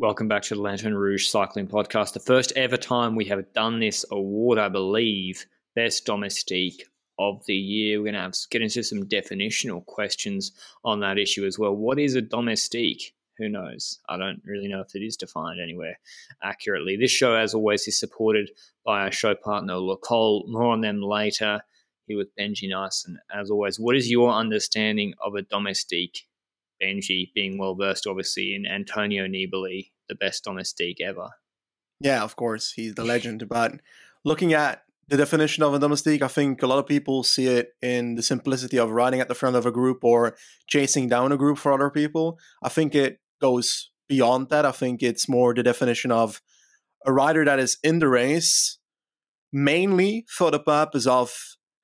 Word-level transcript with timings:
Welcome 0.00 0.28
back 0.28 0.40
to 0.44 0.54
the 0.54 0.62
Lanterne 0.62 0.94
Rouge 0.94 1.26
Cycling 1.26 1.66
Podcast. 1.66 2.14
The 2.14 2.20
first 2.20 2.54
ever 2.56 2.78
time 2.78 3.14
we 3.14 3.26
have 3.26 3.52
done 3.52 3.80
this 3.80 4.02
award, 4.10 4.58
I 4.58 4.70
believe, 4.70 5.44
Best 5.76 6.06
Domestique 6.06 6.86
of 7.18 7.44
the 7.44 7.54
Year. 7.54 7.98
We're 7.98 8.04
going 8.04 8.14
to 8.14 8.20
have 8.20 8.34
get 8.50 8.62
into 8.62 8.82
some 8.82 9.02
definitional 9.02 9.84
questions 9.84 10.52
on 10.86 11.00
that 11.00 11.18
issue 11.18 11.44
as 11.44 11.58
well. 11.58 11.76
What 11.76 11.98
is 11.98 12.14
a 12.14 12.22
domestique? 12.22 13.12
Who 13.36 13.50
knows? 13.50 13.98
I 14.08 14.16
don't 14.16 14.40
really 14.42 14.68
know 14.68 14.80
if 14.80 14.94
it 14.94 15.04
is 15.04 15.18
defined 15.18 15.60
anywhere 15.60 15.98
accurately. 16.42 16.96
This 16.96 17.10
show, 17.10 17.34
as 17.34 17.52
always, 17.52 17.86
is 17.86 18.00
supported 18.00 18.50
by 18.86 19.02
our 19.02 19.12
show 19.12 19.34
partner, 19.34 19.74
Le 19.74 19.98
Col. 19.98 20.46
More 20.48 20.72
on 20.72 20.80
them 20.80 21.02
later. 21.02 21.60
Here 22.06 22.16
with 22.16 22.34
Benji. 22.36 22.72
And 23.06 23.18
as 23.30 23.50
always, 23.50 23.78
what 23.78 23.96
is 23.96 24.10
your 24.10 24.30
understanding 24.30 25.12
of 25.22 25.34
a 25.34 25.42
domestique? 25.42 26.26
Benji 26.82 27.32
being 27.34 27.58
well 27.58 27.74
versed, 27.74 28.06
obviously, 28.06 28.54
in 28.54 28.66
Antonio 28.66 29.26
Nibali, 29.26 29.90
the 30.08 30.14
best 30.14 30.44
domestique 30.44 31.00
ever. 31.00 31.30
Yeah, 32.00 32.22
of 32.22 32.36
course. 32.36 32.72
He's 32.72 32.94
the 32.94 33.04
legend. 33.04 33.48
But 33.48 33.80
looking 34.24 34.52
at 34.54 34.82
the 35.08 35.16
definition 35.16 35.62
of 35.62 35.74
a 35.74 35.78
domestique, 35.78 36.22
I 36.22 36.28
think 36.28 36.62
a 36.62 36.66
lot 36.66 36.78
of 36.78 36.86
people 36.86 37.22
see 37.22 37.46
it 37.46 37.70
in 37.82 38.14
the 38.14 38.22
simplicity 38.22 38.78
of 38.78 38.90
riding 38.90 39.20
at 39.20 39.28
the 39.28 39.34
front 39.34 39.56
of 39.56 39.66
a 39.66 39.72
group 39.72 40.04
or 40.04 40.36
chasing 40.68 41.08
down 41.08 41.32
a 41.32 41.36
group 41.36 41.58
for 41.58 41.72
other 41.72 41.90
people. 41.90 42.38
I 42.62 42.68
think 42.68 42.94
it 42.94 43.18
goes 43.40 43.90
beyond 44.08 44.48
that. 44.50 44.64
I 44.64 44.72
think 44.72 45.02
it's 45.02 45.28
more 45.28 45.52
the 45.52 45.62
definition 45.62 46.10
of 46.10 46.40
a 47.06 47.12
rider 47.12 47.44
that 47.44 47.58
is 47.58 47.78
in 47.82 47.98
the 47.98 48.08
race 48.08 48.78
mainly 49.52 50.24
for 50.28 50.50
the 50.50 50.60
purpose 50.60 51.06
of 51.06 51.34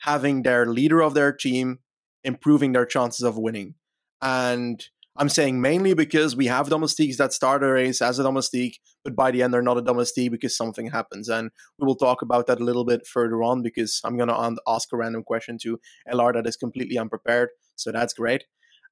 having 0.00 0.42
their 0.42 0.66
leader 0.66 1.02
of 1.02 1.14
their 1.14 1.32
team 1.32 1.80
improving 2.22 2.72
their 2.72 2.86
chances 2.86 3.22
of 3.22 3.38
winning. 3.38 3.74
And 4.22 4.84
I'm 5.18 5.28
saying 5.28 5.60
mainly 5.60 5.94
because 5.94 6.36
we 6.36 6.46
have 6.46 6.68
domestiques 6.68 7.16
that 7.16 7.32
start 7.32 7.62
a 7.62 7.68
race 7.68 8.02
as 8.02 8.18
a 8.18 8.22
domestique, 8.22 8.80
but 9.02 9.16
by 9.16 9.30
the 9.30 9.42
end 9.42 9.54
they're 9.54 9.62
not 9.62 9.78
a 9.78 9.82
domestique 9.82 10.30
because 10.30 10.56
something 10.56 10.90
happens. 10.90 11.28
And 11.28 11.50
we 11.78 11.86
will 11.86 11.96
talk 11.96 12.22
about 12.22 12.46
that 12.46 12.60
a 12.60 12.64
little 12.64 12.84
bit 12.84 13.06
further 13.06 13.42
on 13.42 13.62
because 13.62 14.00
I'm 14.04 14.16
going 14.16 14.28
to 14.28 14.56
ask 14.66 14.92
a 14.92 14.96
random 14.96 15.22
question 15.22 15.58
to 15.62 15.80
LR 16.12 16.34
that 16.34 16.46
is 16.46 16.56
completely 16.56 16.98
unprepared. 16.98 17.50
So 17.76 17.92
that's 17.92 18.12
great. 18.12 18.44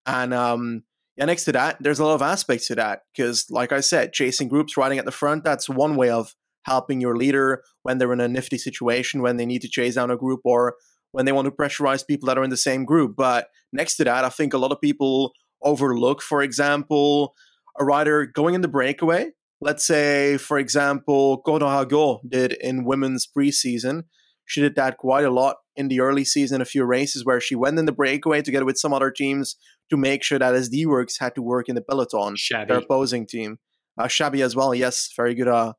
And 0.07 0.33
um, 0.33 0.85
yeah, 1.17 1.27
next 1.27 1.45
to 1.45 1.53
that, 1.53 1.77
there's 1.81 1.99
a 1.99 2.05
lot 2.05 2.15
of 2.15 2.23
aspects 2.23 2.67
to 2.69 2.75
that 2.77 3.03
because, 3.15 3.47
like 3.51 3.73
I 3.73 3.81
said, 3.81 4.13
chasing 4.13 4.49
groups, 4.49 4.77
riding 4.77 4.99
at 4.99 5.05
the 5.05 5.13
front, 5.13 5.45
that's 5.45 5.69
one 5.69 5.97
way 5.97 6.11
of 6.11 6.35
helping 6.65 7.01
your 7.01 7.17
leader 7.17 7.63
when 7.83 7.99
they're 7.99 8.13
in 8.13 8.21
a 8.21 8.29
nifty 8.29 8.59
situation, 8.59 9.23
when 9.23 9.37
they 9.37 9.47
need 9.47 9.63
to 9.63 9.69
chase 9.69 9.95
down 9.95 10.11
a 10.11 10.17
group 10.17 10.41
or 10.45 10.75
when 11.15 11.27
they 11.27 11.33
want 11.33 11.47
to 11.47 11.53
pressurize 11.53 12.05
people 12.05 12.27
that 12.27 12.37
are 12.37 12.43
in 12.43 12.51
the 12.51 12.57
same 12.57 12.85
group. 12.85 13.15
But 13.17 13.47
next 13.73 13.97
to 13.97 14.05
that, 14.05 14.25
I 14.25 14.29
think 14.31 14.53
a 14.53 14.59
lot 14.59 14.73
of 14.73 14.81
people 14.81 15.33
overlook, 15.63 16.21
for 16.21 16.43
example, 16.43 17.35
a 17.79 17.85
rider 17.85 18.27
going 18.27 18.57
in 18.57 18.63
the 18.63 18.69
breakaway. 18.69 19.31
Let's 19.61 19.87
say, 19.87 20.39
for 20.39 20.59
example, 20.59 21.39
Cora 21.39 21.61
Hago 21.61 22.19
did 22.29 22.55
in 22.55 22.85
women's 22.85 23.29
preseason. 23.29 24.03
She 24.45 24.61
did 24.61 24.75
that 24.75 24.99
quite 24.99 25.25
a 25.25 25.31
lot 25.31 25.57
in 25.77 25.87
the 25.87 26.01
early 26.01 26.25
season, 26.25 26.61
a 26.61 26.65
few 26.65 26.85
races 26.85 27.25
where 27.25 27.41
she 27.41 27.55
went 27.55 27.79
in 27.79 27.87
the 27.87 27.93
breakaway 27.93 28.43
together 28.43 28.65
with 28.65 28.77
some 28.77 28.93
other 28.93 29.13
teams 29.13 29.57
to 29.91 29.97
make 29.97 30.25
sure 30.25 30.41
that 30.41 30.53
SD 30.53 30.85
Worx 30.85 31.15
had 31.21 31.37
to 31.37 31.43
work 31.43 31.69
in 31.69 31.77
the 31.77 31.81
peloton, 31.81 32.35
Chabbey. 32.35 32.69
their 32.69 32.79
opposing 32.79 33.25
team. 33.25 33.59
Uh, 33.97 34.09
Chabbey 34.09 34.43
as 34.43 34.57
well, 34.57 34.75
yes, 34.75 35.11
very 35.17 35.37
good 35.37 35.47
uh, 35.47 35.75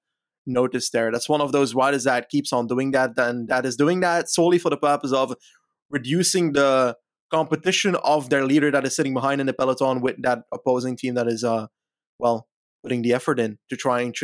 notice 0.45 0.89
there. 0.89 1.11
That's 1.11 1.29
one 1.29 1.41
of 1.41 1.51
those 1.51 1.73
riders 1.73 2.03
that 2.06 2.29
keeps 2.29 2.53
on 2.53 2.67
doing 2.67 2.91
that, 2.91 3.16
Then 3.16 3.45
that 3.47 3.66
is 3.66 3.75
doing 3.75 4.00
that 4.01 4.29
solely 4.29 4.59
for 4.59 4.69
the 4.69 4.78
purpose 4.78 5.11
of 5.11 5.33
reducing 5.89 6.53
the 6.53 6.97
competition 7.31 7.95
of 8.03 8.29
their 8.29 8.45
leader 8.45 8.72
that 8.72 8.85
is 8.85 8.95
sitting 8.95 9.13
behind 9.13 9.41
in 9.41 9.47
the 9.47 9.53
peloton 9.53 10.01
with 10.01 10.22
that 10.22 10.44
opposing 10.53 10.95
team 10.95 11.16
that 11.16 11.28
is, 11.28 11.44
uh, 11.44 11.67
well, 12.19 12.47
putting 12.83 13.01
the 13.01 13.13
effort 13.13 13.39
in 13.39 13.57
to 13.69 13.75
try 13.75 14.01
and 14.01 14.16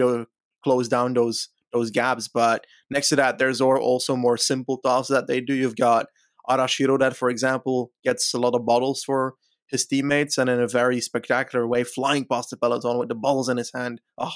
close 0.63 0.87
down 0.87 1.13
those 1.13 1.49
those 1.73 1.89
gaps. 1.89 2.27
But 2.27 2.65
next 2.89 3.09
to 3.09 3.15
that, 3.15 3.37
there's 3.37 3.61
also 3.61 4.15
more 4.15 4.37
simple 4.37 4.77
tasks 4.77 5.09
that 5.09 5.27
they 5.27 5.39
do. 5.41 5.53
You've 5.53 5.77
got 5.77 6.07
Arashiro 6.49 6.99
that, 6.99 7.15
for 7.15 7.29
example, 7.29 7.91
gets 8.03 8.33
a 8.33 8.37
lot 8.39 8.55
of 8.55 8.65
bottles 8.65 9.03
for 9.03 9.35
his 9.67 9.85
teammates 9.85 10.37
and 10.37 10.49
in 10.49 10.59
a 10.59 10.67
very 10.67 10.99
spectacular 10.99 11.65
way, 11.65 11.83
flying 11.83 12.25
past 12.25 12.49
the 12.49 12.57
peloton 12.57 12.97
with 12.97 13.07
the 13.07 13.15
balls 13.15 13.47
in 13.47 13.57
his 13.57 13.71
hand. 13.73 14.01
Oh, 14.17 14.33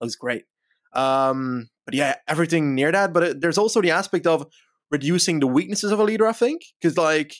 looks 0.00 0.16
great. 0.16 0.44
Um, 0.94 1.68
but 1.86 1.94
yeah, 1.94 2.16
everything 2.28 2.74
near 2.74 2.92
that. 2.92 3.12
But 3.12 3.22
it, 3.22 3.40
there's 3.40 3.58
also 3.58 3.80
the 3.80 3.90
aspect 3.90 4.26
of 4.26 4.46
reducing 4.90 5.40
the 5.40 5.46
weaknesses 5.46 5.92
of 5.92 6.00
a 6.00 6.04
leader, 6.04 6.26
I 6.26 6.32
think, 6.32 6.62
because 6.80 6.96
like 6.96 7.34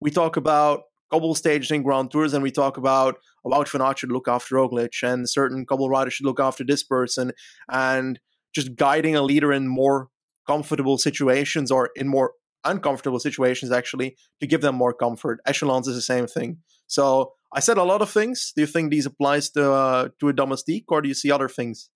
we 0.00 0.10
talk 0.10 0.36
about 0.36 0.82
cobble 1.10 1.34
stages 1.34 1.70
and 1.70 1.84
Grand 1.84 2.10
Tours, 2.10 2.34
and 2.34 2.42
we 2.42 2.50
talk 2.50 2.76
about 2.76 3.16
about 3.44 3.68
Van 3.70 3.80
Aert 3.80 3.98
should 3.98 4.12
look 4.12 4.28
after 4.28 4.56
Roglic, 4.56 5.02
and 5.02 5.28
certain 5.28 5.64
cobble 5.64 5.88
riders 5.88 6.14
should 6.14 6.26
look 6.26 6.40
after 6.40 6.64
this 6.64 6.82
person, 6.82 7.32
and 7.70 8.20
just 8.54 8.76
guiding 8.76 9.16
a 9.16 9.22
leader 9.22 9.52
in 9.52 9.68
more 9.68 10.08
comfortable 10.46 10.98
situations 10.98 11.70
or 11.70 11.90
in 11.96 12.08
more 12.08 12.32
uncomfortable 12.64 13.20
situations 13.20 13.70
actually 13.70 14.16
to 14.40 14.46
give 14.46 14.60
them 14.60 14.74
more 14.74 14.92
comfort. 14.92 15.40
Echelons 15.46 15.86
is 15.86 15.94
the 15.94 16.02
same 16.02 16.26
thing. 16.26 16.58
So 16.86 17.32
I 17.54 17.60
said 17.60 17.78
a 17.78 17.84
lot 17.84 18.02
of 18.02 18.10
things. 18.10 18.52
Do 18.54 18.62
you 18.62 18.66
think 18.66 18.90
these 18.90 19.06
applies 19.06 19.50
to 19.50 19.72
uh, 19.72 20.08
to 20.20 20.28
a 20.28 20.32
domestique, 20.32 20.84
or 20.88 21.00
do 21.02 21.08
you 21.08 21.14
see 21.14 21.30
other 21.30 21.48
things? 21.48 21.90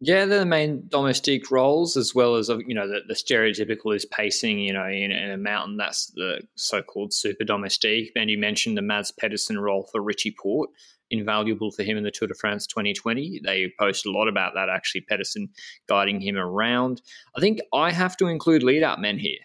Yeah, 0.00 0.26
they're 0.26 0.40
the 0.40 0.46
main 0.46 0.84
domestique 0.88 1.50
roles, 1.50 1.96
as 1.96 2.14
well 2.14 2.36
as 2.36 2.48
uh, 2.48 2.58
you 2.58 2.74
know 2.74 2.86
the, 2.86 3.00
the 3.08 3.14
stereotypical 3.14 3.94
is 3.94 4.04
pacing. 4.04 4.60
You 4.60 4.72
know, 4.72 4.86
in, 4.86 5.10
in, 5.10 5.30
a 5.32 5.36
mountain, 5.36 5.76
that's 5.76 6.06
the 6.14 6.42
so-called 6.54 7.12
super 7.12 7.42
domestique. 7.42 8.12
And 8.14 8.30
you 8.30 8.38
mentioned 8.38 8.76
the 8.76 8.82
Mads 8.82 9.10
Pedersen 9.10 9.58
role 9.58 9.88
for 9.90 10.00
Richie 10.00 10.36
Porte, 10.40 10.70
invaluable 11.10 11.72
for 11.72 11.82
him 11.82 11.96
in 11.96 12.04
the 12.04 12.12
Tour 12.12 12.28
de 12.28 12.34
France 12.34 12.64
2020. 12.68 13.40
They 13.44 13.72
post 13.76 14.06
a 14.06 14.12
lot 14.12 14.28
about 14.28 14.54
that. 14.54 14.68
Actually, 14.68 15.00
Pedersen 15.00 15.48
guiding 15.88 16.20
him 16.20 16.36
around. 16.36 17.02
I 17.36 17.40
think 17.40 17.58
I 17.72 17.90
have 17.90 18.16
to 18.18 18.28
include 18.28 18.62
lead-up 18.62 19.00
men 19.00 19.18
here. 19.18 19.38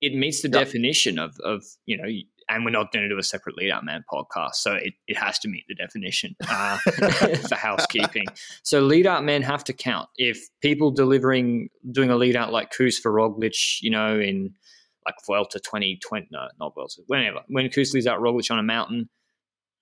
It 0.00 0.14
meets 0.14 0.42
the 0.42 0.48
yep. 0.48 0.64
definition 0.64 1.18
of 1.18 1.40
of 1.40 1.64
you 1.86 1.96
know 1.96 2.08
and 2.48 2.64
we're 2.64 2.70
not 2.70 2.92
going 2.92 3.02
to 3.02 3.08
do 3.08 3.18
a 3.18 3.22
separate 3.22 3.56
lead 3.56 3.70
out 3.70 3.84
man 3.84 4.04
podcast. 4.10 4.54
So 4.54 4.74
it, 4.74 4.94
it 5.06 5.16
has 5.16 5.38
to 5.40 5.48
meet 5.48 5.64
the 5.68 5.74
definition 5.74 6.34
uh, 6.48 6.78
for 7.48 7.54
housekeeping. 7.54 8.26
So 8.62 8.80
lead 8.80 9.06
out 9.06 9.24
men 9.24 9.42
have 9.42 9.64
to 9.64 9.72
count. 9.72 10.08
If 10.16 10.48
people 10.60 10.90
delivering, 10.90 11.68
doing 11.90 12.10
a 12.10 12.16
lead 12.16 12.36
out 12.36 12.52
like 12.52 12.70
Kuss 12.70 12.98
for 12.98 13.12
Roglic, 13.12 13.80
you 13.82 13.90
know, 13.90 14.18
in 14.18 14.54
like 15.06 15.16
Vuelta 15.26 15.58
2020, 15.58 16.28
no, 16.30 16.48
not 16.58 16.74
Vuelta, 16.74 17.02
whenever, 17.06 17.40
when 17.48 17.68
Kuss 17.68 17.92
leads 17.94 18.06
out 18.06 18.20
Roglic 18.20 18.50
on 18.50 18.58
a 18.58 18.62
mountain, 18.62 19.08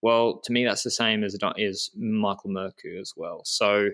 well, 0.02 0.40
to 0.44 0.52
me, 0.52 0.64
that's 0.64 0.82
the 0.82 0.90
same 0.90 1.24
as 1.24 1.36
is 1.56 1.90
Michael 1.96 2.50
Mørkøv 2.50 3.00
as 3.00 3.14
well. 3.16 3.40
So, 3.44 3.88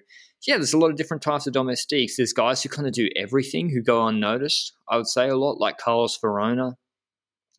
yeah, 0.47 0.57
there's 0.57 0.75
a 0.75 0.79
lot 0.79 0.91
of 0.91 0.97
different 0.97 1.23
types 1.23 1.47
of 1.47 1.53
domestiques. 1.53 2.17
There's 2.17 2.33
guys 2.33 2.63
who 2.63 2.69
kind 2.69 2.89
of 2.89 2.93
do 2.93 3.09
everything, 3.17 3.71
who 3.71 3.81
go 3.81 4.07
unnoticed. 4.07 4.73
I 4.89 4.97
would 4.97 5.07
say 5.07 5.29
a 5.29 5.37
lot, 5.37 5.59
like 5.59 5.79
Carlos 5.79 6.19
Verona, 6.19 6.77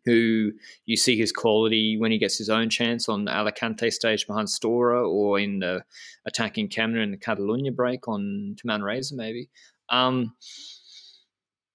who 0.06 0.52
you 0.86 0.98
see 0.98 1.18
his 1.18 1.32
quality 1.32 1.98
when 1.98 2.12
he 2.12 2.18
gets 2.18 2.38
his 2.38 2.50
own 2.50 2.70
chance 2.70 3.08
on 3.08 3.26
the 3.26 3.32
Alicante 3.32 3.90
stage 3.90 4.28
behind 4.28 4.50
Storer 4.50 5.04
or 5.04 5.40
in 5.40 5.60
the 5.60 5.84
attacking 6.26 6.70
Kämna 6.70 7.04
in 7.04 7.12
the 7.12 7.18
Catalunya 7.18 7.76
break 7.76 8.08
on 8.08 8.56
to 8.58 8.68
Manresa 8.68 9.16
maybe. 9.16 9.50
Um, 9.90 10.34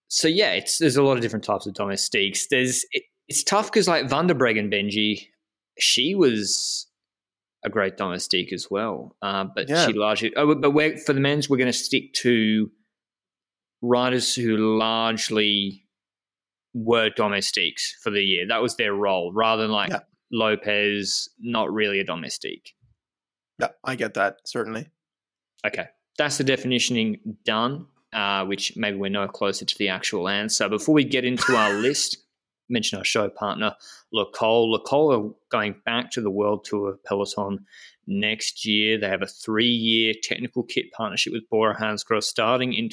so 0.08 0.29
yeah, 0.29 0.52
it's 0.52 0.79
there's 0.79 0.97
a 0.97 1.02
lot 1.02 1.17
of 1.17 1.23
different 1.23 1.44
types 1.44 1.67
of 1.67 1.75
domestiques. 1.75 2.47
There's 2.49 2.85
it, 2.93 3.05
it's 3.29 3.44
tough 3.44 3.67
because 3.67 3.87
like 3.87 4.08
Van 4.08 4.26
der 4.26 4.35
Breggen 4.35 4.73
Benji, 4.73 5.26
she 5.79 6.14
was 6.14 6.87
a 7.64 7.70
great 7.70 7.97
domestique 7.97 8.52
as 8.52 8.69
well, 8.70 9.17
uh, 9.23 9.44
but 9.55 9.69
yeah. 9.69 9.87
she 9.87 9.93
largely. 9.93 10.32
Oh, 10.37 10.55
but 10.55 10.70
we're, 10.70 10.97
for 10.97 11.12
the 11.12 11.20
men's, 11.20 11.49
we're 11.49 11.58
going 11.58 11.67
to 11.67 11.73
stick 11.73 12.14
to 12.14 12.70
riders 13.82 14.35
who 14.35 14.56
largely 14.56 15.85
were 16.75 17.11
domestiques 17.11 17.97
for 18.03 18.11
the 18.11 18.23
year. 18.23 18.47
That 18.47 18.62
was 18.62 18.76
their 18.76 18.94
role, 18.94 19.32
rather 19.32 19.62
than 19.62 19.73
like 19.73 19.91
yeah. 19.91 20.00
Lopez, 20.32 21.29
not 21.38 21.73
really 21.73 22.00
a 22.00 22.05
domestique. 22.05 22.75
Yeah, 23.59 23.69
I 23.85 23.97
get 23.97 24.15
that 24.15 24.37
certainly. 24.44 24.88
Okay, 25.67 25.87
that's 26.17 26.38
the 26.38 26.44
definitioning 26.44 27.20
done. 27.44 27.87
Uh, 28.11 28.43
which 28.47 28.75
maybe 28.75 28.97
we're 28.97 29.11
no 29.11 29.29
closer 29.29 29.67
to 29.67 29.76
the 29.76 29.91
actual 29.91 30.31
answer. 30.31 30.67
Before 30.67 30.94
we 30.94 31.05
get 31.05 31.26
into 31.26 31.55
our 31.55 31.75
list, 31.82 32.17
mention 32.69 32.99
our 32.99 33.05
show 33.05 33.29
partner, 33.29 33.75
Le 34.12 34.25
Col. 34.32 34.71
Le 34.71 34.81
Col 34.81 35.12
are 35.12 35.31
going 35.50 35.75
back 35.85 36.11
to 36.12 36.23
the 36.23 36.31
World 36.31 36.64
Tour 36.64 36.99
Peloton 37.06 37.67
next 38.06 38.64
year. 38.64 38.99
They 38.99 39.09
have 39.09 39.23
a 39.23 39.26
three 39.26 39.67
year 39.67 40.14
technical 40.23 40.62
kit 40.62 40.87
partnership 40.97 41.32
with 41.32 41.49
Bora 41.50 41.76
Hansgrohe 41.79 42.23
starting 42.23 42.73
in 42.73 42.88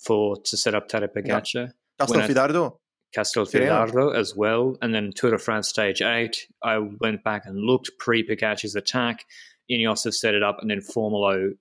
for 0.00 0.36
to 0.36 0.56
set 0.56 0.74
up 0.74 0.88
Tadej 0.88 1.08
Pogacar. 1.14 1.54
Yeah. 1.54 1.66
Castelfidardo. 2.00 2.78
Castelfidardo 3.16 4.14
as 4.14 4.34
well. 4.34 4.76
And 4.80 4.94
then 4.94 5.12
Tour 5.14 5.32
de 5.32 5.38
France 5.38 5.68
Stage 5.68 6.00
8, 6.00 6.48
I 6.62 6.78
went 6.78 7.22
back 7.22 7.42
and 7.44 7.58
looked 7.58 7.90
pre 7.98 8.26
Pogacar's 8.26 8.74
attack. 8.74 9.24
Ineos 9.70 10.04
have 10.04 10.14
set 10.14 10.34
it 10.34 10.42
up, 10.42 10.58
and 10.60 10.70
then 10.70 10.80
Formolo 10.80 11.52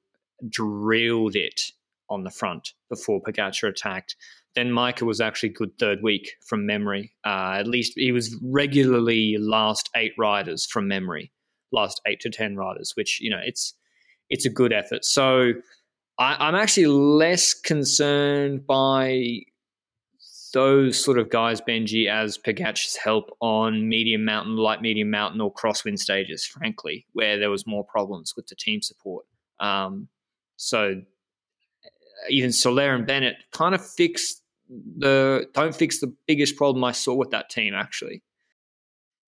drilled 0.50 1.35
it 1.35 1.71
on 2.11 2.23
the 2.23 2.29
front 2.29 2.73
before 2.89 3.21
Pogacar 3.21 3.69
attacked. 3.69 4.15
Then 4.53 4.69
Majka 4.69 5.03
was 5.03 5.21
actually 5.21 5.49
good 5.49 5.77
third 5.79 6.03
week 6.03 6.33
from 6.45 6.65
memory. 6.65 7.13
Uh, 7.25 7.55
at 7.59 7.67
least 7.67 7.93
he 7.95 8.11
was 8.11 8.37
regularly 8.43 9.37
last 9.39 9.89
eight 9.95 10.11
riders 10.17 10.65
from 10.65 10.87
memory, 10.87 11.31
last 11.71 12.01
eight 12.05 12.19
to 12.21 12.29
ten 12.29 12.57
riders, 12.57 12.93
which 12.95 13.19
you 13.21 13.29
know 13.29 13.39
it's 13.43 13.73
it's 14.29 14.45
a 14.45 14.49
good 14.49 14.73
effort. 14.73 15.05
So 15.05 15.53
I, 16.19 16.49
am 16.49 16.55
actually 16.55 16.87
less 16.87 17.53
concerned 17.53 18.67
by 18.67 19.41
those 20.53 21.01
sort 21.01 21.17
of 21.17 21.29
guys, 21.29 21.61
Benji, 21.61 22.09
as 22.09 22.37
Pogacar's 22.37 22.97
help 22.97 23.29
on 23.39 23.87
medium 23.87 24.25
mountain, 24.25 24.57
light 24.57 24.81
medium 24.81 25.09
mountain, 25.09 25.39
or 25.39 25.53
crosswind 25.53 25.99
stages. 25.99 26.45
Frankly, 26.45 27.05
where 27.13 27.39
there 27.39 27.49
was 27.49 27.65
more 27.65 27.85
problems 27.85 28.33
with 28.35 28.47
the 28.47 28.55
team 28.55 28.81
support. 28.81 29.25
Um, 29.61 30.09
so 30.57 31.01
even 32.29 32.51
Soler 32.51 32.94
and 32.94 33.06
Bennett 33.06 33.35
kind 33.51 33.75
of 33.75 33.85
fix 33.85 34.41
the 34.69 35.47
don't 35.53 35.75
fix 35.75 36.00
the 36.00 36.13
biggest 36.27 36.56
problem 36.56 36.83
I 36.83 36.91
saw 36.91 37.13
with 37.13 37.31
that 37.31 37.50
team 37.50 37.73
actually. 37.73 38.23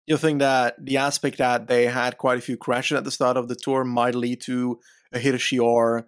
You 0.07 0.17
think 0.17 0.39
that 0.39 0.75
the 0.83 0.97
aspect 0.97 1.39
that 1.39 1.69
they 1.69 1.87
had 1.87 2.17
quite 2.17 2.39
a 2.39 2.43
few 2.43 2.57
crashes 2.57 2.97
at 2.97 3.05
the 3.05 3.11
start 3.11 3.37
of 3.37 3.49
the 3.49 3.55
tour 3.55 3.85
might 3.85 4.15
lead 4.15 4.41
to 4.43 4.81
a 5.13 5.19
Hirschi 5.19 5.61
or 5.61 6.07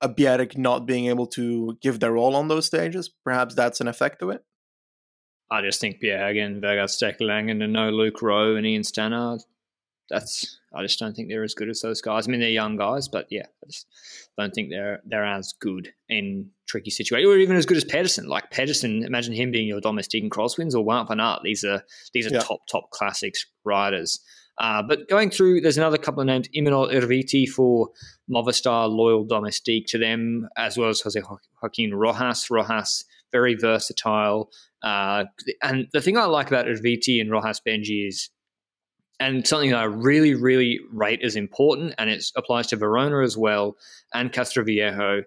a 0.00 0.08
Bjerg 0.08 0.56
not 0.56 0.86
being 0.86 1.06
able 1.06 1.26
to 1.28 1.76
give 1.82 2.00
their 2.00 2.16
all 2.16 2.36
on 2.36 2.48
those 2.48 2.66
stages? 2.66 3.10
Perhaps 3.24 3.54
that's 3.56 3.80
an 3.80 3.88
effect 3.88 4.22
of 4.22 4.30
it. 4.30 4.44
I 5.50 5.62
just 5.62 5.80
think 5.80 5.96
Bjerg 6.00 6.38
and 6.42 6.62
Vegard 6.62 6.90
Stake 6.90 7.18
Laengen 7.18 7.62
and 7.62 7.72
no 7.72 7.90
Luke 7.90 8.22
Rowe 8.22 8.54
and 8.54 8.64
Ian 8.64 8.82
Stannard 8.82 9.40
that's 10.08 10.59
I 10.72 10.82
just 10.82 10.98
don't 10.98 11.14
think 11.14 11.28
they're 11.28 11.42
as 11.42 11.54
good 11.54 11.68
as 11.68 11.80
those 11.80 12.00
guys. 12.00 12.28
I 12.28 12.30
mean, 12.30 12.40
they're 12.40 12.48
young 12.50 12.76
guys, 12.76 13.08
but 13.08 13.26
yeah, 13.30 13.46
I 13.62 13.66
just 13.66 13.86
don't 14.38 14.54
think 14.54 14.70
they're 14.70 15.00
they're 15.04 15.24
as 15.24 15.52
good 15.60 15.92
in 16.08 16.50
tricky 16.68 16.90
situations, 16.90 17.28
or 17.28 17.38
even 17.38 17.56
as 17.56 17.66
good 17.66 17.76
as 17.76 17.84
Pedersen. 17.84 18.28
Like 18.28 18.50
Pedersen, 18.50 19.02
imagine 19.02 19.34
him 19.34 19.50
being 19.50 19.66
your 19.66 19.80
domestique 19.80 20.22
and 20.22 20.30
crosswinds 20.30 20.74
or 20.74 20.84
Wout 20.84 21.08
van 21.08 21.20
Aert. 21.20 21.40
These 21.42 21.64
are 21.64 21.82
these 22.14 22.26
are 22.26 22.34
yeah. 22.34 22.40
top 22.40 22.60
top 22.70 22.90
classics 22.90 23.46
riders. 23.64 24.20
Uh, 24.58 24.82
but 24.82 25.08
going 25.08 25.30
through, 25.30 25.60
there's 25.60 25.78
another 25.78 25.98
couple 25.98 26.20
of 26.20 26.26
names: 26.26 26.48
Imanol 26.56 26.92
Erviti 26.92 27.48
for 27.48 27.88
Movistar, 28.30 28.88
loyal 28.88 29.24
domestique 29.24 29.86
to 29.88 29.98
them, 29.98 30.48
as 30.56 30.78
well 30.78 30.90
as 30.90 31.00
Jose 31.00 31.20
Joaquin 31.62 31.94
Rojas. 31.94 32.48
Rojas, 32.50 33.04
very 33.32 33.54
versatile. 33.54 34.50
Uh, 34.82 35.24
and 35.62 35.88
the 35.92 36.00
thing 36.00 36.16
I 36.16 36.24
like 36.24 36.48
about 36.48 36.66
Erviti 36.66 37.20
and 37.20 37.30
Rojas 37.30 37.60
Benji 37.66 38.06
is 38.06 38.30
and 39.20 39.46
something 39.46 39.70
that 39.70 39.78
I 39.78 39.84
really, 39.84 40.34
really 40.34 40.80
rate 40.92 41.20
as 41.22 41.36
important, 41.36 41.94
and 41.98 42.08
it 42.08 42.24
applies 42.34 42.66
to 42.68 42.76
Verona 42.76 43.22
as 43.22 43.36
well 43.36 43.76
and 44.14 44.32
Castroviejo. 44.32 45.24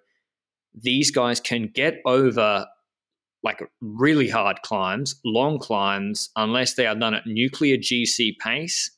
These 0.74 1.12
guys 1.12 1.40
can 1.40 1.68
get 1.68 2.02
over 2.06 2.66
like 3.44 3.62
really 3.82 4.30
hard 4.30 4.62
climbs, 4.64 5.20
long 5.24 5.60
climbs, 5.60 6.30
unless 6.36 6.74
they 6.74 6.88
are 6.88 6.96
done 6.96 7.14
at 7.14 7.28
nuclear 7.28 7.78
GC 7.78 8.38
pace, 8.40 8.90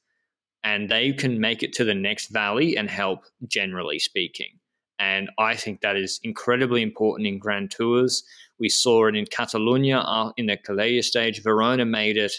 and 0.64 0.90
they 0.90 1.12
can 1.12 1.40
make 1.40 1.62
it 1.62 1.74
to 1.74 1.84
the 1.84 1.94
next 1.94 2.28
valley 2.28 2.78
and 2.78 2.90
help, 2.90 3.26
generally 3.48 4.00
speaking. 4.00 4.60
And 4.98 5.30
I 5.38 5.56
think 5.56 5.82
that 5.82 5.98
is 5.98 6.22
incredibly 6.24 6.82
important 6.82 7.28
in 7.28 7.38
Grand 7.40 7.72
Tours. 7.72 8.24
We 8.60 8.70
saw 8.70 9.08
it 9.08 9.16
in 9.16 9.26
Catalonia 9.26 9.98
uh, 9.98 10.32
in 10.38 10.46
the 10.46 10.58
Calella 10.58 11.04
stage. 11.04 11.44
Verona 11.44 11.86
made 11.86 12.16
it, 12.16 12.34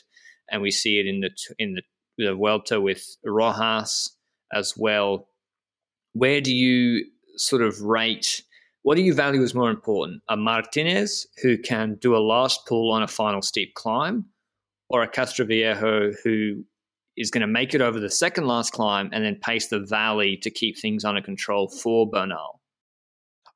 and 0.50 0.62
we 0.62 0.70
see 0.70 0.98
it 0.98 1.06
in 1.06 1.20
the 1.20 1.30
in 1.58 1.74
the 1.74 1.82
the 2.18 2.34
Vuelta 2.34 2.80
with 2.80 3.16
Rojas 3.24 4.16
as 4.52 4.74
well. 4.76 5.28
Where 6.12 6.40
do 6.40 6.54
you 6.54 7.04
sort 7.36 7.62
of 7.62 7.80
rate? 7.82 8.42
What 8.82 8.96
do 8.96 9.02
you 9.02 9.14
value 9.14 9.42
as 9.42 9.54
more 9.54 9.70
important? 9.70 10.22
A 10.28 10.36
Martinez 10.36 11.26
who 11.42 11.58
can 11.58 11.96
do 12.00 12.16
a 12.16 12.18
last 12.18 12.66
pull 12.66 12.92
on 12.92 13.02
a 13.02 13.08
final 13.08 13.42
steep 13.42 13.74
climb, 13.74 14.26
or 14.88 15.02
a 15.02 15.10
Castroviejo 15.10 16.14
who 16.22 16.64
is 17.16 17.30
going 17.30 17.40
to 17.40 17.46
make 17.46 17.74
it 17.74 17.80
over 17.80 17.98
the 17.98 18.10
second 18.10 18.46
last 18.46 18.72
climb 18.72 19.08
and 19.12 19.24
then 19.24 19.36
pace 19.42 19.68
the 19.68 19.80
valley 19.80 20.36
to 20.36 20.50
keep 20.50 20.78
things 20.78 21.04
under 21.04 21.20
control 21.20 21.68
for 21.68 22.08
Bernal? 22.08 22.60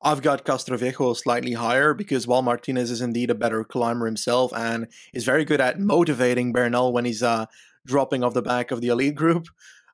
I've 0.02 0.22
got 0.22 0.46
Castroviejo 0.46 1.14
slightly 1.14 1.52
higher 1.52 1.92
because 1.92 2.26
while 2.26 2.40
Martinez 2.40 2.90
is 2.90 3.02
indeed 3.02 3.28
a 3.28 3.34
better 3.34 3.64
climber 3.64 4.06
himself 4.06 4.50
and 4.54 4.86
is 5.12 5.24
very 5.24 5.44
good 5.44 5.60
at 5.60 5.78
motivating 5.78 6.52
Bernal 6.52 6.92
when 6.92 7.04
he's 7.04 7.22
uh, 7.22 7.44
dropping 7.86 8.24
off 8.24 8.32
the 8.32 8.40
back 8.40 8.70
of 8.70 8.80
the 8.80 8.88
elite 8.88 9.14
group. 9.14 9.46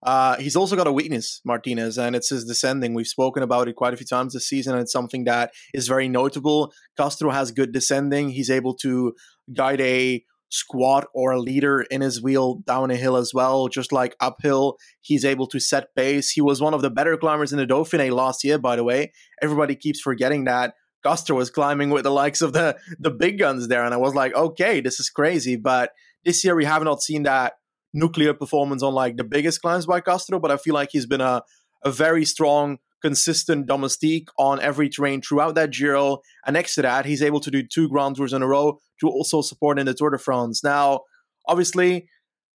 Uh, 0.04 0.36
he's 0.36 0.54
also 0.54 0.76
got 0.76 0.86
a 0.86 0.92
weakness, 0.92 1.40
Martinez, 1.44 1.98
and 1.98 2.14
it's 2.14 2.28
his 2.28 2.44
descending. 2.44 2.94
We've 2.94 3.08
spoken 3.08 3.42
about 3.42 3.66
it 3.66 3.74
quite 3.74 3.94
a 3.94 3.96
few 3.96 4.06
times 4.06 4.34
this 4.34 4.48
season, 4.48 4.74
and 4.74 4.82
it's 4.82 4.92
something 4.92 5.24
that 5.24 5.52
is 5.74 5.88
very 5.88 6.08
notable. 6.08 6.72
Castro 6.96 7.30
has 7.30 7.50
good 7.50 7.72
descending. 7.72 8.28
He's 8.28 8.50
able 8.50 8.74
to 8.74 9.14
guide 9.52 9.80
a 9.80 10.24
squad 10.48 11.06
or 11.12 11.32
a 11.32 11.40
leader 11.40 11.82
in 11.90 12.00
his 12.00 12.22
wheel 12.22 12.62
down 12.66 12.90
a 12.90 12.96
hill 12.96 13.16
as 13.16 13.32
well, 13.34 13.68
just 13.68 13.92
like 13.92 14.16
uphill. 14.20 14.76
He's 15.00 15.24
able 15.24 15.46
to 15.48 15.60
set 15.60 15.94
pace. 15.94 16.30
He 16.30 16.40
was 16.40 16.60
one 16.60 16.74
of 16.74 16.82
the 16.82 16.90
better 16.90 17.16
climbers 17.16 17.52
in 17.52 17.58
the 17.58 17.66
Dauphiné 17.66 18.10
last 18.10 18.44
year, 18.44 18.58
by 18.58 18.76
the 18.76 18.84
way. 18.84 19.12
Everybody 19.42 19.74
keeps 19.74 20.00
forgetting 20.00 20.44
that. 20.44 20.74
Castro 21.04 21.36
was 21.36 21.50
climbing 21.50 21.90
with 21.90 22.02
the 22.04 22.10
likes 22.10 22.42
of 22.42 22.52
the 22.52 22.76
the 22.98 23.10
big 23.10 23.38
guns 23.38 23.68
there, 23.68 23.84
and 23.84 23.94
I 23.94 23.96
was 23.96 24.14
like, 24.14 24.34
okay, 24.34 24.80
this 24.80 24.98
is 24.98 25.08
crazy. 25.08 25.56
But 25.56 25.90
this 26.24 26.42
year 26.42 26.56
we 26.56 26.64
have 26.64 26.82
not 26.82 27.02
seen 27.02 27.22
that 27.24 27.54
nuclear 27.94 28.34
performance 28.34 28.82
on 28.82 28.92
like 28.92 29.16
the 29.16 29.24
biggest 29.24 29.62
climbs 29.62 29.86
by 29.86 30.00
Castro, 30.00 30.38
but 30.40 30.50
I 30.50 30.56
feel 30.56 30.74
like 30.74 30.90
he's 30.92 31.06
been 31.06 31.20
a, 31.20 31.42
a 31.84 31.90
very 31.90 32.24
strong, 32.24 32.78
consistent 33.06 33.66
domestique 33.66 34.28
on 34.36 34.60
every 34.60 34.88
terrain 34.88 35.22
throughout 35.22 35.54
that 35.54 35.70
Giro. 35.70 36.18
And 36.44 36.54
next 36.54 36.74
to 36.74 36.82
that, 36.82 37.06
he's 37.06 37.22
able 37.22 37.38
to 37.38 37.52
do 37.52 37.62
two 37.62 37.88
Grand 37.88 38.16
Tours 38.16 38.32
in 38.32 38.42
a 38.42 38.48
row 38.48 38.80
to 38.98 39.08
also 39.08 39.42
support 39.42 39.78
in 39.78 39.86
the 39.86 39.94
Tour 39.94 40.10
de 40.10 40.18
France. 40.18 40.64
Now, 40.64 41.02
obviously, 41.46 42.08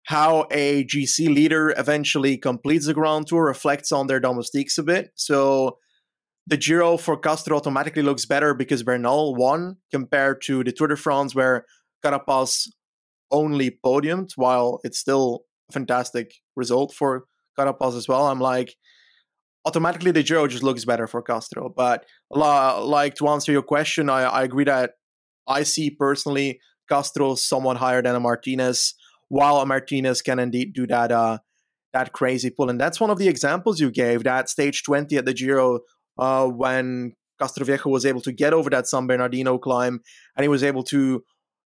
how 0.06 0.48
a 0.50 0.86
GC 0.86 1.32
leader 1.32 1.72
eventually 1.78 2.36
completes 2.36 2.88
the 2.88 2.96
Grand 2.96 3.28
Tour 3.28 3.46
reflects 3.46 3.92
on 3.92 4.08
their 4.08 4.20
domestiques 4.20 4.80
a 4.80 4.84
bit. 4.84 5.12
So 5.14 5.78
the 6.48 6.58
Giro 6.58 6.98
for 6.98 7.16
Castro 7.16 7.58
automatically 7.58 8.02
looks 8.02 8.26
better 8.26 8.56
because 8.56 8.82
Bernal 8.82 9.36
won 9.36 9.78
compared 9.92 10.42
to 10.46 10.64
the 10.64 10.72
Tour 10.72 10.88
de 10.88 10.96
France 10.96 11.36
where 11.36 11.64
Carapaz 12.04 12.68
only 13.30 13.78
podiumed, 13.86 14.32
while 14.36 14.80
it's 14.84 14.98
still 14.98 15.42
a 15.70 15.74
fantastic 15.74 16.34
result 16.56 16.92
for 16.92 17.26
Carapaz 17.56 17.96
as 17.96 18.08
well. 18.08 18.26
I'm 18.26 18.40
like, 18.40 18.74
automatically 19.66 20.12
the 20.12 20.24
Giro 20.24 20.48
just 20.48 20.64
looks 20.64 20.86
better 20.86 21.08
for 21.08 21.22
Castro. 21.22 21.70
But 21.70 22.06
like 22.32 23.16
to 23.16 23.28
answer 23.28 23.52
your 23.52 23.62
question, 23.62 24.10
I, 24.10 24.24
I 24.24 24.44
agree 24.44 24.66
that 24.66 24.94
I 25.48 25.64
see 25.64 25.90
personally 25.90 26.60
Castro 26.88 27.36
somewhat 27.36 27.78
higher 27.78 28.02
than 28.02 28.16
a 28.16 28.20
Martinez, 28.20 28.96
while 29.28 29.58
a 29.58 29.66
Martinez 29.66 30.22
can 30.22 30.40
indeed 30.40 30.74
do 30.74 30.88
that 30.88 31.12
uh, 31.12 31.40
that 31.94 32.14
crazy 32.14 32.50
pull. 32.50 32.70
And 32.70 32.80
that's 32.80 33.00
one 33.00 33.10
of 33.10 33.18
the 33.18 33.28
examples 33.28 33.80
you 33.80 33.92
gave, 33.92 34.24
that 34.24 34.50
stage 34.50 34.84
20 34.84 35.18
at 35.18 35.26
the 35.26 35.34
Giro 35.34 35.80
uh, 36.18 36.46
when 36.48 37.14
Castroviejo 37.42 37.90
was 37.90 38.06
able 38.06 38.22
to 38.22 38.32
get 38.32 38.54
over 38.54 38.70
that 38.70 38.88
San 38.88 39.08
Bernardino 39.08 39.58
climb 39.58 40.02
and 40.36 40.44
he 40.44 40.48
was 40.48 40.64
able 40.64 40.84
to 40.86 41.24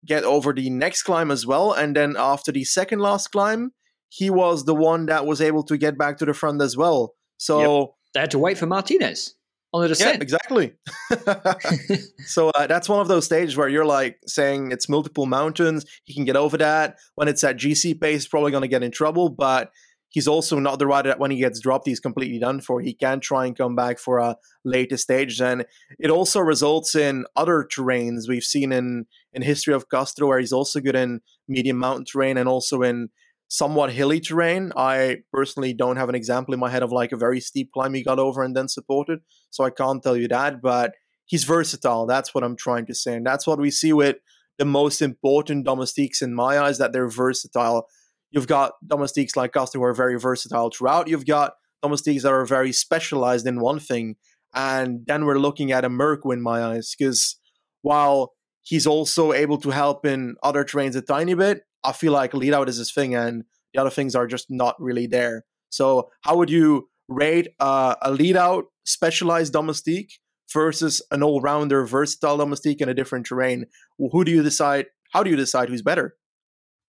get 0.05 0.25
over 0.25 0.53
the 0.53 0.69
next 0.71 1.03
climb 1.03 1.31
as 1.31 1.47
well. 1.47 1.73
And 1.73 1.97
then 1.97 2.17
after 2.19 2.53
the 2.53 2.65
second 2.65 3.01
last 3.01 3.29
climb, 3.29 3.73
he 4.09 4.29
was 4.29 4.65
the 4.65 4.75
one 4.75 5.07
that 5.07 5.27
was 5.27 5.41
able 5.41 5.63
to 5.65 5.79
get 5.79 5.97
back 5.97 6.19
to 6.19 6.25
the 6.25 6.35
front 6.35 6.61
as 6.61 6.77
well. 6.77 7.15
So 7.41 7.81
yep. 7.81 7.89
they 8.13 8.21
had 8.21 8.31
to 8.33 8.39
wait 8.39 8.59
for 8.59 8.67
Martinez 8.67 9.35
on 9.73 9.81
the 9.81 9.89
descent. 9.89 10.19
Yeah, 10.19 10.23
exactly. 10.23 10.75
so 12.27 12.51
uh, 12.51 12.67
that's 12.67 12.87
one 12.87 13.01
of 13.01 13.09
those 13.09 13.25
stages 13.25 13.57
where 13.57 13.69
you're 13.69 13.87
like 13.87 14.19
saying 14.27 14.73
it's 14.73 14.91
multiple 14.91 15.25
mountains. 15.25 15.87
He 16.05 16.13
can 16.13 16.27
get 16.27 16.37
over 16.37 16.59
that. 16.59 16.99
When 17.15 17.29
it's 17.29 17.43
at 17.43 17.57
GC 17.57 17.99
pace, 17.99 18.29
probably 18.29 18.51
going 18.51 18.61
to 18.61 18.69
get 18.69 18.83
in 18.83 18.91
trouble. 18.91 19.31
But 19.31 19.71
he's 20.11 20.29
also 20.29 20.59
not 20.59 20.79
the 20.79 20.87
rider 20.87 21.09
that 21.09 21.19
when 21.19 21.31
he 21.31 21.39
gets 21.39 21.61
dropped, 21.61 21.87
he's 21.87 21.99
completely 21.99 22.39
done 22.39 22.61
for. 22.61 22.83
He 22.83 22.93
can 22.93 23.21
try 23.21 23.47
and 23.47 23.57
come 23.57 23.75
back 23.75 23.99
for 23.99 24.19
a 24.19 24.37
later 24.63 24.99
stage. 24.99 25.41
And 25.41 25.65
it 25.99 26.11
also 26.11 26.41
results 26.41 26.95
in 26.95 27.25
other 27.37 27.67
terrains 27.75 28.29
we've 28.29 28.45
seen 28.45 28.71
in, 28.71 29.07
in 29.33 29.41
history 29.41 29.73
of 29.73 29.89
Castro, 29.89 30.29
where 30.29 30.41
he's 30.41 30.53
also 30.53 30.79
good 30.81 30.95
in 30.95 31.23
medium 31.49 31.79
mountain 31.79 32.05
terrain 32.05 32.37
and 32.37 32.51
also 32.51 32.83
in 32.83 33.09
somewhat 33.51 33.93
hilly 33.93 34.21
terrain. 34.21 34.73
I 34.77 35.19
personally 35.33 35.75
don't 35.75 35.97
have 35.97 36.09
an 36.09 36.15
example 36.15 36.55
in 36.55 36.61
my 36.61 36.71
head 36.71 36.85
of 36.85 36.93
like 36.93 37.13
a 37.13 37.17
very 37.17 37.41
steep 37.41 37.73
climb 37.73 37.95
he 37.95 38.03
got 38.05 38.19
over 38.19 38.43
and 38.43 38.57
then 38.57 38.69
supported. 38.69 39.19
So 39.51 39.65
I 39.65 39.71
can't 39.71 40.03
tell 40.03 40.17
you 40.17 40.29
that, 40.29 40.63
but 40.63 40.95
he's 41.27 41.45
versatile. 41.45 42.07
That's 42.07 42.33
what 42.33 42.45
I'm 42.45 42.57
trying 42.57 42.87
to 42.87 42.95
say. 42.95 43.15
And 43.15 43.27
that's 43.27 43.47
what 43.47 43.59
we 43.59 43.71
see 43.71 43.93
with 43.93 44.17
the 44.59 44.65
most 44.65 45.03
important 45.03 45.65
domestiques 45.65 46.23
in 46.23 46.33
my 46.33 46.61
eyes, 46.61 46.79
that 46.79 46.93
they're 46.93 47.09
versatile 47.09 47.89
You've 48.31 48.47
got 48.47 48.75
domestiques 48.87 49.37
like 49.37 49.53
Castro 49.53 49.81
who 49.81 49.87
are 49.87 49.95
very 49.95 50.19
versatile 50.19 50.71
throughout. 50.71 51.09
You've 51.09 51.27
got 51.27 51.55
domestiques 51.83 52.23
that 52.23 52.33
are 52.33 52.45
very 52.45 52.73
specialized 52.73 53.47
in 53.47 53.61
one 53.61 53.81
thing. 53.81 54.17
And 54.55 55.01
then 55.07 55.25
we're 55.25 55.39
looking 55.39 55.73
at 55.73 55.85
a 55.85 55.89
Mørkøv 55.89 56.33
in 56.33 56.43
my 56.43 56.63
eyes, 56.63 56.95
because 56.97 57.37
while 57.83 58.33
he's 58.63 58.87
also 58.87 59.33
able 59.33 59.59
to 59.59 59.71
help 59.71 60.05
in 60.05 60.37
other 60.43 60.65
terrains 60.65 60.97
a 60.97 61.03
tiny 61.03 61.35
bit, 61.35 61.63
I 61.85 61.93
feel 61.93 62.13
like 62.13 62.35
lead 62.35 62.55
out 62.55 62.69
is 62.69 62.77
his 62.77 62.93
thing 62.93 63.15
and 63.15 63.45
the 63.73 63.81
other 63.81 63.91
things 63.91 64.15
are 64.15 64.27
just 64.27 64.47
not 64.51 64.81
really 64.81 65.07
there. 65.07 65.45
So 65.71 66.11
how 66.23 66.37
would 66.37 66.51
you 66.51 66.89
rate 67.09 67.49
uh, 67.61 67.95
a 68.03 68.11
lead 68.11 68.37
out 68.37 68.67
specialized 68.85 69.53
domestique 69.53 70.19
versus 70.53 71.01
an 71.11 71.23
all-rounder 71.23 71.85
versatile 71.87 72.37
domestique 72.37 72.81
in 72.81 72.89
a 72.89 72.95
different 72.95 73.27
terrain? 73.27 73.67
Who 73.99 74.25
do 74.25 74.33
you 74.33 74.43
decide? 74.43 74.87
How 75.13 75.23
do 75.23 75.31
you 75.31 75.37
decide 75.37 75.69
who's 75.69 75.83
better? 75.83 76.17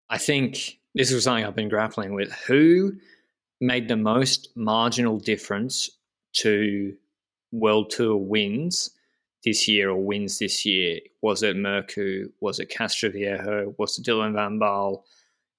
I 0.09 0.17
think 0.17 0.79
this 0.95 1.11
is 1.11 1.23
something 1.23 1.43
I've 1.43 1.55
been 1.55 1.69
grappling 1.69 2.13
with. 2.13 2.31
Who 2.47 2.93
made 3.59 3.87
the 3.87 3.97
most 3.97 4.49
marginal 4.55 5.17
difference 5.17 5.89
to 6.33 6.93
World 7.51 7.89
Tour 7.89 8.17
wins 8.17 8.91
this 9.47 9.67
year 9.67 9.89
or 9.89 10.03
wins 10.03 10.39
this 10.39 10.65
year? 10.65 10.99
Was 11.21 11.43
it 11.43 11.55
Mørkøv? 11.55 12.27
Was 12.41 12.59
it 12.59 12.69
Castroviejo? 12.69 13.73
Was 13.79 13.97
it 13.97 14.05
Dylan 14.05 14.33
van 14.33 14.59
Baarle? 14.59 15.03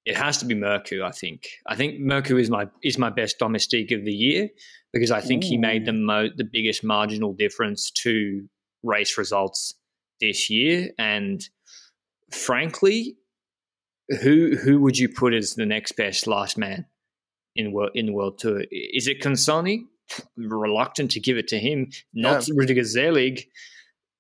It 0.04 0.16
has 0.16 0.38
to 0.38 0.47
be 0.47 0.54
Mørkøv, 0.54 1.02
I 1.02 1.12
think. 1.12 1.40
I 1.66 1.75
think 1.75 2.00
Mørkøv 2.00 2.40
is 2.40 2.50
my 2.50 2.64
is 2.83 2.99
my 2.99 3.11
best 3.11 3.38
domestique 3.40 3.92
of 3.92 4.04
the 4.04 4.12
year 4.12 4.49
because 4.92 5.11
I 5.11 5.21
think 5.21 5.45
he 5.45 5.57
made 5.57 5.87
the 5.87 5.92
mo- 5.92 6.35
the 6.37 6.49
biggest 6.52 6.85
marginal 6.85 7.33
difference 7.35 7.90
to 8.04 8.49
race 8.83 9.18
results 9.18 9.75
this 10.21 10.50
year. 10.50 10.88
And 10.99 11.40
frankly, 12.33 13.16
who 14.23 14.57
who 14.57 14.80
would 14.80 14.99
you 14.99 15.09
put 15.09 15.35
as 15.35 15.54
the 15.54 15.66
next 15.66 15.92
best 15.97 16.26
last 16.26 16.59
man 16.59 16.87
in 17.57 17.73
world 17.73 17.92
in 17.95 18.07
the 18.07 18.12
world 18.12 18.38
tour? 18.38 18.62
Is 18.71 19.09
it 19.09 19.23
Consonni? 19.23 19.85
Reluctant 20.37 21.11
to 21.12 21.21
give 21.21 21.37
it 21.37 21.49
to 21.49 21.59
him. 21.59 21.90
Not 22.14 22.49
yeah. 22.49 22.54
Rüdiger 22.54 22.87
Selig. 22.87 23.49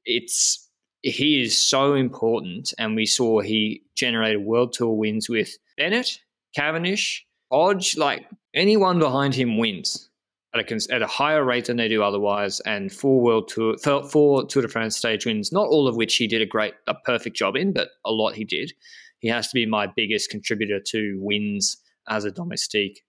It's 0.08 0.68
he 1.02 1.42
is 1.42 1.56
so 1.56 1.94
important, 1.94 2.74
and 2.78 2.96
we 2.96 3.06
saw 3.06 3.40
he 3.40 3.82
generated 3.94 4.44
world 4.44 4.72
tour 4.72 4.94
wins 4.94 5.28
with 5.28 5.56
Bennett, 5.76 6.18
Cavendish, 6.56 7.24
Hodeg. 7.52 7.96
Like 7.96 8.26
anyone 8.54 8.98
behind 8.98 9.34
him 9.34 9.58
wins 9.58 10.08
at 10.54 10.72
a, 10.72 10.94
at 10.94 11.02
a 11.02 11.06
higher 11.06 11.44
rate 11.44 11.66
than 11.66 11.76
they 11.76 11.88
do 11.88 12.02
otherwise, 12.02 12.60
and 12.60 12.90
four 12.90 13.20
world 13.20 13.48
tour 13.48 13.76
four 13.76 14.46
Tour 14.46 14.62
de 14.62 14.68
France 14.68 14.96
stage 14.96 15.26
wins. 15.26 15.52
Not 15.52 15.68
all 15.68 15.86
of 15.86 15.96
which 15.96 16.16
he 16.16 16.26
did 16.26 16.42
a 16.42 16.46
great, 16.46 16.74
a 16.86 16.94
perfect 16.94 17.36
job 17.36 17.54
in, 17.54 17.72
but 17.72 17.90
a 18.04 18.10
lot 18.10 18.34
he 18.34 18.44
did. 18.44 18.72
He 19.20 19.28
has 19.28 19.48
to 19.48 19.54
be 19.54 19.66
my 19.66 19.86
biggest 19.86 20.30
contributor 20.30 20.80
to 20.88 21.18
wins 21.20 21.76
as 22.08 22.24
a 22.24 22.30
domestique 22.30 23.02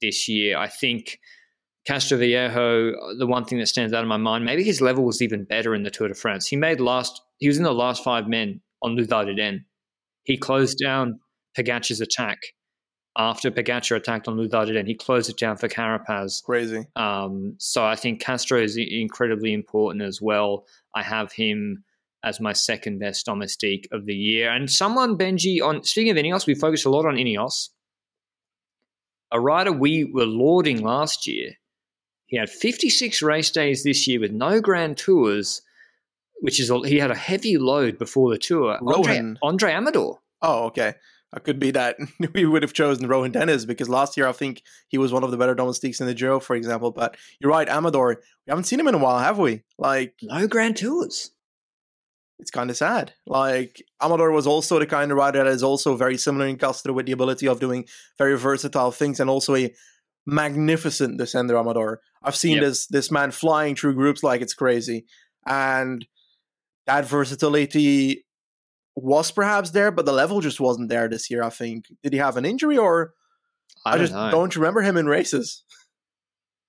this 0.00 0.28
year. 0.28 0.56
I 0.56 0.68
think 0.68 1.18
Castroviejo, 1.88 3.18
the 3.18 3.26
one 3.26 3.44
thing 3.44 3.58
that 3.58 3.66
stands 3.66 3.92
out 3.92 4.02
in 4.02 4.08
my 4.08 4.16
mind, 4.16 4.44
maybe 4.44 4.64
his 4.64 4.80
level 4.80 5.04
was 5.04 5.22
even 5.22 5.44
better 5.44 5.74
in 5.74 5.84
the 5.84 5.90
Tour 5.90 6.08
de 6.08 6.14
France. 6.14 6.46
He 6.46 6.56
made 6.56 6.80
last, 6.80 7.22
he 7.38 7.46
was 7.46 7.58
in 7.58 7.64
the 7.64 7.72
last 7.72 8.02
five 8.02 8.26
men 8.26 8.60
on 8.82 8.96
Loudun 8.96 9.64
He 10.24 10.36
closed 10.36 10.78
down 10.82 11.20
Pogacar's 11.56 12.00
attack 12.00 12.38
after 13.16 13.50
Pogacar 13.50 13.96
attacked 13.96 14.28
on 14.28 14.36
Loudun 14.36 14.86
He 14.86 14.94
closed 14.94 15.30
it 15.30 15.38
down 15.38 15.56
for 15.56 15.68
Carapaz. 15.68 16.42
Crazy. 16.42 16.86
Um, 16.96 17.54
so 17.58 17.84
I 17.84 17.96
think 17.96 18.20
Castro 18.20 18.60
is 18.60 18.76
incredibly 18.76 19.52
important 19.52 20.02
as 20.02 20.20
well. 20.20 20.66
I 20.94 21.02
have 21.02 21.32
him 21.32 21.84
as 22.24 22.40
my 22.40 22.52
second 22.52 22.98
best 22.98 23.26
domestique 23.26 23.88
of 23.92 24.06
the 24.06 24.14
year. 24.14 24.50
And 24.50 24.68
someone, 24.70 25.16
Benji, 25.16 25.62
on 25.62 25.84
speaking 25.84 26.10
of 26.10 26.16
Ineos, 26.16 26.46
we 26.46 26.54
focused 26.54 26.84
a 26.84 26.90
lot 26.90 27.06
on 27.06 27.14
Ineos. 27.14 27.68
A 29.30 29.40
rider 29.40 29.72
we 29.72 30.04
were 30.04 30.26
lauding 30.26 30.82
last 30.82 31.26
year. 31.26 31.52
He 32.26 32.36
had 32.36 32.50
56 32.50 33.22
race 33.22 33.50
days 33.50 33.84
this 33.84 34.06
year 34.06 34.20
with 34.20 34.32
no 34.32 34.60
grand 34.60 34.96
tours, 34.96 35.62
which 36.40 36.60
is 36.60 36.70
he 36.84 36.98
had 36.98 37.10
a 37.10 37.16
heavy 37.16 37.56
load 37.56 37.98
before 37.98 38.30
the 38.30 38.38
tour. 38.38 38.78
Andre, 38.86 39.34
Andrey 39.42 39.72
Amador. 39.72 40.20
Oh, 40.42 40.64
okay. 40.66 40.94
It 41.34 41.44
could 41.44 41.58
be 41.58 41.70
that 41.72 41.96
we 42.34 42.46
would 42.46 42.62
have 42.62 42.72
chosen 42.72 43.08
Rohan 43.08 43.32
Dennis 43.32 43.64
because 43.64 43.88
last 43.88 44.16
year 44.16 44.26
I 44.26 44.32
think 44.32 44.62
he 44.88 44.98
was 44.98 45.12
one 45.12 45.24
of 45.24 45.30
the 45.30 45.36
better 45.36 45.54
domestiques 45.54 46.00
in 46.00 46.06
the 46.06 46.14
Giro, 46.14 46.40
for 46.40 46.56
example. 46.56 46.90
But 46.90 47.16
you're 47.40 47.50
right, 47.50 47.68
Amador. 47.68 48.20
We 48.46 48.50
haven't 48.50 48.64
seen 48.64 48.80
him 48.80 48.88
in 48.88 48.94
a 48.94 48.98
while, 48.98 49.18
have 49.18 49.38
we? 49.38 49.62
Like 49.78 50.14
no 50.22 50.46
Grand 50.46 50.76
Tours 50.76 51.30
it's 52.38 52.50
kind 52.50 52.70
of 52.70 52.76
sad. 52.76 53.12
Like 53.26 53.82
Amador 54.00 54.30
was 54.30 54.46
also 54.46 54.78
the 54.78 54.86
kind 54.86 55.10
of 55.10 55.16
rider 55.16 55.42
that 55.42 55.50
is 55.50 55.62
also 55.62 55.96
very 55.96 56.18
similar 56.18 56.46
in 56.46 56.58
Castro 56.58 56.92
with 56.92 57.06
the 57.06 57.12
ability 57.12 57.48
of 57.48 57.60
doing 57.60 57.86
very 58.18 58.36
versatile 58.36 58.90
things 58.90 59.20
and 59.20 59.30
also 59.30 59.54
a 59.54 59.74
magnificent 60.26 61.18
this 61.18 61.34
descender 61.34 61.58
Amador. 61.58 62.00
I've 62.22 62.36
seen 62.36 62.54
yep. 62.54 62.64
this 62.64 62.86
this 62.86 63.10
man 63.10 63.30
flying 63.30 63.76
through 63.76 63.94
groups 63.94 64.22
like 64.22 64.40
it's 64.40 64.54
crazy. 64.54 65.06
And 65.46 66.06
that 66.86 67.04
versatility 67.04 68.24
was 68.96 69.30
perhaps 69.30 69.70
there, 69.70 69.90
but 69.90 70.06
the 70.06 70.12
level 70.12 70.40
just 70.40 70.60
wasn't 70.60 70.88
there 70.88 71.08
this 71.08 71.30
year, 71.30 71.42
I 71.42 71.50
think. 71.50 71.86
Did 72.02 72.12
he 72.12 72.18
have 72.18 72.36
an 72.36 72.44
injury 72.44 72.76
or 72.76 73.12
I, 73.84 73.94
I 73.94 73.98
just 73.98 74.12
know. 74.12 74.30
don't 74.30 74.54
remember 74.56 74.82
him 74.82 74.96
in 74.96 75.06
races. 75.06 75.62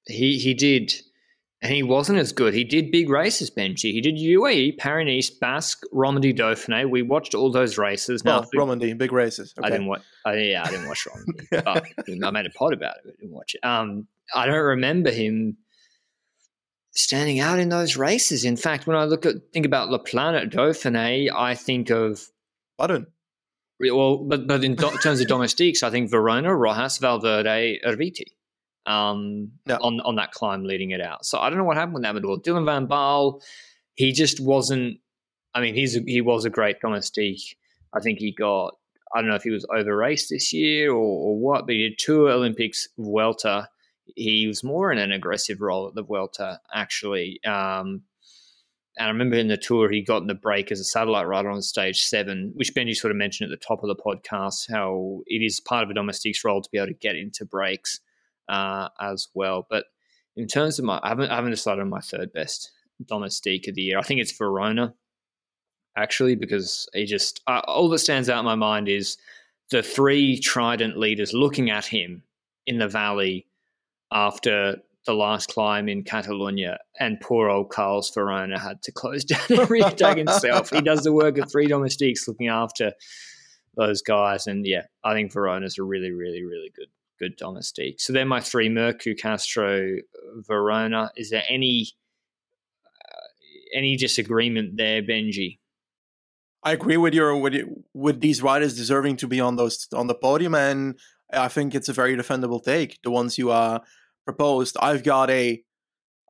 He 0.05 0.37
he 0.37 0.53
did 0.53 0.93
and 1.61 1.73
he 1.73 1.81
wasn't 1.81 2.19
as 2.19 2.31
good. 2.31 2.53
He 2.53 2.63
did 2.63 2.91
big 2.91 3.09
races, 3.09 3.49
Benji. 3.49 3.91
He 3.91 4.01
did 4.01 4.15
UAE, 4.15 4.77
Paris, 4.77 5.29
Basque, 5.31 5.83
Romandie, 5.91 6.37
Dauphiné. 6.37 6.87
We 6.87 7.01
watched 7.01 7.33
all 7.33 7.51
those 7.51 7.77
races. 7.77 8.23
Now, 8.23 8.41
oh, 8.41 8.57
Romandie, 8.57 8.95
big 8.95 9.11
races. 9.11 9.55
Okay. 9.57 9.67
I 9.67 9.71
didn't 9.71 9.87
watch. 9.87 10.01
I, 10.25 10.35
yeah, 10.35 10.63
I 10.63 10.69
didn't 10.69 10.87
watch 10.87 11.07
Romandie. 11.07 11.47
but 11.65 12.27
I 12.27 12.31
made 12.31 12.45
a 12.45 12.51
pod 12.51 12.73
about 12.73 12.97
it. 12.97 13.01
But 13.05 13.13
I 13.13 13.21
didn't 13.21 13.35
watch 13.35 13.55
it. 13.55 13.65
Um, 13.65 14.07
I 14.35 14.45
don't 14.45 14.55
remember 14.55 15.09
him 15.09 15.57
standing 16.91 17.39
out 17.39 17.59
in 17.59 17.69
those 17.69 17.97
races. 17.97 18.45
In 18.45 18.55
fact, 18.55 18.85
when 18.85 18.95
I 18.95 19.05
look 19.05 19.25
at 19.25 19.35
think 19.51 19.65
about 19.65 19.89
La 19.89 19.97
Plagne 19.97 20.49
Dauphiné, 20.49 21.31
I 21.33 21.55
think 21.55 21.89
of 21.89 22.29
Padun. 22.79 23.07
Well, 23.79 24.17
but 24.17 24.47
but 24.47 24.63
in 24.63 24.75
do- 24.75 24.97
terms 25.01 25.21
of 25.21 25.27
domestiques, 25.35 25.81
I 25.81 25.89
think 25.89 26.11
Verona, 26.11 26.55
Rojas, 26.55 26.99
Valverde, 26.99 27.79
Erviti. 27.83 28.25
Um, 28.87 29.51
on 29.69 29.99
on 29.99 30.15
that 30.15 30.31
climb 30.31 30.63
leading 30.63 30.91
it 30.91 31.01
out. 31.01 31.25
So 31.25 31.37
I 31.37 31.49
don't 31.49 31.59
know 31.59 31.65
what 31.65 31.77
happened 31.77 32.05
with 32.13 32.23
all. 32.23 32.39
Dylan 32.39 32.65
van 32.65 32.87
Baarle, 32.87 33.41
he 33.93 34.11
just 34.11 34.39
wasn't. 34.39 34.99
I 35.53 35.61
mean, 35.61 35.75
he's 35.75 35.95
a, 35.97 36.01
he 36.01 36.21
was 36.21 36.45
a 36.45 36.49
great 36.49 36.79
domestique. 36.79 37.57
I 37.93 37.99
think 37.99 38.19
he 38.19 38.31
got. 38.31 38.75
I 39.13 39.21
don't 39.21 39.29
know 39.29 39.35
if 39.35 39.43
he 39.43 39.51
was 39.51 39.65
over 39.73 39.95
raced 39.95 40.29
this 40.29 40.51
year 40.51 40.91
or, 40.91 40.95
or 40.95 41.37
what, 41.37 41.65
but 41.65 41.75
he 41.75 41.89
did 41.89 41.97
two 41.97 42.29
Olympics 42.29 42.89
Vuelta. 42.97 43.69
He 44.15 44.47
was 44.47 44.63
more 44.63 44.91
in 44.91 44.97
an 44.97 45.11
aggressive 45.11 45.61
role 45.61 45.87
at 45.87 45.95
the 45.95 46.03
Vuelta, 46.03 46.59
actually. 46.73 47.39
Um, 47.45 48.03
and 48.97 49.07
I 49.07 49.09
remember 49.09 49.37
in 49.37 49.47
the 49.47 49.57
tour, 49.57 49.89
he 49.89 50.01
got 50.01 50.21
in 50.21 50.27
the 50.27 50.33
break 50.33 50.71
as 50.71 50.79
a 50.79 50.83
satellite 50.83 51.27
rider 51.27 51.49
on 51.49 51.61
stage 51.61 52.03
seven, 52.03 52.51
which 52.55 52.73
Benji 52.73 52.95
sort 52.95 53.11
of 53.11 53.17
mentioned 53.17 53.51
at 53.51 53.59
the 53.59 53.65
top 53.65 53.83
of 53.83 53.87
the 53.87 53.95
podcast, 53.95 54.71
how 54.71 55.21
it 55.27 55.41
is 55.41 55.59
part 55.59 55.83
of 55.83 55.89
a 55.89 55.93
domestique's 55.93 56.43
role 56.43 56.61
to 56.61 56.69
be 56.71 56.77
able 56.77 56.87
to 56.87 56.93
get 56.93 57.15
into 57.15 57.45
breaks 57.45 58.01
uh, 58.49 58.89
as 58.99 59.27
well. 59.33 59.65
But 59.69 59.85
in 60.35 60.47
terms 60.47 60.79
of 60.79 60.85
my, 60.85 60.99
I 61.03 61.09
haven't, 61.09 61.29
I 61.29 61.35
haven't 61.35 61.51
decided 61.51 61.81
on 61.81 61.89
my 61.89 61.99
third 61.99 62.31
best 62.33 62.71
domestique 63.05 63.67
of 63.67 63.75
the 63.75 63.81
year. 63.81 63.99
I 63.99 64.03
think 64.03 64.21
it's 64.21 64.37
Verona, 64.37 64.93
actually, 65.97 66.35
because 66.35 66.87
he 66.93 67.05
just, 67.05 67.41
uh, 67.47 67.61
all 67.65 67.89
that 67.89 67.99
stands 67.99 68.29
out 68.29 68.39
in 68.39 68.45
my 68.45 68.55
mind 68.55 68.87
is 68.87 69.17
the 69.71 69.83
three 69.83 70.39
Trident 70.39 70.97
leaders 70.97 71.33
looking 71.33 71.69
at 71.69 71.85
him 71.85 72.23
in 72.65 72.77
the 72.77 72.87
valley 72.87 73.47
after 74.11 74.77
the 75.05 75.13
last 75.13 75.49
climb 75.49 75.87
in 75.87 76.03
Catalonia, 76.03 76.79
and 76.99 77.19
poor 77.21 77.49
old 77.49 77.69
Carlos 77.69 78.09
Verona 78.13 78.59
had 78.59 78.83
to 78.83 78.91
close 78.91 79.23
down 79.25 79.39
every 79.51 79.79
attack 79.79 80.17
himself. 80.17 80.69
He 80.69 80.81
does 80.81 81.03
the 81.03 81.13
work 81.13 81.37
of 81.37 81.49
three 81.49 81.67
domestiques 81.67 82.27
looking 82.27 82.49
after 82.49 82.91
those 83.75 84.01
guys, 84.01 84.47
and 84.47 84.65
yeah, 84.67 84.83
I 85.03 85.13
think 85.13 85.31
Verona's 85.31 85.77
a 85.77 85.83
really, 85.83 86.11
really, 86.11 86.43
really 86.43 86.71
good 86.75 86.89
good 87.19 87.37
domestique. 87.37 87.99
So 87.99 88.13
they're 88.13 88.25
my 88.25 88.39
three: 88.39 88.69
Mørkøv, 88.69 89.17
Castro, 89.17 89.97
Verona. 90.47 91.11
Is 91.15 91.29
there 91.29 91.43
any 91.49 91.87
uh, 92.85 93.27
any 93.73 93.97
disagreement 93.97 94.77
there, 94.77 95.01
Benji? 95.01 95.59
I 96.63 96.73
agree 96.73 96.97
with 96.97 97.13
your 97.13 97.37
with 97.37 97.55
with 97.93 98.21
these 98.21 98.41
riders 98.41 98.75
deserving 98.75 99.17
to 99.17 99.27
be 99.27 99.39
on 99.39 99.55
those 99.55 99.87
on 99.93 100.07
the 100.07 100.15
podium, 100.15 100.55
and 100.55 100.99
I 101.31 101.47
think 101.47 101.75
it's 101.75 101.89
a 101.89 101.93
very 101.93 102.15
defendable 102.15 102.63
take. 102.63 102.99
The 103.03 103.11
ones 103.11 103.37
you 103.37 103.51
are 103.51 103.81
proposed. 104.25 104.75
I've 104.81 105.03
got 105.03 105.29
a 105.29 105.63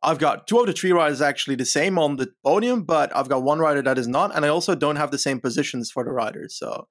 I've 0.03 0.19
got 0.19 0.47
two 0.47 0.59
of 0.59 0.67
the 0.67 0.73
three 0.73 0.91
riders 0.91 1.21
actually 1.21 1.55
the 1.55 1.65
same 1.65 1.97
on 1.97 2.17
the 2.17 2.31
podium, 2.45 2.83
but 2.83 3.15
I've 3.15 3.29
got 3.29 3.41
one 3.43 3.59
rider 3.59 3.81
that 3.81 3.97
is 3.97 4.07
not, 4.07 4.35
and 4.35 4.45
I 4.45 4.49
also 4.49 4.75
don't 4.75 4.97
have 4.97 5.11
the 5.11 5.17
same 5.17 5.39
positions 5.39 5.89
for 5.89 6.03
the 6.03 6.11
riders. 6.11 6.55
So 6.55 6.87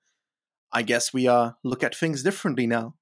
I 0.72 0.82
guess 0.82 1.12
we 1.12 1.28
uh 1.28 1.52
look 1.62 1.84
at 1.84 1.94
things 1.94 2.22
differently 2.22 2.66
now. 2.66 2.94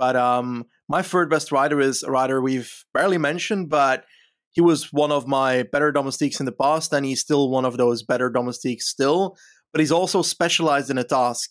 But 0.00 0.16
um 0.16 0.64
my 0.88 1.02
third 1.02 1.28
best 1.30 1.52
rider 1.52 1.78
is 1.78 2.02
a 2.02 2.10
rider 2.10 2.40
we've 2.40 2.72
barely 2.94 3.18
mentioned, 3.18 3.68
but 3.68 4.04
he 4.50 4.60
was 4.60 4.92
one 4.92 5.12
of 5.12 5.28
my 5.28 5.62
better 5.62 5.92
domestiques 5.92 6.40
in 6.40 6.46
the 6.46 6.52
past, 6.64 6.92
and 6.92 7.06
he's 7.06 7.20
still 7.20 7.50
one 7.50 7.66
of 7.66 7.76
those 7.76 8.02
better 8.02 8.30
domestiques 8.30 8.88
still. 8.88 9.36
But 9.72 9.80
he's 9.80 9.92
also 9.92 10.22
specialized 10.22 10.90
in 10.90 10.98
a 10.98 11.04
task. 11.04 11.50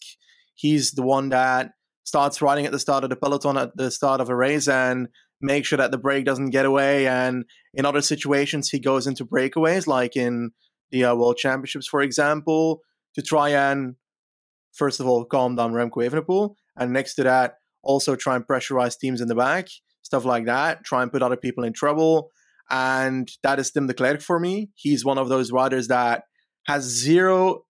He's 0.55 0.91
the 0.91 1.03
one 1.03 1.29
that 1.29 1.71
starts 2.03 2.41
riding 2.41 2.65
at 2.65 2.71
the 2.71 2.79
start 2.79 3.03
of 3.03 3.11
the 3.11 3.15
peloton 3.15 3.55
at 3.55 3.77
the 3.77 3.91
start 3.91 4.19
of 4.19 4.29
a 4.29 4.35
race 4.35 4.67
and 4.67 5.07
make 5.41 5.63
sure 5.63 5.77
that 5.77 5.91
the 5.91 5.97
break 5.97 6.25
doesn't 6.25 6.49
get 6.49 6.65
away. 6.65 7.07
And 7.07 7.45
in 7.75 7.85
other 7.85 8.01
situations, 8.01 8.69
he 8.69 8.79
goes 8.79 9.05
into 9.07 9.23
breakaways, 9.23 9.85
like 9.87 10.17
in 10.17 10.51
the 10.91 11.05
uh, 11.05 11.15
World 11.15 11.37
Championships, 11.37 11.87
for 11.87 12.01
example, 12.01 12.81
to 13.13 13.21
try 13.21 13.49
and, 13.49 13.95
first 14.73 14.99
of 14.99 15.07
all, 15.07 15.23
calm 15.23 15.55
down 15.55 15.71
Remco 15.71 16.03
Evenepoel. 16.09 16.55
And 16.75 16.91
next 16.91 17.13
to 17.15 17.23
that, 17.23 17.58
also 17.83 18.15
try 18.15 18.35
and 18.35 18.45
pressurize 18.45 18.97
teams 18.97 19.21
in 19.21 19.27
the 19.27 19.35
back, 19.35 19.67
stuff 20.01 20.25
like 20.25 20.45
that, 20.45 20.83
try 20.83 21.01
and 21.01 21.11
put 21.11 21.21
other 21.21 21.37
people 21.37 21.63
in 21.63 21.73
trouble. 21.73 22.31
And 22.69 23.29
that 23.43 23.59
is 23.59 23.71
Tim 23.71 23.87
Declercq 23.87 24.21
for 24.21 24.39
me. 24.39 24.69
He's 24.75 25.03
one 25.03 25.17
of 25.17 25.29
those 25.29 25.51
riders 25.51 25.87
that 25.87 26.23
has 26.67 26.83
zero 26.83 27.65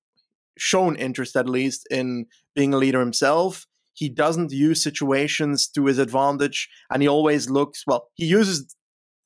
shown 0.57 0.95
interest, 0.97 1.35
at 1.35 1.47
least, 1.47 1.87
in 1.89 2.25
being 2.53 2.73
a 2.73 2.77
leader 2.77 2.99
himself 2.99 3.65
he 3.99 4.07
doesn't 4.07 4.53
use 4.53 4.81
situations 4.81 5.67
to 5.67 5.87
his 5.87 5.97
advantage, 5.97 6.69
and 6.89 7.01
he 7.01 7.09
always 7.09 7.49
looks 7.49 7.83
well. 7.85 8.07
He 8.13 8.25
uses 8.25 8.73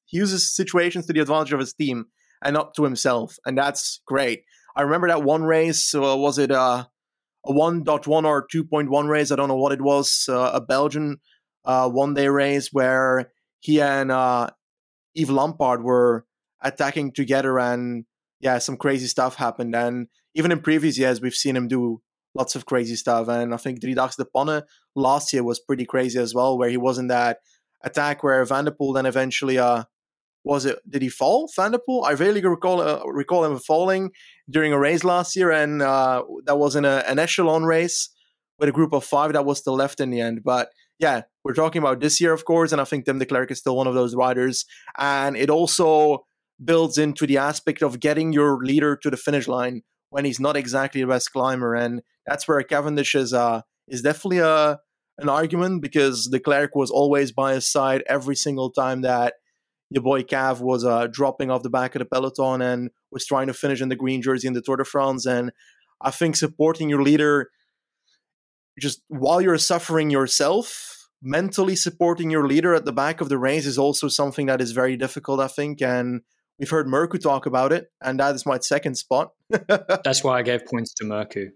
he 0.05 0.17
uses 0.17 0.51
situations 0.55 1.05
to 1.05 1.13
the 1.13 1.19
advantage 1.19 1.53
of 1.53 1.59
his 1.59 1.75
team 1.75 2.07
and 2.43 2.55
not 2.55 2.73
to 2.75 2.83
himself, 2.83 3.37
and 3.45 3.55
that's 3.55 4.01
great. 4.07 4.45
I 4.75 4.81
remember 4.81 5.09
that 5.09 5.21
one 5.21 5.43
race. 5.43 5.93
Uh, 5.93 6.17
was 6.17 6.39
it 6.39 6.49
uh, 6.49 6.85
a 7.45 7.51
1.1 7.51 8.25
or 8.25 8.47
2.1 8.47 9.07
race? 9.07 9.31
I 9.31 9.35
don't 9.35 9.47
know 9.47 9.57
what 9.57 9.71
it 9.71 9.81
was. 9.81 10.25
Uh, 10.29 10.51
a 10.53 10.61
Belgian 10.61 11.17
uh, 11.65 11.89
one 11.89 12.13
day 12.13 12.27
race 12.27 12.69
where 12.71 13.31
he 13.59 13.81
and 13.81 14.11
uh, 14.11 14.49
Yves 15.15 15.29
Lampaert 15.29 15.83
were 15.83 16.25
attacking 16.61 17.13
together, 17.13 17.59
and 17.59 18.05
yeah, 18.39 18.57
some 18.57 18.77
crazy 18.77 19.07
stuff 19.07 19.35
happened. 19.35 19.75
And 19.75 20.07
even 20.35 20.51
in 20.51 20.59
previous 20.61 20.97
years, 20.97 21.21
we've 21.21 21.33
seen 21.33 21.55
him 21.55 21.67
do 21.67 22.01
lots 22.35 22.55
of 22.55 22.65
crazy 22.65 22.95
stuff. 22.95 23.27
And 23.27 23.53
I 23.53 23.57
think 23.57 23.81
Driedaagse 23.81 24.17
De 24.17 24.25
Panne 24.25 24.63
last 24.95 25.33
year 25.33 25.43
was 25.43 25.59
pretty 25.59 25.85
crazy 25.85 26.19
as 26.19 26.33
well, 26.33 26.57
where 26.57 26.69
he 26.69 26.77
was 26.77 26.97
in 26.97 27.07
that 27.07 27.39
attack 27.83 28.23
where 28.23 28.43
Vanderpool 28.45 28.93
der 28.93 28.99
then 28.99 29.05
eventually 29.05 29.57
uh 29.57 29.83
was 30.43 30.65
it 30.65 30.79
did 30.89 31.01
he 31.01 31.09
fall 31.09 31.49
Van 31.55 31.71
der 31.71 31.79
Poel? 31.87 32.05
I 32.05 32.11
really 32.11 32.41
recall 32.45 32.81
uh, 32.81 33.03
recall 33.05 33.45
him 33.45 33.57
falling 33.59 34.11
during 34.49 34.73
a 34.73 34.79
race 34.79 35.03
last 35.03 35.35
year, 35.35 35.51
and 35.51 35.81
uh, 35.81 36.23
that 36.45 36.57
was 36.57 36.75
in 36.75 36.85
a, 36.85 37.03
an 37.07 37.19
echelon 37.19 37.63
race 37.63 38.09
with 38.59 38.69
a 38.69 38.71
group 38.71 38.93
of 38.93 39.03
five 39.03 39.33
that 39.33 39.45
was 39.45 39.59
still 39.59 39.75
left 39.75 39.99
in 39.99 40.09
the 40.09 40.21
end. 40.21 40.41
But 40.43 40.69
yeah, 40.99 41.21
we're 41.43 41.53
talking 41.53 41.81
about 41.81 41.99
this 41.99 42.19
year, 42.21 42.33
of 42.33 42.45
course, 42.45 42.71
and 42.71 42.81
I 42.81 42.83
think 42.83 43.05
Tim 43.05 43.19
Declercq 43.19 43.51
is 43.51 43.59
still 43.59 43.75
one 43.75 43.87
of 43.87 43.93
those 43.93 44.15
riders, 44.15 44.65
and 44.97 45.35
it 45.35 45.49
also 45.49 46.25
builds 46.63 46.97
into 46.97 47.25
the 47.25 47.37
aspect 47.37 47.81
of 47.81 47.99
getting 47.99 48.31
your 48.31 48.57
leader 48.63 48.95
to 48.97 49.09
the 49.09 49.17
finish 49.17 49.47
line 49.47 49.81
when 50.09 50.25
he's 50.25 50.39
not 50.39 50.55
exactly 50.55 51.01
the 51.01 51.07
best 51.07 51.31
climber, 51.31 51.73
and 51.73 52.01
that's 52.25 52.47
where 52.47 52.61
Cavendish 52.63 53.15
is 53.15 53.33
uh 53.33 53.61
is 53.87 54.01
definitely 54.01 54.39
a 54.39 54.79
an 55.19 55.29
argument 55.29 55.81
because 55.81 56.29
Declercq 56.33 56.69
was 56.73 56.89
always 56.89 57.31
by 57.31 57.53
his 57.53 57.71
side 57.71 58.03
every 58.07 58.35
single 58.35 58.71
time 58.71 59.01
that 59.01 59.35
your 59.93 60.01
boy 60.01 60.23
Cav 60.23 60.59
was 60.59 60.83
uh, 60.83 61.07
dropping 61.07 61.51
off 61.51 61.61
the 61.61 61.69
back 61.69 61.93
of 61.93 61.99
the 61.99 62.05
peloton 62.05 62.61
and 62.61 62.89
was 63.11 63.25
trying 63.25 63.47
to 63.47 63.53
finish 63.53 63.79
in 63.79 63.89
the 63.89 63.95
green 63.95 64.23
jersey 64.23 64.47
in 64.47 64.53
the 64.53 64.61
Tour 64.61 64.77
de 64.77 64.83
France. 64.83 65.25
And 65.27 65.51
I 66.01 66.09
think 66.09 66.35
supporting 66.35 66.89
your 66.89 67.03
leader 67.03 67.51
just 68.79 69.03
while 69.07 69.39
you're 69.39 69.59
suffering 69.59 70.09
yourself, 70.09 71.09
mentally 71.21 71.75
supporting 71.75 72.31
your 72.31 72.47
leader 72.47 72.73
at 72.73 72.85
the 72.85 72.91
back 72.91 73.21
of 73.21 73.29
the 73.29 73.37
race 73.37 73.67
is 73.67 73.77
also 73.77 74.07
something 74.07 74.47
that 74.47 74.61
is 74.61 74.71
very 74.71 74.97
difficult, 74.97 75.39
I 75.39 75.47
think. 75.47 75.79
And 75.79 76.21
we've 76.57 76.71
heard 76.71 76.87
Mørkøv 76.87 77.21
talk 77.21 77.45
about 77.45 77.71
it, 77.71 77.91
and 78.01 78.19
that 78.19 78.33
is 78.33 78.47
my 78.47 78.57
second 78.59 78.95
spot. 78.95 79.31
That's 79.49 80.23
why 80.23 80.39
I 80.39 80.41
gave 80.41 80.65
points 80.65 80.91
to 80.95 81.05
Mørkøv. 81.05 81.51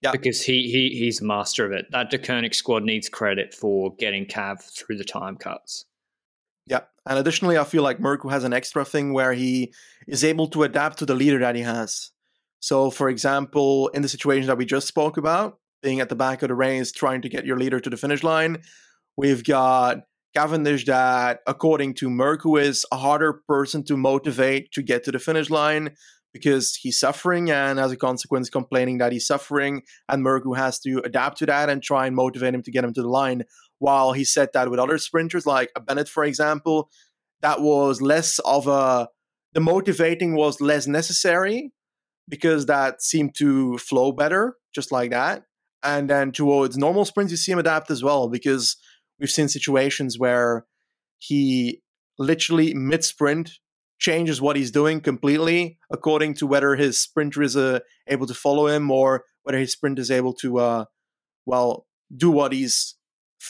Yeah. 0.00 0.12
Because 0.12 0.42
he, 0.42 0.70
he 0.70 0.96
he's 0.98 1.20
a 1.22 1.24
master 1.24 1.66
of 1.66 1.72
it. 1.72 1.86
That 1.90 2.10
Deceuninck 2.10 2.54
squad 2.54 2.84
needs 2.84 3.08
credit 3.08 3.54
for 3.54 3.96
getting 3.96 4.26
Cav 4.26 4.62
through 4.62 4.98
the 4.98 5.04
time 5.04 5.36
cuts. 5.36 5.86
Yeah. 6.66 6.80
And 7.06 7.18
additionally, 7.18 7.58
I 7.58 7.64
feel 7.64 7.82
like 7.82 7.98
Mørkøv 7.98 8.30
has 8.30 8.44
an 8.44 8.52
extra 8.52 8.84
thing 8.84 9.12
where 9.12 9.34
he 9.34 9.72
is 10.08 10.24
able 10.24 10.48
to 10.48 10.62
adapt 10.62 10.98
to 10.98 11.06
the 11.06 11.14
leader 11.14 11.38
that 11.38 11.54
he 11.54 11.62
has. 11.62 12.10
So, 12.60 12.90
for 12.90 13.10
example, 13.10 13.88
in 13.88 14.00
the 14.00 14.08
situation 14.08 14.46
that 14.46 14.56
we 14.56 14.64
just 14.64 14.88
spoke 14.88 15.18
about, 15.18 15.58
being 15.82 16.00
at 16.00 16.08
the 16.08 16.16
back 16.16 16.42
of 16.42 16.48
the 16.48 16.54
race, 16.54 16.92
trying 16.92 17.20
to 17.22 17.28
get 17.28 17.44
your 17.44 17.58
leader 17.58 17.78
to 17.78 17.90
the 17.90 17.96
finish 17.98 18.22
line, 18.22 18.62
we've 19.18 19.44
got 19.44 19.98
Cavendish 20.34 20.86
that, 20.86 21.40
according 21.46 21.94
to 21.94 22.08
Mørkøv, 22.08 22.60
is 22.62 22.86
a 22.90 22.96
harder 22.96 23.42
person 23.46 23.84
to 23.84 23.96
motivate 23.98 24.72
to 24.72 24.82
get 24.82 25.04
to 25.04 25.12
the 25.12 25.18
finish 25.18 25.50
line 25.50 25.90
because 26.32 26.74
he's 26.74 26.98
suffering 26.98 27.50
and 27.50 27.78
as 27.78 27.92
a 27.92 27.96
consequence 27.96 28.50
complaining 28.50 28.98
that 28.98 29.12
he's 29.12 29.26
suffering 29.26 29.82
and 30.08 30.24
Mørkøv 30.24 30.56
has 30.56 30.80
to 30.80 31.00
adapt 31.04 31.38
to 31.38 31.46
that 31.46 31.70
and 31.70 31.82
try 31.82 32.06
and 32.06 32.16
motivate 32.16 32.54
him 32.54 32.62
to 32.62 32.72
get 32.72 32.84
him 32.84 32.92
to 32.92 33.02
the 33.02 33.08
line 33.08 33.44
while 33.78 34.12
he 34.12 34.24
said 34.24 34.48
that 34.54 34.70
with 34.70 34.80
other 34.80 34.98
sprinters 34.98 35.46
like 35.46 35.70
Bennett 35.86 36.08
for 36.08 36.24
example 36.24 36.90
that 37.42 37.60
was 37.60 38.00
less 38.00 38.38
of 38.40 38.66
a 38.66 39.08
the 39.52 39.60
motivating 39.60 40.34
was 40.34 40.60
less 40.60 40.86
necessary 40.86 41.72
because 42.28 42.66
that 42.66 43.02
seemed 43.02 43.34
to 43.36 43.78
flow 43.78 44.12
better 44.12 44.56
just 44.74 44.90
like 44.90 45.10
that. 45.10 45.44
And 45.82 46.10
then 46.10 46.32
towards 46.32 46.76
normal 46.76 47.04
sprints 47.04 47.30
you 47.30 47.36
see 47.36 47.52
him 47.52 47.58
adapt 47.58 47.90
as 47.90 48.02
well 48.02 48.28
because 48.28 48.76
we've 49.20 49.30
seen 49.30 49.48
situations 49.48 50.18
where 50.18 50.66
he 51.18 51.82
literally 52.18 52.74
mid 52.74 53.04
sprint 53.04 53.52
changes 53.98 54.40
what 54.40 54.56
he's 54.56 54.70
doing 54.70 55.00
completely 55.00 55.78
according 55.90 56.34
to 56.34 56.46
whether 56.46 56.74
his 56.74 57.00
sprinter 57.00 57.42
is 57.42 57.56
uh, 57.56 57.78
able 58.08 58.26
to 58.26 58.34
follow 58.34 58.66
him 58.66 58.90
or 58.90 59.24
whether 59.44 59.58
his 59.58 59.72
sprint 59.72 59.98
is 59.98 60.10
able 60.10 60.32
to, 60.32 60.58
uh, 60.58 60.84
well, 61.46 61.86
do 62.14 62.30
what 62.30 62.52
he's 62.52 62.96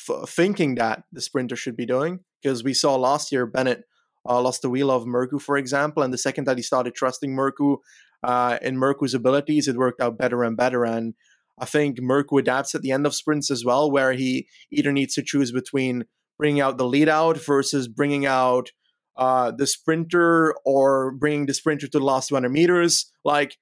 f- 0.08 0.28
thinking 0.28 0.74
that 0.76 1.04
the 1.12 1.20
sprinter 1.20 1.56
should 1.56 1.76
be 1.76 1.86
doing. 1.86 2.20
Because 2.42 2.62
we 2.62 2.74
saw 2.74 2.96
last 2.96 3.32
year 3.32 3.46
Bennett 3.46 3.84
uh, 4.28 4.40
lost 4.40 4.62
the 4.62 4.70
wheel 4.70 4.90
of 4.90 5.04
Mørkøv, 5.04 5.40
for 5.40 5.56
example, 5.56 6.02
and 6.02 6.12
the 6.12 6.18
second 6.18 6.46
that 6.46 6.56
he 6.56 6.62
started 6.62 6.94
trusting 6.94 7.34
Mørkøv 7.34 7.78
uh, 8.22 8.58
in 8.62 8.76
Mørkøv's 8.76 9.14
abilities, 9.14 9.68
it 9.68 9.76
worked 9.76 10.00
out 10.00 10.18
better 10.18 10.42
and 10.42 10.56
better. 10.56 10.84
And 10.84 11.14
I 11.58 11.66
think 11.66 11.98
Mørkøv 12.00 12.38
adapts 12.38 12.74
at 12.74 12.82
the 12.82 12.90
end 12.90 13.06
of 13.06 13.14
sprints 13.14 13.50
as 13.50 13.64
well, 13.64 13.90
where 13.90 14.12
he 14.12 14.46
either 14.70 14.92
needs 14.92 15.14
to 15.14 15.22
choose 15.22 15.52
between 15.52 16.04
bringing 16.38 16.60
out 16.60 16.78
the 16.78 16.86
lead 16.86 17.08
out 17.08 17.38
versus 17.38 17.86
bringing 17.86 18.26
out 18.26 18.70
uh, 19.16 19.52
the 19.52 19.66
sprinter 19.66 20.54
or 20.64 21.12
bringing 21.12 21.46
the 21.46 21.54
sprinter 21.54 21.86
to 21.86 21.98
the 21.98 22.04
last 22.04 22.28
200 22.28 22.48
meters. 22.50 23.12
Like 23.24 23.56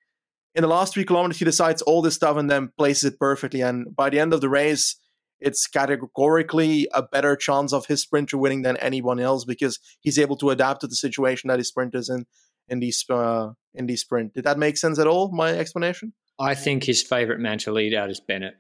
in 0.55 0.63
the 0.63 0.69
last 0.69 0.95
three 0.95 1.05
kilometers, 1.05 1.39
he 1.39 1.45
decides 1.45 1.83
all 1.83 2.03
this 2.03 2.15
stuff 2.15 2.37
and 2.37 2.51
then 2.51 2.71
places 2.79 3.05
it 3.05 3.19
perfectly. 3.19 3.61
And 3.61 3.95
by 3.95 4.11
the 4.11 4.19
end 4.19 4.33
of 4.33 4.41
the 4.41 4.49
race, 4.49 4.97
it's 5.43 5.67
categorically 5.67 6.89
a 6.95 7.03
better 7.03 7.37
chance 7.37 7.73
of 7.73 7.87
his 7.87 8.03
sprinter 8.03 8.39
winning 8.39 8.63
than 8.63 8.77
anyone 8.79 9.21
else 9.21 9.45
because 9.45 9.79
he's 10.01 10.19
able 10.19 10.37
to 10.37 10.51
adapt 10.51 10.81
to 10.83 10.87
the 10.87 10.97
situation 10.97 11.49
that 11.49 11.59
his 11.59 11.69
sprint 11.69 11.95
is 11.95 12.09
in 12.09 12.27
in 12.69 12.81
these 12.81 13.05
uh, 13.11 13.51
in 13.75 13.87
the 13.87 13.97
sprint. 13.97 14.35
Did 14.35 14.45
that 14.45 14.59
make 14.59 14.77
sense 14.77 14.99
at 14.99 15.07
all? 15.07 15.33
My 15.33 15.51
explanation. 15.51 16.13
I 16.39 16.55
think 16.55 16.85
his 16.85 17.03
favourite 17.03 17.41
man 17.41 17.59
to 17.59 17.73
lead 17.73 17.95
out 17.95 18.11
is 18.11 18.21
Bennett. 18.21 18.55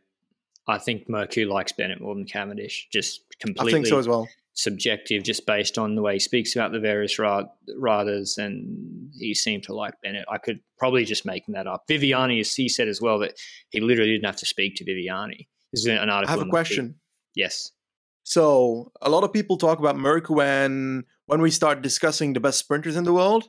I 0.69 0.79
think 0.79 1.09
Mørkøv 1.09 1.49
likes 1.49 1.73
Bennett 1.73 2.01
more 2.01 2.15
than 2.15 2.25
Cavendish. 2.25 2.89
Just 2.93 3.23
completely. 3.41 3.73
I 3.73 3.75
think 3.75 3.87
so 3.87 3.99
as 3.99 4.07
well 4.07 4.29
subjective 4.55 5.23
just 5.23 5.47
based 5.47 5.79
on 5.79 5.95
the 5.95 6.03
way 6.03 6.15
he 6.15 6.19
speaks 6.19 6.55
about 6.55 6.73
the 6.73 6.81
various 6.81 7.19
riders, 7.19 8.37
and 8.39 9.11
he 9.19 9.35
seemed 9.35 9.63
to 9.65 9.75
like 9.75 9.95
Bennett. 10.03 10.27
I 10.31 10.39
could 10.39 10.61
probably 10.79 11.05
just 11.05 11.25
making 11.25 11.55
that 11.55 11.67
up. 11.67 11.85
Viviani, 11.89 12.41
as 12.41 12.55
he 12.55 12.69
said 12.69 12.89
as 12.89 13.01
well, 13.01 13.19
that 13.21 13.35
he 13.71 13.81
literally 13.81 14.13
didn't 14.13 14.27
have 14.27 14.37
to 14.37 14.47
speak 14.47 14.77
to 14.77 14.85
Viviani. 14.85 15.47
This 15.73 15.81
is 15.81 15.87
an 15.87 16.11
article. 16.11 16.29
I 16.29 16.39
have 16.39 16.47
a 16.47 16.51
question. 16.51 16.97
Yes. 17.35 17.73
So 18.25 18.93
a 19.01 19.11
lot 19.11 19.25
of 19.25 19.33
people 19.33 19.57
talk 19.57 19.79
about 19.79 19.97
Mørkøv 19.97 20.37
when 20.37 21.05
when 21.27 21.41
we 21.41 21.51
start 21.51 21.83
discussing 21.83 22.35
the 22.35 22.41
best 22.41 22.59
sprinters 22.59 22.97
in 22.97 23.05
the 23.05 23.13
world. 23.13 23.49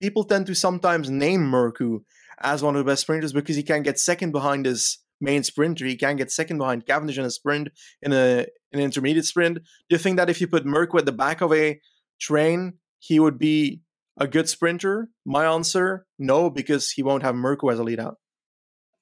People 0.00 0.24
tend 0.24 0.46
to 0.46 0.54
sometimes 0.54 1.08
name 1.10 1.50
Mørkøv 1.50 2.00
as 2.40 2.62
one 2.62 2.74
of 2.74 2.84
the 2.84 2.90
best 2.90 3.02
sprinters 3.02 3.32
because 3.32 3.56
he 3.56 3.62
can 3.62 3.82
get 3.82 3.98
second 3.98 4.32
behind 4.32 4.66
his 4.66 4.98
main 5.20 5.42
sprinter. 5.42 5.84
He 5.86 5.96
can 5.96 6.16
get 6.16 6.30
second 6.30 6.58
behind 6.58 6.86
Cavendish 6.86 7.18
in 7.18 7.24
a 7.24 7.30
sprint 7.30 7.68
in 8.02 8.12
a 8.12 8.46
an 8.72 8.80
intermediate 8.80 9.24
sprint. 9.24 9.54
Do 9.88 9.94
you 9.94 9.98
think 9.98 10.16
that 10.16 10.30
if 10.30 10.40
you 10.40 10.48
put 10.48 10.64
Mørkøv 10.64 10.98
at 10.98 11.06
the 11.06 11.12
back 11.12 11.40
of 11.40 11.52
a 11.52 11.80
train, 12.20 12.74
he 12.98 13.20
would 13.20 13.38
be 13.38 13.80
a 14.18 14.26
good 14.26 14.48
sprinter? 14.48 15.08
My 15.24 15.46
answer, 15.46 16.06
no, 16.18 16.50
because 16.50 16.90
he 16.90 17.02
won't 17.02 17.22
have 17.22 17.34
Mørkøv 17.34 17.72
as 17.72 17.78
a 17.78 17.84
lead 17.84 18.00
out. 18.00 18.16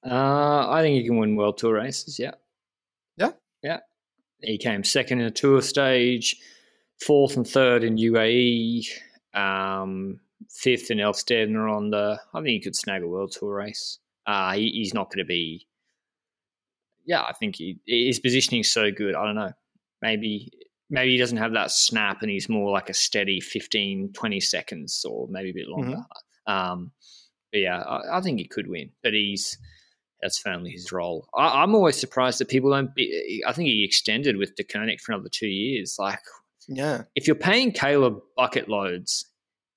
Uh, 0.05 0.69
I 0.69 0.81
think 0.81 0.95
he 0.95 1.03
can 1.05 1.17
win 1.17 1.35
World 1.35 1.57
Tour 1.57 1.73
races. 1.73 2.19
Yeah. 2.19 2.35
He 4.41 4.57
came 4.57 4.83
second 4.83 5.19
in 5.19 5.27
a 5.27 5.31
tour 5.31 5.61
stage, 5.61 6.37
fourth 7.01 7.35
and 7.35 7.47
third 7.47 7.83
in 7.83 7.97
UAE, 7.97 8.87
um, 9.33 10.19
fifth 10.49 10.91
in 10.91 10.99
Elfsteden 10.99 11.55
on 11.55 11.89
the. 11.89 12.19
I 12.33 12.37
think 12.37 12.47
he 12.47 12.59
could 12.61 12.75
snag 12.75 13.03
a 13.03 13.07
World 13.07 13.31
Tour 13.31 13.53
race. 13.53 13.99
Uh, 14.25 14.53
he, 14.53 14.69
he's 14.69 14.93
not 14.93 15.09
going 15.09 15.19
to 15.19 15.27
be 15.27 15.67
yeah, 17.09 17.23
I 17.23 17.33
think 17.33 17.55
he, 17.55 17.79
his 17.87 18.19
positioning 18.19 18.61
is 18.61 18.71
so 18.71 18.91
good. 18.91 19.15
I 19.15 19.25
don't 19.25 19.35
know. 19.35 19.51
Maybe 20.03 20.51
maybe 20.91 21.11
he 21.11 21.17
doesn't 21.17 21.37
have 21.37 21.53
that 21.53 21.71
snap 21.71 22.21
and 22.21 22.29
he's 22.29 22.47
more 22.47 22.71
like 22.71 22.89
a 22.89 22.93
steady 22.93 23.39
15, 23.39 24.13
20 24.13 24.39
seconds 24.39 25.03
or 25.09 25.27
maybe 25.27 25.49
a 25.49 25.53
bit 25.53 25.67
longer. 25.67 25.97
Mm-hmm. 25.97 26.51
Um, 26.51 26.91
but 27.51 27.61
yeah, 27.61 27.79
I, 27.79 28.17
I, 28.17 28.21
think 28.21 28.39
he 28.39 28.47
could 28.47 28.67
win. 28.67 28.91
But 29.03 29.13
he's 29.13 29.57
that's 30.21 30.37
firmly 30.37 30.71
his 30.71 30.91
role. 30.91 31.27
I, 31.33 31.63
am 31.63 31.75
always 31.75 31.97
surprised 31.97 32.39
that 32.39 32.49
people 32.49 32.71
don't. 32.71 32.93
Be, 32.93 33.43
I 33.47 33.53
think 33.53 33.67
he 33.67 33.83
extended 33.83 34.37
with 34.37 34.55
Deceuninck 34.55 34.99
for 35.01 35.13
another 35.13 35.29
two 35.29 35.47
years. 35.47 35.97
Like, 35.99 36.19
yeah, 36.67 37.03
if 37.15 37.27
you're 37.27 37.35
paying 37.35 37.71
Caleb 37.71 38.19
bucket 38.35 38.67
loads, 38.67 39.25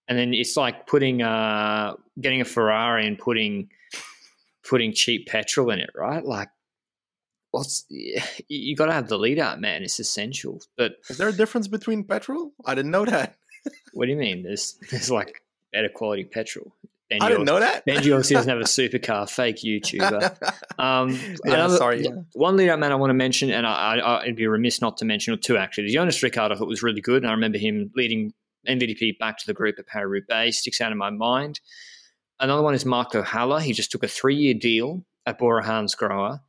and 0.08 0.18
then 0.18 0.34
it's 0.34 0.56
like 0.56 0.86
putting 0.86 1.22
uh 1.22 1.94
getting 2.20 2.40
a 2.40 2.44
Ferrari 2.44 3.06
and 3.06 3.18
putting 3.18 3.68
putting 4.68 4.92
cheap 4.92 5.28
petrol 5.28 5.70
in 5.70 5.78
it, 5.78 5.90
right? 5.94 6.24
Like 6.24 6.48
what's 7.52 7.86
you 8.48 8.74
got 8.74 8.86
to 8.86 8.92
have 8.92 9.08
the 9.08 9.18
lead 9.18 9.38
out, 9.38 9.60
man. 9.60 9.82
It's 9.82 10.00
essential. 10.00 10.60
But 10.76 10.96
is 11.08 11.18
there 11.18 11.28
a 11.28 11.32
difference 11.32 11.68
between 11.68 12.02
petrol? 12.04 12.52
I 12.64 12.74
didn't 12.74 12.90
know 12.90 13.04
that. 13.04 13.36
what 13.92 14.06
do 14.06 14.10
you 14.10 14.18
mean? 14.18 14.42
There's 14.42 14.76
there's 14.90 15.10
like 15.10 15.42
better 15.72 15.88
quality 15.88 16.24
petrol. 16.24 16.74
Benji 17.12 17.22
I 17.22 17.28
didn't 17.28 17.44
know 17.44 17.60
that. 17.60 17.86
Benji 17.86 18.12
obviously 18.12 18.34
doesn't 18.34 18.50
have 18.50 18.60
a 18.60 18.64
supercar, 18.64 19.28
fake 19.28 19.56
YouTuber. 19.56 20.52
Um, 20.78 21.10
yeah, 21.44 21.54
another, 21.54 21.76
sorry. 21.76 22.02
Yeah. 22.02 22.10
One 22.32 22.56
lead 22.56 22.68
out 22.68 22.78
man 22.78 22.92
I 22.92 22.94
want 22.94 23.10
to 23.10 23.14
mention, 23.14 23.50
and 23.50 23.66
I, 23.66 23.98
I, 23.98 24.22
it'd 24.22 24.36
be 24.36 24.46
remiss 24.46 24.80
not 24.80 24.96
to 24.98 25.04
mention, 25.04 25.34
or 25.34 25.36
two 25.36 25.56
actually. 25.56 25.88
Jonas 25.88 26.20
Rickaert 26.22 26.52
I 26.52 26.56
thought 26.56 26.68
was 26.68 26.82
really 26.82 27.00
good, 27.00 27.22
and 27.22 27.30
I 27.30 27.34
remember 27.34 27.58
him 27.58 27.90
leading 27.94 28.32
MVDP 28.68 29.18
back 29.18 29.38
to 29.38 29.46
the 29.46 29.54
group 29.54 29.76
at 29.78 29.86
Paris-Roubaix. 29.86 30.58
Sticks 30.58 30.80
out 30.80 30.92
in 30.92 30.98
my 30.98 31.10
mind. 31.10 31.60
Another 32.40 32.62
one 32.62 32.74
is 32.74 32.84
Marco 32.84 33.22
Haller. 33.22 33.60
He 33.60 33.72
just 33.72 33.92
took 33.92 34.02
a 34.02 34.08
three-year 34.08 34.54
deal 34.54 35.04
at 35.26 35.38
Bora 35.38 35.62
Hansgrohe 35.62 36.40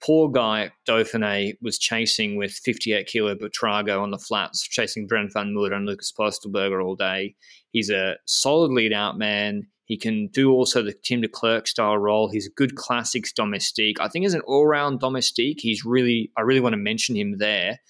poor 0.00 0.30
guy 0.30 0.70
Dauphiné 0.88 1.56
was 1.60 1.78
chasing 1.78 2.36
with 2.36 2.52
58 2.52 3.06
kilo 3.06 3.34
Buitrago 3.34 4.00
on 4.00 4.10
the 4.10 4.18
flats, 4.18 4.62
chasing 4.62 5.06
Brent 5.06 5.32
van 5.32 5.54
Moer 5.54 5.72
and 5.72 5.86
Lukas 5.86 6.12
Pöstlberger 6.18 6.84
all 6.84 6.96
day. 6.96 7.34
He's 7.70 7.90
a 7.90 8.16
solid 8.26 8.72
lead 8.72 8.92
out 8.92 9.18
man. 9.18 9.66
He 9.90 9.96
can 9.96 10.28
do 10.28 10.52
also 10.52 10.84
the 10.84 10.92
Tim 10.92 11.20
Declercq 11.20 11.66
style 11.66 11.98
role. 11.98 12.28
He's 12.28 12.46
a 12.46 12.50
good 12.50 12.76
classics 12.76 13.32
domestique. 13.32 14.00
I 14.00 14.06
think 14.06 14.24
as 14.24 14.34
an 14.34 14.40
all 14.42 14.64
round 14.64 15.00
domestique, 15.00 15.58
he's 15.60 15.84
really, 15.84 16.30
I 16.38 16.42
really 16.42 16.60
want 16.60 16.74
to 16.74 16.76
mention 16.76 17.16
him 17.16 17.38
there 17.38 17.80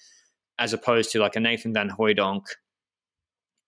as 0.57 0.73
opposed 0.73 1.11
to 1.11 1.19
like 1.19 1.35
a 1.35 1.39
Nathan 1.39 1.75
Van 1.75 1.91
Hooydonck. 1.91 2.41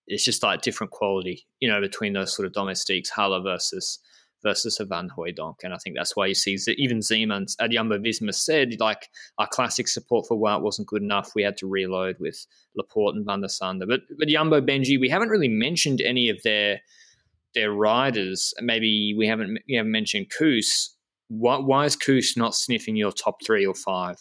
It's 0.08 0.26
just 0.26 0.42
like 0.42 0.64
different 0.64 0.90
quality, 0.90 1.46
you 1.60 1.70
know, 1.70 1.80
between 1.80 2.14
those 2.14 2.36
sort 2.36 2.48
of 2.48 2.54
domestiques, 2.54 3.12
Haller 3.12 3.40
versus 3.40 4.00
versus 4.42 4.80
a 4.80 4.86
Van 4.86 5.12
Hooydonk. 5.16 5.58
And 5.64 5.72
I 5.72 5.78
think 5.78 5.96
that's 5.96 6.16
why 6.16 6.26
you 6.26 6.34
see 6.34 6.58
even 6.80 7.04
Siemens 7.04 7.56
at 7.60 7.70
Jumbo 7.70 8.00
Visma 8.00 8.34
said, 8.34 8.78
like, 8.80 9.10
our 9.38 9.48
classic 9.48 9.88
support 9.88 10.26
for 10.28 10.40
Wout 10.40 10.64
wasn't 10.64 10.88
good 10.88 11.04
enough. 11.04 11.34
We 11.36 11.44
had 11.44 11.58
to 11.58 11.68
reload 11.68 12.16
with 12.20 12.48
Laporte 12.76 13.16
and 13.16 13.28
Van 13.28 13.42
der 13.42 13.48
Sande. 13.48 13.84
But, 13.88 14.02
but 14.18 14.28
Jumbo 14.28 14.60
Benji, 14.60 15.00
we 15.00 15.08
haven't 15.08 15.30
really 15.30 15.50
mentioned 15.50 16.02
any 16.02 16.30
of 16.30 16.42
their 16.42 16.82
their 17.54 17.72
riders. 17.72 18.54
Maybe 18.62 19.14
we 19.18 19.28
haven't, 19.28 19.60
we 19.68 19.76
haven't 19.76 19.92
mentioned 19.92 20.30
Kuss. 20.30 20.96
Why, 21.28 21.58
why 21.58 21.86
is 21.86 21.96
Kuss 21.96 22.38
not 22.38 22.56
sniffing 22.56 22.96
your 22.96 23.12
top 23.12 23.44
three 23.46 23.66
or 23.66 23.74
five? 23.74 24.18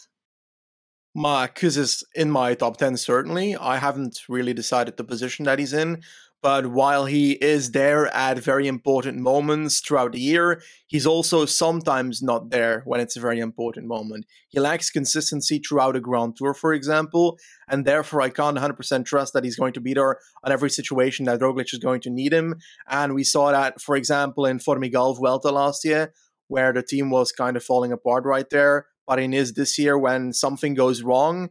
My 1.15 1.47
Kuss 1.47 1.77
is 1.77 2.05
in 2.15 2.31
my 2.31 2.55
top 2.55 2.79
10, 2.79 2.97
certainly. 2.97 3.55
I 3.55 3.77
haven't 3.77 4.21
really 4.29 4.55
decided 4.55 4.97
the 4.97 5.05
position 5.05 5.45
that 5.45 5.59
he's 5.59 5.75
in. 5.75 6.03
But 6.43 6.67
while 6.67 7.07
he 7.07 7.33
is 7.35 7.71
there 7.71 8.13
at 8.13 8.37
very 8.41 8.67
important 8.67 9.19
moments 9.19 9.81
throughout 9.81 10.11
the 10.11 10.21
year, 10.21 10.61
he's 10.89 11.07
also 11.07 11.47
sometimes 11.47 12.21
not 12.21 12.51
there 12.51 12.83
when 12.85 13.01
it's 13.01 13.17
a 13.17 13.21
very 13.21 13.39
important 13.39 13.87
moment. 13.87 14.27
He 14.49 14.59
lacks 14.59 14.91
consistency 14.91 15.61
throughout 15.61 15.95
a 15.95 16.01
Grand 16.01 16.37
Tour, 16.37 16.53
for 16.53 16.75
example, 16.75 17.39
and 17.69 17.85
therefore 17.85 18.23
I 18.23 18.29
can't 18.29 18.59
100% 18.59 19.05
trust 19.05 19.35
that 19.35 19.45
he's 19.45 19.57
going 19.57 19.73
to 19.75 19.81
be 19.81 19.95
there 19.95 20.19
on 20.43 20.51
every 20.51 20.69
situation 20.69 21.27
that 21.27 21.39
Roglic 21.39 21.73
is 21.73 21.79
going 21.79 22.01
to 22.01 22.11
need 22.11 22.33
him. 22.33 22.57
And 22.89 23.15
we 23.15 23.23
saw 23.23 23.53
that, 23.53 23.81
for 23.81 23.95
example, 23.95 24.45
in 24.45 24.59
Formigal 24.59 25.17
Vuelta 25.17 25.53
last 25.53 25.85
year, 25.85 26.13
where 26.49 26.73
the 26.73 26.83
team 26.83 27.11
was 27.11 27.31
kind 27.31 27.57
of 27.57 27.63
falling 27.63 27.93
apart 27.93 28.25
right 28.25 28.51
there. 28.51 28.87
But 29.07 29.21
in 29.21 29.31
his 29.31 29.53
this 29.55 29.79
year, 29.79 29.97
when 29.97 30.33
something 30.33 30.75
goes 30.75 31.03
wrong, 31.03 31.51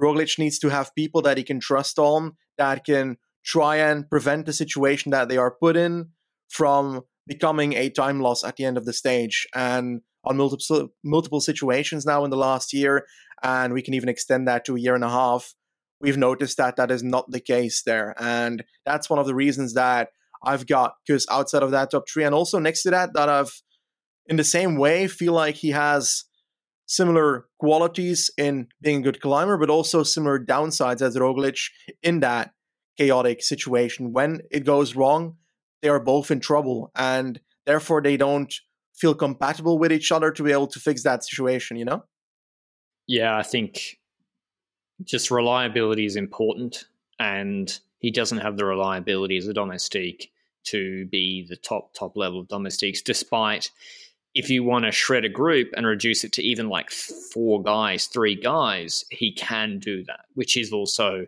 Roglic 0.00 0.38
needs 0.38 0.60
to 0.60 0.68
have 0.68 0.94
people 0.94 1.22
that 1.22 1.38
he 1.38 1.42
can 1.42 1.58
trust 1.58 1.98
on 1.98 2.36
that 2.56 2.84
can 2.84 3.16
try 3.48 3.76
and 3.76 4.08
prevent 4.08 4.46
the 4.46 4.52
situation 4.52 5.10
that 5.10 5.28
they 5.28 5.38
are 5.38 5.56
put 5.58 5.76
in 5.76 6.10
from 6.48 7.00
becoming 7.26 7.72
a 7.72 7.90
time 7.90 8.20
loss 8.20 8.44
at 8.44 8.56
the 8.56 8.64
end 8.64 8.76
of 8.76 8.84
the 8.84 8.92
stage. 8.92 9.46
And 9.54 10.02
on 10.24 10.36
multiple 10.36 10.88
multiple 11.04 11.40
situations 11.40 12.04
now 12.04 12.24
in 12.24 12.30
the 12.30 12.36
last 12.36 12.72
year, 12.72 13.06
and 13.42 13.72
we 13.72 13.82
can 13.82 13.94
even 13.94 14.08
extend 14.08 14.46
that 14.46 14.64
to 14.66 14.76
a 14.76 14.80
year 14.80 14.94
and 14.94 15.04
a 15.04 15.08
half. 15.08 15.54
We've 16.00 16.18
noticed 16.18 16.58
that 16.58 16.76
that 16.76 16.90
is 16.90 17.02
not 17.02 17.30
the 17.30 17.40
case 17.40 17.82
there, 17.84 18.14
and 18.18 18.64
that's 18.84 19.10
one 19.10 19.18
of 19.18 19.26
the 19.26 19.34
reasons 19.34 19.74
that 19.74 20.08
I've 20.44 20.66
got 20.66 20.92
because 21.06 21.26
outside 21.30 21.62
of 21.62 21.70
that 21.72 21.90
top 21.90 22.04
three, 22.08 22.24
and 22.24 22.34
also 22.34 22.58
next 22.58 22.82
to 22.82 22.90
that, 22.90 23.14
that 23.14 23.28
I've 23.28 23.62
in 24.26 24.36
the 24.36 24.44
same 24.44 24.76
way 24.76 25.08
feel 25.08 25.32
like 25.32 25.56
he 25.56 25.70
has 25.70 26.24
similar 26.86 27.46
qualities 27.58 28.30
in 28.38 28.68
being 28.80 29.00
a 29.00 29.02
good 29.02 29.20
climber, 29.20 29.58
but 29.58 29.70
also 29.70 30.02
similar 30.02 30.38
downsides 30.38 31.02
as 31.02 31.16
Roglic 31.16 31.58
in 32.02 32.20
that 32.20 32.50
chaotic 32.98 33.42
situation. 33.42 34.12
When 34.12 34.42
it 34.50 34.64
goes 34.64 34.96
wrong, 34.96 35.36
they 35.82 35.88
are 35.88 36.00
both 36.00 36.30
in 36.30 36.40
trouble, 36.40 36.90
and 36.94 37.40
therefore 37.64 38.02
they 38.02 38.16
don't 38.16 38.52
feel 38.94 39.14
compatible 39.14 39.78
with 39.78 39.92
each 39.92 40.10
other 40.10 40.32
to 40.32 40.42
be 40.42 40.52
able 40.52 40.66
to 40.66 40.80
fix 40.80 41.04
that 41.04 41.24
situation. 41.24 41.76
You 41.76 41.84
know? 41.84 42.04
Yeah, 43.06 43.36
I 43.36 43.42
think 43.42 43.98
just 45.04 45.30
reliability 45.30 46.04
is 46.04 46.16
important, 46.16 46.86
and 47.18 47.78
he 48.00 48.10
doesn't 48.10 48.38
have 48.38 48.56
the 48.56 48.64
reliability 48.64 49.36
as 49.36 49.46
a 49.46 49.54
domestique 49.54 50.32
to 50.64 51.06
be 51.06 51.46
the 51.48 51.56
top 51.56 51.94
top 51.94 52.16
level 52.16 52.40
of 52.40 52.48
domestiques, 52.48 53.00
despite 53.00 53.70
if 54.34 54.50
you 54.50 54.62
want 54.62 54.84
to 54.84 54.92
shred 54.92 55.24
a 55.24 55.28
group 55.28 55.68
and 55.76 55.86
reduce 55.86 56.22
it 56.22 56.32
to 56.32 56.42
even 56.42 56.68
like 56.68 56.90
four 56.90 57.62
guys, 57.62 58.06
three 58.06 58.34
guys, 58.34 59.04
he 59.10 59.32
can 59.32 59.78
do 59.78 60.04
that, 60.04 60.26
which 60.34 60.56
is 60.56 60.72
also 60.72 61.26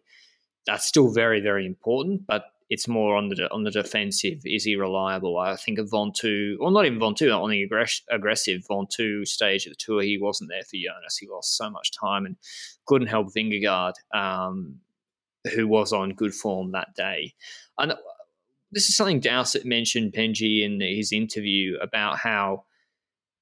that's 0.66 0.86
still 0.86 1.12
very, 1.12 1.40
very 1.40 1.66
important, 1.66 2.26
but 2.26 2.44
it's 2.68 2.86
more 2.86 3.16
on 3.16 3.28
the 3.28 3.48
on 3.50 3.64
the 3.64 3.70
defensive. 3.70 4.40
Is 4.44 4.64
he 4.64 4.76
reliable? 4.76 5.38
I 5.38 5.56
think 5.56 5.78
of 5.78 5.90
Ventoux, 5.90 6.56
or 6.60 6.70
not 6.70 6.86
even 6.86 7.00
Ventoux, 7.00 7.36
on 7.36 7.50
the 7.50 7.68
aggress- 7.68 8.02
aggressive 8.10 8.62
Ventoux 8.70 9.26
stage 9.26 9.66
of 9.66 9.72
the 9.72 9.76
tour, 9.76 10.02
he 10.02 10.18
wasn't 10.18 10.50
there 10.50 10.62
for 10.62 10.76
Jonas. 10.76 11.16
He 11.18 11.28
lost 11.28 11.56
so 11.56 11.68
much 11.68 11.90
time 11.92 12.26
and 12.26 12.36
couldn't 12.86 13.08
help 13.08 13.34
Vingegaard. 13.34 13.94
Um, 14.14 14.80
who 15.54 15.66
was 15.66 15.92
on 15.92 16.14
good 16.14 16.34
form 16.34 16.72
that 16.72 16.94
day. 16.94 17.34
And 17.78 17.94
this 18.72 18.88
is 18.88 18.96
something 18.96 19.20
Dowsett 19.20 19.64
mentioned, 19.64 20.12
Benji, 20.12 20.62
in 20.62 20.80
his 20.80 21.12
interview 21.12 21.76
about 21.80 22.18
how 22.18 22.64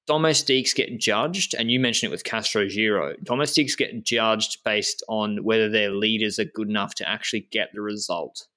domestiques 0.09 0.73
get 0.73 0.99
judged, 0.99 1.53
and 1.53 1.69
you 1.69 1.79
mentioned 1.79 2.09
it 2.09 2.11
with 2.11 2.23
Castro 2.23 2.67
Giro. 2.67 3.13
Domestiques 3.23 3.75
get 3.75 4.03
judged 4.03 4.57
based 4.65 5.03
on 5.07 5.43
whether 5.43 5.69
their 5.69 5.91
leaders 5.91 6.39
are 6.39 6.45
good 6.45 6.67
enough 6.67 6.95
to 6.95 7.07
actually 7.07 7.47
get 7.51 7.69
the 7.75 7.81
result. 7.81 8.47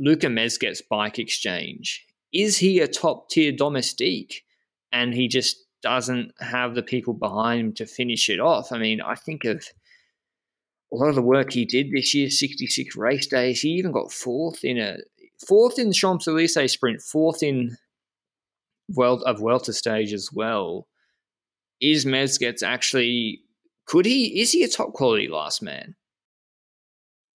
Luka 0.00 0.26
Mezgec's 0.26 0.82
bike 0.82 1.20
exchange. 1.20 2.04
Is 2.32 2.58
he 2.58 2.80
a 2.80 2.88
top 2.88 3.30
tier 3.30 3.52
domestique? 3.52 4.42
And 4.90 5.14
he 5.14 5.28
just 5.28 5.58
doesn't 5.80 6.32
have 6.40 6.74
the 6.74 6.82
people 6.82 7.14
behind 7.14 7.60
him 7.60 7.72
to 7.74 7.86
finish 7.86 8.28
it 8.28 8.40
off. 8.40 8.72
I 8.72 8.78
mean, 8.78 9.00
I 9.00 9.14
think 9.14 9.44
of 9.44 9.64
a 10.92 10.96
lot 10.96 11.10
of 11.10 11.14
the 11.14 11.22
work 11.22 11.52
he 11.52 11.64
did 11.64 11.92
this 11.92 12.12
year, 12.16 12.28
66 12.28 12.96
race 12.96 13.28
days. 13.28 13.60
He 13.60 13.68
even 13.68 13.92
got 13.92 14.10
fourth 14.10 14.64
in 14.64 14.78
a 14.78 14.96
fourth 15.46 15.78
in 15.78 15.86
the 15.86 15.94
Champs 15.94 16.26
Elysees 16.26 16.72
sprint, 16.72 17.00
fourth 17.00 17.44
in 17.44 17.76
World 18.94 19.22
of 19.24 19.40
welter 19.40 19.72
stage 19.72 20.12
as 20.12 20.30
well. 20.32 20.86
Is 21.80 22.04
Mezgec 22.04 22.62
actually 22.62 23.42
could 23.86 24.06
he 24.06 24.40
is 24.40 24.52
he 24.52 24.62
a 24.62 24.68
top 24.68 24.92
quality 24.92 25.28
last 25.28 25.62
man? 25.62 25.96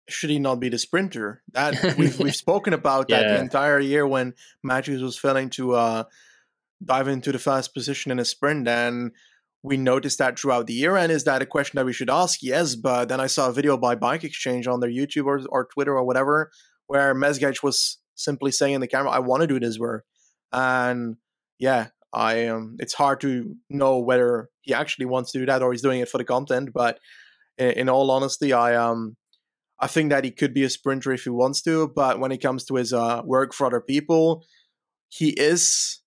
Should 0.09 0.31
he 0.31 0.39
not 0.39 0.61
be 0.61 0.69
the 0.69 0.79
sprinter? 0.79 1.43
That 1.53 1.97
we've 1.99 2.19
we've 2.19 2.37
spoken 2.37 2.73
about 2.73 3.09
that 3.09 3.23
yeah. 3.23 3.35
the 3.35 3.41
entire 3.41 3.81
year 3.81 4.07
when 4.07 4.35
Matthews 4.63 5.03
was 5.03 5.19
failing 5.19 5.51
to 5.51 5.75
uh, 5.75 6.05
dive 6.85 7.09
into 7.09 7.33
the 7.33 7.39
fast 7.39 7.75
position 7.75 8.11
in 8.11 8.19
a 8.19 8.25
sprint 8.25 8.67
and 8.67 9.13
we 9.63 9.77
noticed 9.77 10.19
that 10.19 10.39
throughout 10.39 10.67
the 10.67 10.73
year. 10.73 10.97
And 10.97 11.13
is 11.13 11.25
that 11.25 11.43
a 11.43 11.47
question 11.47 11.77
that 11.77 11.85
we 11.85 11.93
should 11.93 12.09
ask? 12.09 12.43
Yes, 12.43 12.75
but 12.75 13.11
then 13.11 13.21
I 13.21 13.27
saw 13.27 13.51
a 13.51 13.53
video 13.53 13.77
by 13.77 13.95
Bike 13.95 14.25
Exchange 14.25 14.67
on 14.67 14.81
their 14.81 14.89
YouTube 14.89 15.27
or, 15.27 15.43
or 15.51 15.67
Twitter 15.67 15.95
or 15.95 16.05
whatever 16.05 16.51
where 16.91 17.15
Mezgec 17.15 17.63
was 17.63 17.99
simply 18.17 18.51
saying 18.51 18.75
in 18.75 18.81
the 18.81 18.89
camera, 18.89 19.13
"I 19.13 19.21
want 19.21 19.43
to 19.43 19.47
do 19.47 19.61
this 19.61 19.79
work," 19.79 20.05
and 20.51 21.17
yeah, 21.61 21.89
I 22.13 22.47
um, 22.47 22.77
it's 22.81 22.95
hard 22.95 23.21
to 23.21 23.55
know 23.69 23.99
whether 23.99 24.49
he 24.63 24.75
actually 24.75 25.07
wants 25.07 25.31
to 25.33 25.39
do 25.39 25.47
that 25.47 25.63
or 25.63 25.71
he's 25.71 25.83
doing 25.83 26.01
it 26.01 26.09
for 26.09 26.19
the 26.19 26.25
content. 26.25 26.71
But 26.75 26.99
in, 27.59 27.71
in 27.73 27.89
all 27.89 28.11
honesty, 28.11 28.53
I 28.53 28.75
um, 28.75 29.17
I 29.79 29.87
think 29.87 30.11
that 30.11 30.25
he 30.25 30.31
could 30.33 30.55
be 30.55 30.65
a 30.65 30.71
sprinter 30.71 31.13
if 31.13 31.25
he 31.25 31.31
wants 31.31 31.63
to. 31.63 31.89
But 31.95 32.19
when 32.19 32.33
it 32.33 32.43
comes 32.43 32.65
to 32.65 32.75
his 32.75 32.93
uh, 32.93 33.23
work 33.25 33.53
for 33.53 33.67
other 33.67 33.81
people, 33.81 34.43
he 35.09 35.31
is 35.31 36.01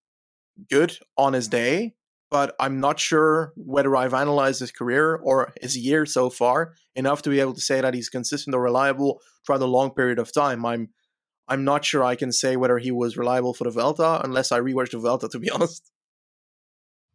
good 0.70 0.98
on 1.18 1.34
his 1.34 1.48
day. 1.48 1.94
But 2.32 2.56
I'm 2.60 2.80
not 2.80 3.00
sure 3.00 3.54
whether 3.56 3.96
I've 3.96 4.16
analyzed 4.16 4.60
his 4.60 4.72
career 4.72 5.16
or 5.16 5.54
his 5.62 5.78
year 5.78 6.08
so 6.08 6.32
far 6.32 6.74
enough 6.96 7.22
to 7.22 7.30
be 7.30 7.40
able 7.40 7.54
to 7.54 7.62
say 7.62 7.80
that 7.80 7.94
he's 7.94 8.10
consistent 8.10 8.56
or 8.56 8.62
reliable 8.62 9.22
throughout 9.46 9.62
a 9.62 9.68
long 9.68 9.92
period 9.94 10.18
of 10.18 10.34
time. 10.34 10.66
I'm 10.66 10.90
I'm 11.48 11.64
not 11.64 11.86
sure 11.86 12.04
I 12.04 12.16
can 12.16 12.32
say 12.32 12.56
whether 12.56 12.78
he 12.78 12.92
was 12.92 13.18
reliable 13.18 13.54
for 13.54 13.66
the 13.66 13.72
Vuelta 13.72 14.22
unless 14.24 14.52
I 14.52 14.60
rewatched 14.60 14.92
the 14.92 15.00
Vuelta, 15.00 15.28
to 15.30 15.40
be 15.40 15.50
honest. 15.52 15.90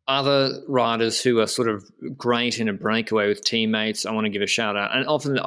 Other 0.06 0.62
riders 0.66 1.20
who 1.20 1.38
are 1.38 1.46
sort 1.46 1.68
of 1.68 1.84
great 2.16 2.58
in 2.58 2.68
a 2.68 2.72
breakaway 2.72 3.28
with 3.28 3.44
teammates, 3.44 4.06
I 4.06 4.12
want 4.12 4.24
to 4.24 4.30
give 4.30 4.40
a 4.40 4.46
shout 4.46 4.74
out. 4.74 4.96
And 4.96 5.06
often, 5.06 5.38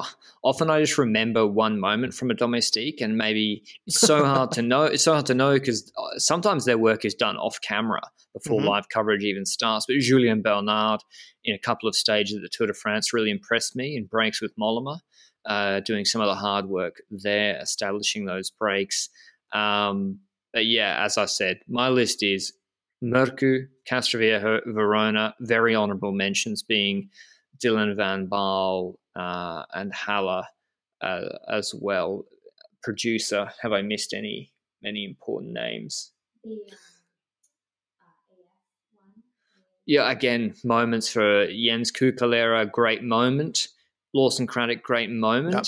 often 0.44 0.70
I 0.70 0.80
just 0.80 1.00
remember 1.00 1.48
one 1.48 1.80
moment 1.80 2.14
from 2.14 2.30
a 2.30 2.36
domestique, 2.36 3.02
and 3.02 3.18
maybe 3.18 3.64
it's 3.88 4.00
so 4.00 4.24
hard 4.26 4.52
to 4.52 4.62
know. 4.62 4.84
It's 4.84 5.04
so 5.04 5.14
hard 5.14 5.26
to 5.28 5.34
know 5.34 5.54
because 5.54 5.92
uh, 5.98 6.20
sometimes 6.20 6.66
their 6.66 6.78
work 6.78 7.06
is 7.06 7.16
done 7.16 7.38
off 7.38 7.60
camera 7.62 8.02
before 8.34 8.60
mm-hmm. 8.60 8.68
live 8.68 8.90
coverage 8.90 9.24
even 9.24 9.46
starts. 9.46 9.88
But 9.88 9.98
Julien 9.98 10.44
Bernard, 10.44 11.02
in 11.44 11.56
a 11.56 11.60
couple 11.60 11.90
of 11.90 11.96
stages 11.96 12.36
of 12.36 12.44
the 12.44 12.50
Tour 12.50 12.68
de 12.68 12.74
France, 12.76 13.14
really 13.14 13.32
impressed 13.32 13.76
me 13.76 13.96
in 13.96 14.06
breaks 14.06 14.44
with 14.44 14.56
Mollema 14.58 15.00
uh, 15.46 15.80
doing 15.82 16.06
some 16.06 16.22
of 16.22 16.28
the 16.28 16.36
hard 16.36 16.66
work 16.66 17.02
there, 17.10 17.60
establishing 17.60 18.26
those 18.26 18.50
breaks. 18.50 19.10
Um, 19.54 20.20
but 20.54 20.66
yeah, 20.66 21.04
as 21.04 21.18
I 21.18 21.26
said, 21.26 21.60
my 21.68 21.90
list 21.90 22.24
is 22.24 22.54
Mørkøv, 23.04 23.68
Castroviejo, 23.90 24.62
Verona, 24.68 25.34
very 25.40 25.76
honourable 25.76 26.12
mentions 26.12 26.62
being 26.62 27.10
Dylan 27.64 27.96
Van 27.96 28.28
Baarle 28.28 28.96
uh, 29.16 29.64
and 29.74 29.94
Haller 29.94 30.44
uh, 31.02 31.30
as 31.50 31.74
well. 31.74 32.26
Producer, 32.84 33.52
have 33.62 33.72
I 33.72 33.82
missed 33.82 34.14
any 34.14 34.52
any 34.84 35.06
important 35.06 35.54
names? 35.54 36.12
Um, 36.46 36.60
uh, 36.70 36.76
yeah, 39.86 40.10
again, 40.10 40.56
moments 40.64 41.12
for 41.12 41.48
Jens 41.48 41.92
Keukeleire, 41.92 42.72
great 42.72 43.04
moment. 43.04 43.68
Lawson 44.14 44.48
Craddock, 44.48 44.84
great 44.84 45.10
moment. 45.10 45.56
Yep. 45.56 45.66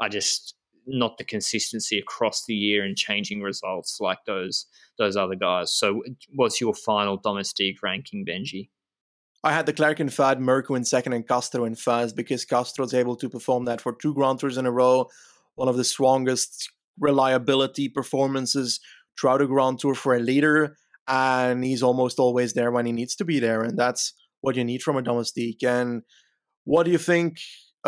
I 0.00 0.08
just 0.08 0.54
not 0.88 1.18
the 1.18 1.24
consistency 1.24 1.98
across 1.98 2.44
the 2.46 2.54
year 2.54 2.82
and 2.82 2.96
changing 2.96 3.42
results 3.42 3.98
like 4.00 4.18
those 4.26 4.66
those 4.98 5.16
other 5.16 5.34
guys. 5.34 5.72
So, 5.72 6.02
what's 6.34 6.60
your 6.60 6.74
final 6.74 7.16
domestique 7.16 7.82
ranking, 7.82 8.24
Benji? 8.26 8.70
I 9.44 9.52
had 9.52 9.66
Declercq 9.66 10.00
in 10.00 10.08
third, 10.08 10.38
Mørkøv 10.38 10.76
in 10.76 10.84
second, 10.84 11.12
and 11.12 11.26
Castro 11.26 11.64
in 11.64 11.76
first 11.76 12.16
because 12.16 12.44
Castro 12.44 12.84
was 12.84 12.94
able 12.94 13.14
to 13.16 13.28
perform 13.28 13.66
that 13.66 13.80
for 13.80 13.92
two 13.92 14.14
Grand 14.14 14.40
Tours 14.40 14.56
in 14.56 14.66
a 14.66 14.72
row. 14.72 15.08
One 15.54 15.68
of 15.68 15.76
the 15.76 15.84
strongest 15.84 16.70
reliability 16.98 17.88
performances 17.88 18.80
throughout 19.18 19.42
a 19.42 19.46
Grand 19.46 19.78
Tour 19.78 19.94
for 19.94 20.16
a 20.16 20.20
leader, 20.20 20.76
and 21.06 21.62
he's 21.62 21.82
almost 21.82 22.18
always 22.18 22.54
there 22.54 22.72
when 22.72 22.86
he 22.86 22.92
needs 22.92 23.14
to 23.16 23.24
be 23.24 23.38
there, 23.38 23.62
and 23.62 23.78
that's 23.78 24.12
what 24.40 24.56
you 24.56 24.64
need 24.64 24.82
from 24.82 24.96
a 24.96 25.02
domestique. 25.02 25.62
And 25.62 26.02
what 26.64 26.84
do 26.84 26.90
you 26.90 26.98
think 26.98 27.38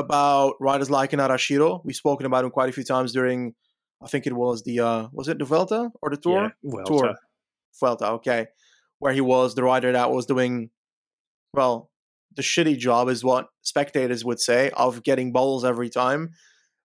about 0.01 0.55
riders 0.61 0.91
like 0.91 1.13
in 1.13 1.21
Arashiro. 1.21 1.81
We've 1.85 1.95
spoken 1.95 2.27
about 2.27 2.45
him 2.45 2.51
quite 2.51 2.69
a 2.69 2.73
few 2.73 2.85
times 2.85 3.13
during, 3.13 3.55
I 4.03 4.09
think 4.09 4.27
it 4.27 4.33
was 4.33 4.65
the, 4.65 4.81
uh, 4.81 5.09
was 5.13 5.29
it 5.29 5.39
the 5.39 5.45
Vuelta 5.45 5.91
or 6.03 6.11
the 6.11 6.17
Tour? 6.17 6.53
Yeah, 6.63 6.83
Tour. 6.85 7.15
Vuelta, 7.79 8.07
okay. 8.13 8.49
Where 8.99 9.13
he 9.13 9.21
was 9.21 9.55
the 9.55 9.63
rider 9.63 9.93
that 9.93 10.11
was 10.11 10.27
doing, 10.27 10.71
well, 11.55 11.91
the 12.35 12.43
shitty 12.43 12.79
job 12.79 13.09
is 13.09 13.25
what 13.25 13.49
spectators 13.63 14.25
would 14.25 14.41
say 14.41 14.71
of 14.71 15.03
getting 15.03 15.33
bowls 15.33 15.65
every 15.65 15.89
time. 15.89 16.31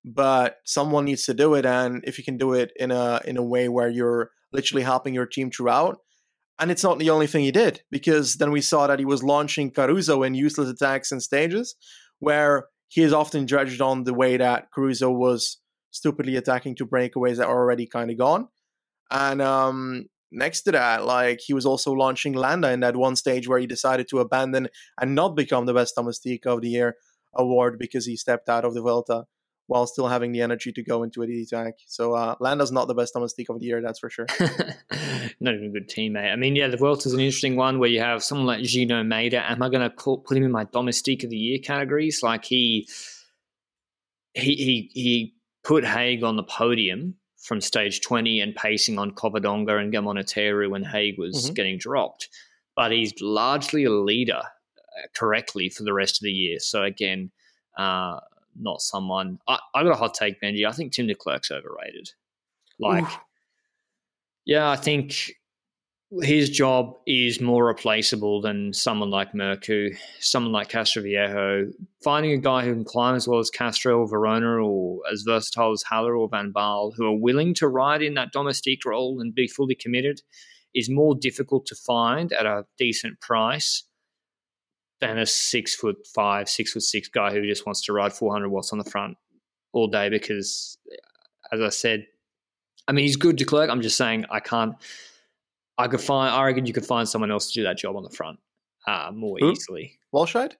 But 0.08 0.58
someone 0.66 1.06
needs 1.06 1.26
to 1.26 1.34
do 1.34 1.56
it, 1.56 1.66
and 1.66 2.04
if 2.06 2.20
you 2.20 2.24
can 2.24 2.38
do 2.38 2.54
it 2.54 2.72
in 2.76 2.92
a 2.92 3.22
in 3.26 3.38
a 3.38 3.44
way 3.44 3.70
where 3.70 3.90
you're 3.90 4.30
literally 4.54 4.84
helping 4.84 5.16
your 5.16 5.26
team 5.26 5.50
throughout, 5.50 5.98
and 6.60 6.70
it's 6.70 6.84
not 6.84 7.00
the 7.00 7.10
only 7.10 7.26
thing 7.26 7.44
he 7.44 7.52
did 7.52 7.82
because 7.90 8.36
then 8.36 8.52
we 8.52 8.62
saw 8.62 8.86
that 8.86 9.00
he 9.00 9.06
was 9.06 9.24
launching 9.24 9.72
Caruso 9.72 10.22
in 10.22 10.36
useless 10.36 10.70
attacks 10.70 11.12
and 11.12 11.24
stages, 11.24 11.76
where 12.20 12.68
he 12.88 13.02
is 13.02 13.14
often 13.14 13.48
judged 13.48 13.82
on 13.82 14.04
the 14.04 14.14
way 14.14 14.38
that 14.38 14.72
Caruso 14.74 15.12
was 15.12 15.58
stupidly 15.92 16.36
attacking 16.36 16.76
two 16.76 16.86
breakaways 16.86 17.38
that 17.38 17.48
are 17.48 17.58
already 17.58 17.88
kind 17.88 18.12
of 18.12 18.18
gone. 18.18 18.48
And 19.12 19.42
um, 19.42 20.06
next 20.32 20.64
to 20.64 20.72
that, 20.72 21.06
like 21.06 21.40
he 21.46 21.54
was 21.54 21.66
also 21.66 21.92
launching 21.92 22.34
Landa 22.34 22.72
in 22.72 22.82
that 22.82 22.96
one 22.96 23.16
stage 23.16 23.48
where 23.48 23.60
he 23.60 23.68
decided 23.68 24.08
to 24.10 24.20
abandon 24.20 24.68
and 25.00 25.16
not 25.16 25.36
become 25.36 25.66
the 25.66 25.74
best 25.74 25.96
domestique 25.96 26.46
of 26.46 26.62
the 26.62 26.70
year 26.70 26.96
award 27.34 27.78
because 27.80 28.06
he 28.06 28.16
stepped 28.16 28.50
out 28.50 28.66
of 28.66 28.74
the 28.74 28.82
Vuelta 28.82 29.26
while 29.68 29.88
still 29.88 30.08
having 30.08 30.32
the 30.32 30.42
energy 30.42 30.72
to 30.72 30.84
go 30.84 31.04
into 31.04 31.24
a 31.24 31.26
attack. 31.26 31.76
So 31.88 32.14
uh, 32.14 32.36
Landa's 32.40 32.72
not 32.72 32.88
the 32.88 32.94
best 32.94 33.14
domestique 33.14 33.50
of 33.50 33.60
the 33.60 33.66
year, 33.66 33.82
that's 33.82 34.00
for 34.00 34.10
sure. 34.10 34.28
not 35.40 35.56
even 35.56 35.68
a 35.68 35.70
good 35.70 35.90
teammate. 35.90 36.32
I 36.32 36.36
mean, 36.36 36.56
yeah, 36.56 36.68
the 36.68 36.78
Vuelta 36.78 37.08
is 37.08 37.14
an 37.14 37.20
interesting 37.20 37.56
one 37.56 37.80
where 37.80 37.90
you 37.90 38.00
have 38.00 38.24
someone 38.24 38.46
like 38.46 38.64
Gino 38.64 39.02
Mäder. 39.04 39.42
Am 39.42 39.64
I 39.64 39.70
going 39.70 39.82
to 39.82 39.90
put 39.90 40.38
him 40.38 40.44
in 40.44 40.52
my 40.52 40.66
domestique 40.66 41.24
of 41.24 41.32
the 41.32 41.38
year 41.38 41.58
categories? 41.58 42.22
Like 42.22 42.46
he, 42.46 42.88
he, 44.34 44.56
he, 44.56 44.92
he 44.94 45.36
put 45.64 45.84
Haig 45.84 46.24
on 46.24 46.36
the 46.36 46.44
podium 46.44 47.16
from 47.42 47.60
stage 47.60 48.02
20 48.02 48.40
and 48.42 48.56
pacing 48.56 49.00
on 49.00 49.12
Covadonga 49.12 49.80
and 49.80 49.94
Gamoniteiro 49.94 50.70
when 50.70 50.84
Haig 50.84 51.18
was 51.18 51.46
mm-hmm. 51.46 51.54
getting 51.54 51.78
dropped. 51.78 52.30
But 52.76 52.92
he's 52.92 53.14
largely 53.20 53.86
a 53.86 53.92
leader 53.92 54.42
uh, 54.42 55.08
correctly 55.16 55.70
for 55.70 55.84
the 55.84 55.94
rest 55.94 56.22
of 56.22 56.26
the 56.26 56.32
year. 56.32 56.60
So 56.60 56.84
again, 56.84 57.32
uh, 57.78 58.20
not 58.60 58.82
someone. 58.82 59.40
I, 59.48 59.60
I 59.74 59.84
got 59.84 59.92
a 59.92 59.96
hot 59.96 60.14
take, 60.14 60.42
Benji. 60.42 60.68
I 60.68 60.72
think 60.72 60.94
Tim 60.94 61.08
de 61.08 61.16
Declercq's 61.16 61.52
overrated. 61.52 62.10
Like, 62.80 63.04
Ooh. 63.04 63.18
yeah, 64.46 64.70
I 64.70 64.76
think 64.76 65.34
his 66.22 66.50
job 66.50 66.96
is 67.08 67.42
more 67.42 67.66
replaceable 67.66 68.42
than 68.42 68.74
someone 68.74 69.10
like 69.10 69.34
Mørkøv, 69.34 69.98
someone 70.20 70.52
like 70.52 70.70
Castroviejo. 70.70 71.72
Finding 72.04 72.32
a 72.32 72.38
guy 72.38 72.64
who 72.64 72.74
can 72.74 72.86
climb 72.86 73.16
as 73.16 73.28
well 73.28 73.40
as 73.40 73.50
Castro 73.50 74.00
or 74.00 74.08
Verona 74.08 74.64
or 74.64 75.00
as 75.12 75.24
versatile 75.24 75.72
as 75.72 75.84
Haller 75.84 76.16
or 76.16 76.30
Van 76.30 76.52
Baarle, 76.52 76.94
who 76.96 77.06
are 77.06 77.18
willing 77.18 77.54
to 77.56 77.68
ride 77.68 78.02
in 78.02 78.14
that 78.14 78.32
domestique 78.32 78.86
role 78.86 79.20
and 79.20 79.34
be 79.34 79.48
fully 79.48 79.76
committed, 79.76 80.22
is 80.74 80.90
more 80.90 81.16
difficult 81.16 81.66
to 81.66 81.76
find 81.76 82.32
at 82.34 82.46
a 82.46 82.66
decent 82.78 83.20
price 83.20 83.84
than 85.02 85.18
a 85.18 85.26
six 85.26 85.76
foot 85.76 86.06
five, 86.08 86.50
six 86.50 86.74
foot 86.74 86.84
six 86.84 87.08
guy 87.08 87.32
who 87.32 87.46
just 87.46 87.66
wants 87.66 87.84
to 87.86 87.94
ride 87.94 88.14
400 88.14 88.50
watts 88.50 88.72
on 88.72 88.80
the 88.80 88.90
front 88.90 89.18
all 89.74 89.88
day. 89.88 90.10
Because, 90.10 90.78
as 91.52 91.62
I 91.62 91.70
said, 91.70 92.08
I 92.88 92.92
mean, 92.92 93.04
he's 93.04 93.18
good 93.18 93.38
to 93.40 93.46
clerk. 93.46 93.70
I'm 93.70 93.82
just 93.82 93.98
saying 93.98 94.26
I 94.30 94.40
can't. 94.40 94.76
I 95.78 95.88
could 95.88 96.02
find. 96.02 96.34
I 96.34 96.46
reckon 96.46 96.66
you 96.66 96.74
could 96.74 96.86
find 96.86 97.08
someone 97.08 97.32
else 97.32 97.52
to 97.52 97.60
do 97.60 97.64
that 97.64 97.78
job 97.78 97.96
on 97.96 98.04
the 98.04 98.10
front 98.10 98.40
uh, 98.88 99.12
more 99.14 99.38
Who? 99.40 99.52
easily. 99.52 100.00
Walscheid. 100.14 100.54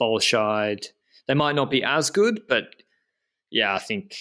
Walscheid. 0.00 0.86
They 1.26 1.34
might 1.34 1.54
not 1.54 1.70
be 1.70 1.82
as 1.84 2.10
good, 2.10 2.42
but 2.48 2.64
yeah, 3.50 3.74
I 3.74 3.78
think 3.78 4.16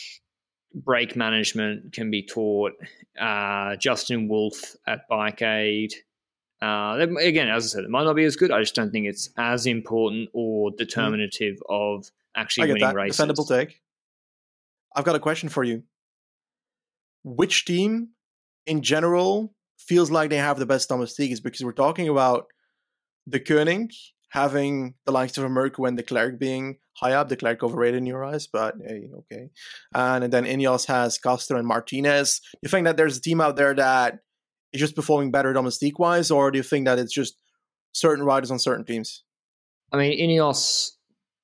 brake 0.74 1.16
management 1.16 1.94
can 1.94 2.12
be 2.12 2.24
taught. 2.24 2.74
Uh, 3.20 3.76
Justin 3.76 4.28
Wolf 4.28 4.76
at 4.88 5.08
Bike 5.10 5.42
Aid. 5.42 5.94
Uh, 6.62 7.08
again, 7.22 7.48
as 7.48 7.66
I 7.66 7.68
said, 7.68 7.84
it 7.86 7.90
might 7.90 8.04
not 8.04 8.16
be 8.16 8.26
as 8.26 8.36
good. 8.36 8.52
I 8.52 8.60
just 8.60 8.76
don't 8.76 8.92
think 8.92 9.08
it's 9.08 9.30
as 9.38 9.66
important 9.66 10.30
or 10.34 10.72
determinative 10.72 11.56
mm. 11.58 11.98
of 11.98 12.12
actually 12.36 12.68
winning 12.68 12.84
that. 12.84 12.96
races. 12.96 13.20
Defendable 13.20 13.48
take. 13.48 13.82
I've 14.96 15.06
got 15.06 15.16
a 15.16 15.20
question 15.20 15.50
for 15.50 15.64
you. 15.64 15.84
Which 17.24 17.66
team, 17.66 18.10
in 18.66 18.82
general, 18.82 19.54
feels 19.78 20.12
like 20.12 20.30
they 20.30 20.38
have 20.38 20.60
the 20.60 20.66
best 20.66 20.90
domestiques? 20.90 21.40
Because 21.40 21.64
we're 21.64 21.72
talking 21.72 22.10
about 22.10 22.48
the 23.26 23.40
Koenig 23.40 23.92
having 24.30 24.94
the 25.06 25.12
likes 25.12 25.38
of 25.38 25.44
America 25.44 25.84
and 25.84 25.98
Declercq 25.98 26.38
being 26.38 26.78
high 26.94 27.14
up, 27.14 27.30
Declercq 27.30 27.64
overrated 27.64 27.98
in 27.98 28.06
your 28.06 28.24
eyes, 28.24 28.48
but 28.48 28.76
hey, 28.86 29.10
okay. 29.20 29.50
And, 29.94 30.24
and 30.24 30.34
then 30.34 30.46
Ineos 30.46 30.86
has 30.86 31.18
Castro 31.18 31.58
and 31.58 31.68
Martinez. 31.68 32.42
You 32.62 32.70
think 32.70 32.86
that 32.86 32.96
there's 32.96 33.18
a 33.18 33.22
team 33.22 33.42
out 33.42 33.56
there 33.56 33.74
that 33.74 34.20
is 34.74 34.80
just 34.80 34.96
performing 34.96 35.32
better 35.32 35.54
domestique 35.54 36.00
wise, 36.00 36.32
or 36.32 36.52
do 36.52 36.58
you 36.58 36.64
think 36.64 36.86
that 36.86 37.00
it's 37.00 37.14
just 37.14 37.36
certain 37.92 38.24
riders 38.24 38.52
on 38.52 38.60
certain 38.60 38.86
teams? 38.86 39.24
I 39.92 39.98
mean, 39.98 40.20
Ineos 40.20 40.92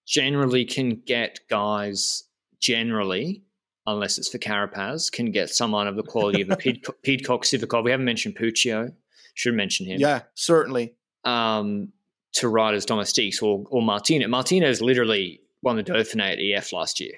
generally 0.05 0.65
can 0.65 1.01
get 1.05 1.39
guys 1.49 2.23
generally, 2.61 3.43
unless 3.85 4.17
it's 4.17 4.29
for 4.29 4.37
Carapaz, 4.37 5.11
can 5.11 5.31
get 5.31 5.49
someone 5.49 5.87
of 5.87 5.95
the 5.95 6.03
quality 6.03 6.41
of 6.41 6.49
a 6.49 6.55
Pidcock, 6.55 6.95
Pidcock 7.03 7.43
Sivakov. 7.43 7.83
We 7.83 7.91
haven't 7.91 8.05
mentioned 8.05 8.35
Puccio. 8.35 8.93
Should 9.33 9.55
mention 9.55 9.85
him. 9.85 9.99
Yeah, 9.99 10.21
certainly. 10.35 10.95
Um, 11.25 11.91
to 12.35 12.47
ride 12.47 12.75
as 12.75 12.85
domestiques 12.85 13.41
or 13.41 13.65
or 13.69 13.81
Martina. 13.81 14.27
Martinez 14.27 14.81
literally 14.81 15.41
won 15.61 15.75
the 15.77 15.83
Dauphiné 15.83 16.33
at 16.33 16.39
EF 16.39 16.71
last 16.71 16.99
year, 16.99 17.13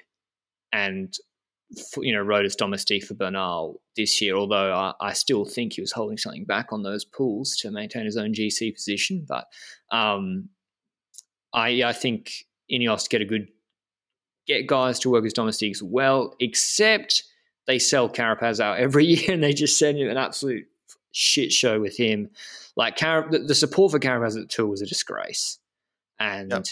and 0.72 1.12
you 1.98 2.14
know 2.14 2.22
rode 2.22 2.46
as 2.46 2.56
domestique 2.56 3.04
for 3.04 3.14
Bernal 3.14 3.80
this 3.96 4.20
year. 4.20 4.34
Although 4.36 4.72
I, 4.72 4.94
I, 5.00 5.12
still 5.12 5.44
think 5.44 5.74
he 5.74 5.80
was 5.80 5.92
holding 5.92 6.16
something 6.16 6.44
back 6.44 6.72
on 6.72 6.82
those 6.82 7.04
pulls 7.04 7.56
to 7.58 7.70
maintain 7.70 8.06
his 8.06 8.16
own 8.16 8.32
GC 8.32 8.74
position. 8.74 9.26
But 9.28 9.46
um, 9.90 10.48
I 11.52 11.82
I 11.82 11.92
think 11.92 12.46
Ineos 12.72 13.08
get 13.08 13.22
a 13.22 13.26
good 13.26 13.48
get 14.46 14.66
guys 14.66 14.98
to 15.00 15.10
work 15.10 15.26
as 15.26 15.32
domestiques 15.32 15.82
well, 15.82 16.34
except 16.40 17.24
they 17.66 17.78
sell 17.78 18.08
Carapaz 18.08 18.60
out 18.60 18.78
every 18.78 19.04
year 19.06 19.32
and 19.32 19.42
they 19.42 19.52
just 19.52 19.78
send 19.78 19.98
him 19.98 20.08
an 20.08 20.16
absolute 20.16 20.66
shit 21.12 21.52
show 21.52 21.80
with 21.80 21.96
him. 21.96 22.30
Like 22.76 22.96
Car- 22.96 23.28
the, 23.30 23.40
the, 23.40 23.54
support 23.54 23.92
for 23.92 23.98
Carapaz 23.98 24.36
at 24.36 24.42
the 24.42 24.46
tour 24.46 24.68
was 24.68 24.82
a 24.82 24.86
disgrace, 24.86 25.58
and 26.18 26.50
yep. 26.50 26.64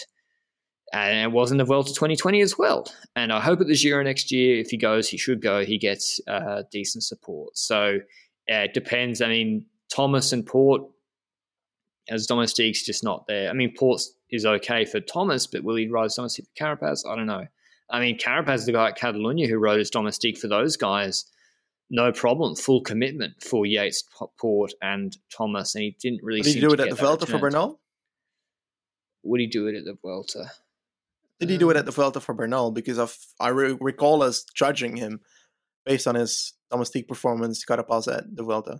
And 0.93 1.19
it 1.19 1.31
wasn't 1.31 1.57
the 1.57 1.65
Vuelta 1.65 1.93
2020 1.93 2.41
as 2.41 2.57
well. 2.57 2.87
And 3.15 3.33
I 3.33 3.41
hope 3.41 3.59
at 3.59 3.67
the 3.67 3.75
Giro 3.75 4.03
next 4.03 4.31
year, 4.31 4.59
if 4.59 4.69
he 4.69 4.77
goes, 4.77 5.09
he 5.09 5.17
should 5.17 5.41
go. 5.41 5.65
He 5.65 5.77
gets 5.77 6.21
uh, 6.27 6.63
decent 6.71 7.03
support. 7.03 7.57
So 7.57 7.99
yeah, 8.47 8.63
it 8.63 8.73
depends. 8.73 9.21
I 9.21 9.27
mean, 9.27 9.65
Thomas 9.93 10.31
and 10.31 10.45
Porte 10.45 10.89
as 12.09 12.25
domestiques 12.25 12.83
just 12.83 13.03
not 13.03 13.27
there. 13.27 13.49
I 13.49 13.53
mean, 13.53 13.73
Porte 13.77 14.03
is 14.29 14.45
okay 14.45 14.85
for 14.85 15.01
Thomas, 15.01 15.45
but 15.45 15.63
will 15.63 15.75
he 15.75 15.87
ride 15.89 16.09
domestique 16.15 16.45
for 16.45 16.63
Carapaz? 16.63 17.05
I 17.05 17.17
don't 17.17 17.25
know. 17.25 17.47
I 17.89 17.99
mean, 17.99 18.17
Carapaz 18.17 18.55
is 18.55 18.65
the 18.65 18.71
guy 18.71 18.87
at 18.87 18.97
Catalunya 18.97 19.47
who 19.47 19.57
rode 19.57 19.81
as 19.81 19.89
domestique 19.89 20.37
for 20.37 20.47
those 20.47 20.77
guys 20.77 21.25
no 21.89 22.11
problem, 22.11 22.55
full 22.55 22.81
commitment 22.81 23.41
for 23.41 23.65
Yates, 23.65 24.03
Porte, 24.37 24.73
and 24.81 25.17
Thomas, 25.35 25.75
and 25.75 25.83
he 25.83 25.95
didn't 25.99 26.21
really. 26.23 26.41
Did 26.41 26.55
he 26.55 26.59
do 26.59 26.73
it 26.73 26.79
at 26.79 26.89
the 26.89 26.95
Vuelta 26.95 27.25
for 27.25 27.37
Bernal? 27.37 27.79
Would 29.23 29.39
he 29.39 29.47
do 29.47 29.67
it 29.67 29.75
at 29.75 29.85
the 29.85 29.97
Vuelta? 30.01 30.51
Did 31.39 31.49
he 31.49 31.57
do 31.57 31.69
it 31.69 31.77
at 31.77 31.85
the 31.85 31.91
mm. 31.91 31.95
Vuelta 31.95 32.19
for 32.19 32.33
Bernal? 32.33 32.71
Because 32.71 32.97
of, 32.97 33.15
I 33.39 33.49
re- 33.49 33.77
recall 33.79 34.23
us 34.23 34.43
judging 34.55 34.97
him 34.97 35.21
based 35.85 36.07
on 36.07 36.15
his 36.15 36.53
domestique 36.71 37.07
performance, 37.07 37.63
Carapaz 37.65 38.11
at 38.11 38.35
the 38.35 38.43
Vuelta. 38.43 38.79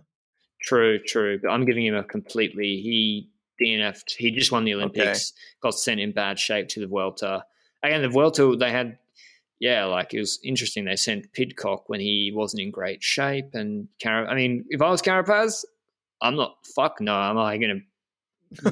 True, 0.60 0.98
true. 0.98 1.38
But 1.42 1.50
I'm 1.50 1.64
giving 1.64 1.86
him 1.86 1.94
a 1.94 2.02
completely. 2.02 2.80
He 2.82 3.30
DNF'd. 3.60 4.14
He 4.18 4.30
just 4.30 4.52
won 4.52 4.64
the 4.64 4.74
Olympics. 4.74 5.32
Okay. 5.32 5.60
Got 5.62 5.74
sent 5.74 6.00
in 6.00 6.12
bad 6.12 6.38
shape 6.38 6.68
to 6.68 6.80
the 6.80 6.86
Vuelta. 6.86 7.44
Again, 7.82 8.02
the 8.02 8.08
Vuelta 8.08 8.56
they 8.56 8.72
had 8.72 8.98
yeah, 9.60 9.84
like 9.86 10.14
it 10.14 10.20
was 10.20 10.38
interesting. 10.44 10.84
They 10.84 10.96
sent 10.96 11.32
Pidcock 11.32 11.88
when 11.88 12.00
he 12.00 12.32
wasn't 12.34 12.62
in 12.62 12.70
great 12.70 13.02
shape, 13.02 13.50
and 13.54 13.88
Car- 14.02 14.28
I 14.28 14.34
mean, 14.34 14.64
if 14.68 14.80
I 14.80 14.90
was 14.90 15.02
Carapaz, 15.02 15.64
I'm 16.22 16.36
not. 16.36 16.56
Fuck 16.76 17.00
no, 17.00 17.14
I'm 17.14 17.38
I 17.38 17.58
going 17.58 17.76
to 17.76 17.82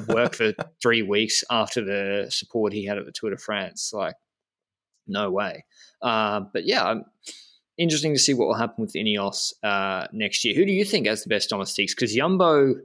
work 0.07 0.35
for 0.35 0.53
three 0.81 1.01
weeks 1.01 1.43
after 1.49 1.83
the 1.83 2.27
support 2.29 2.73
he 2.73 2.85
had 2.85 2.97
at 2.97 3.05
the 3.05 3.11
Tour 3.11 3.31
de 3.31 3.37
France? 3.37 3.91
Like, 3.93 4.15
no 5.07 5.31
way. 5.31 5.65
Uh, 6.01 6.41
but 6.51 6.65
yeah, 6.65 6.95
interesting 7.77 8.13
to 8.13 8.19
see 8.19 8.33
what 8.33 8.47
will 8.47 8.55
happen 8.55 8.81
with 8.81 8.93
Ineos 8.93 9.53
uh, 9.63 10.07
next 10.11 10.43
year. 10.43 10.55
Who 10.55 10.65
do 10.65 10.71
you 10.71 10.85
think 10.85 11.07
has 11.07 11.23
the 11.23 11.29
best 11.29 11.49
domestiques? 11.49 11.93
Because 11.93 12.13
Jumbo, 12.13 12.75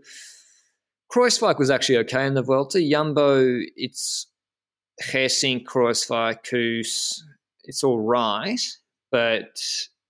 Kruijswijk 1.13 1.59
was 1.59 1.71
actually 1.71 1.99
okay 1.99 2.27
in 2.27 2.35
the 2.35 2.43
Vuelta. 2.43 2.81
Jumbo, 2.81 3.61
it's 3.77 4.27
Geesink, 5.03 5.65
Kruijswijk, 5.65 6.45
Kuss, 6.45 7.25
it's 7.65 7.85
all 7.85 8.01
right, 8.01 8.61
but 9.11 9.61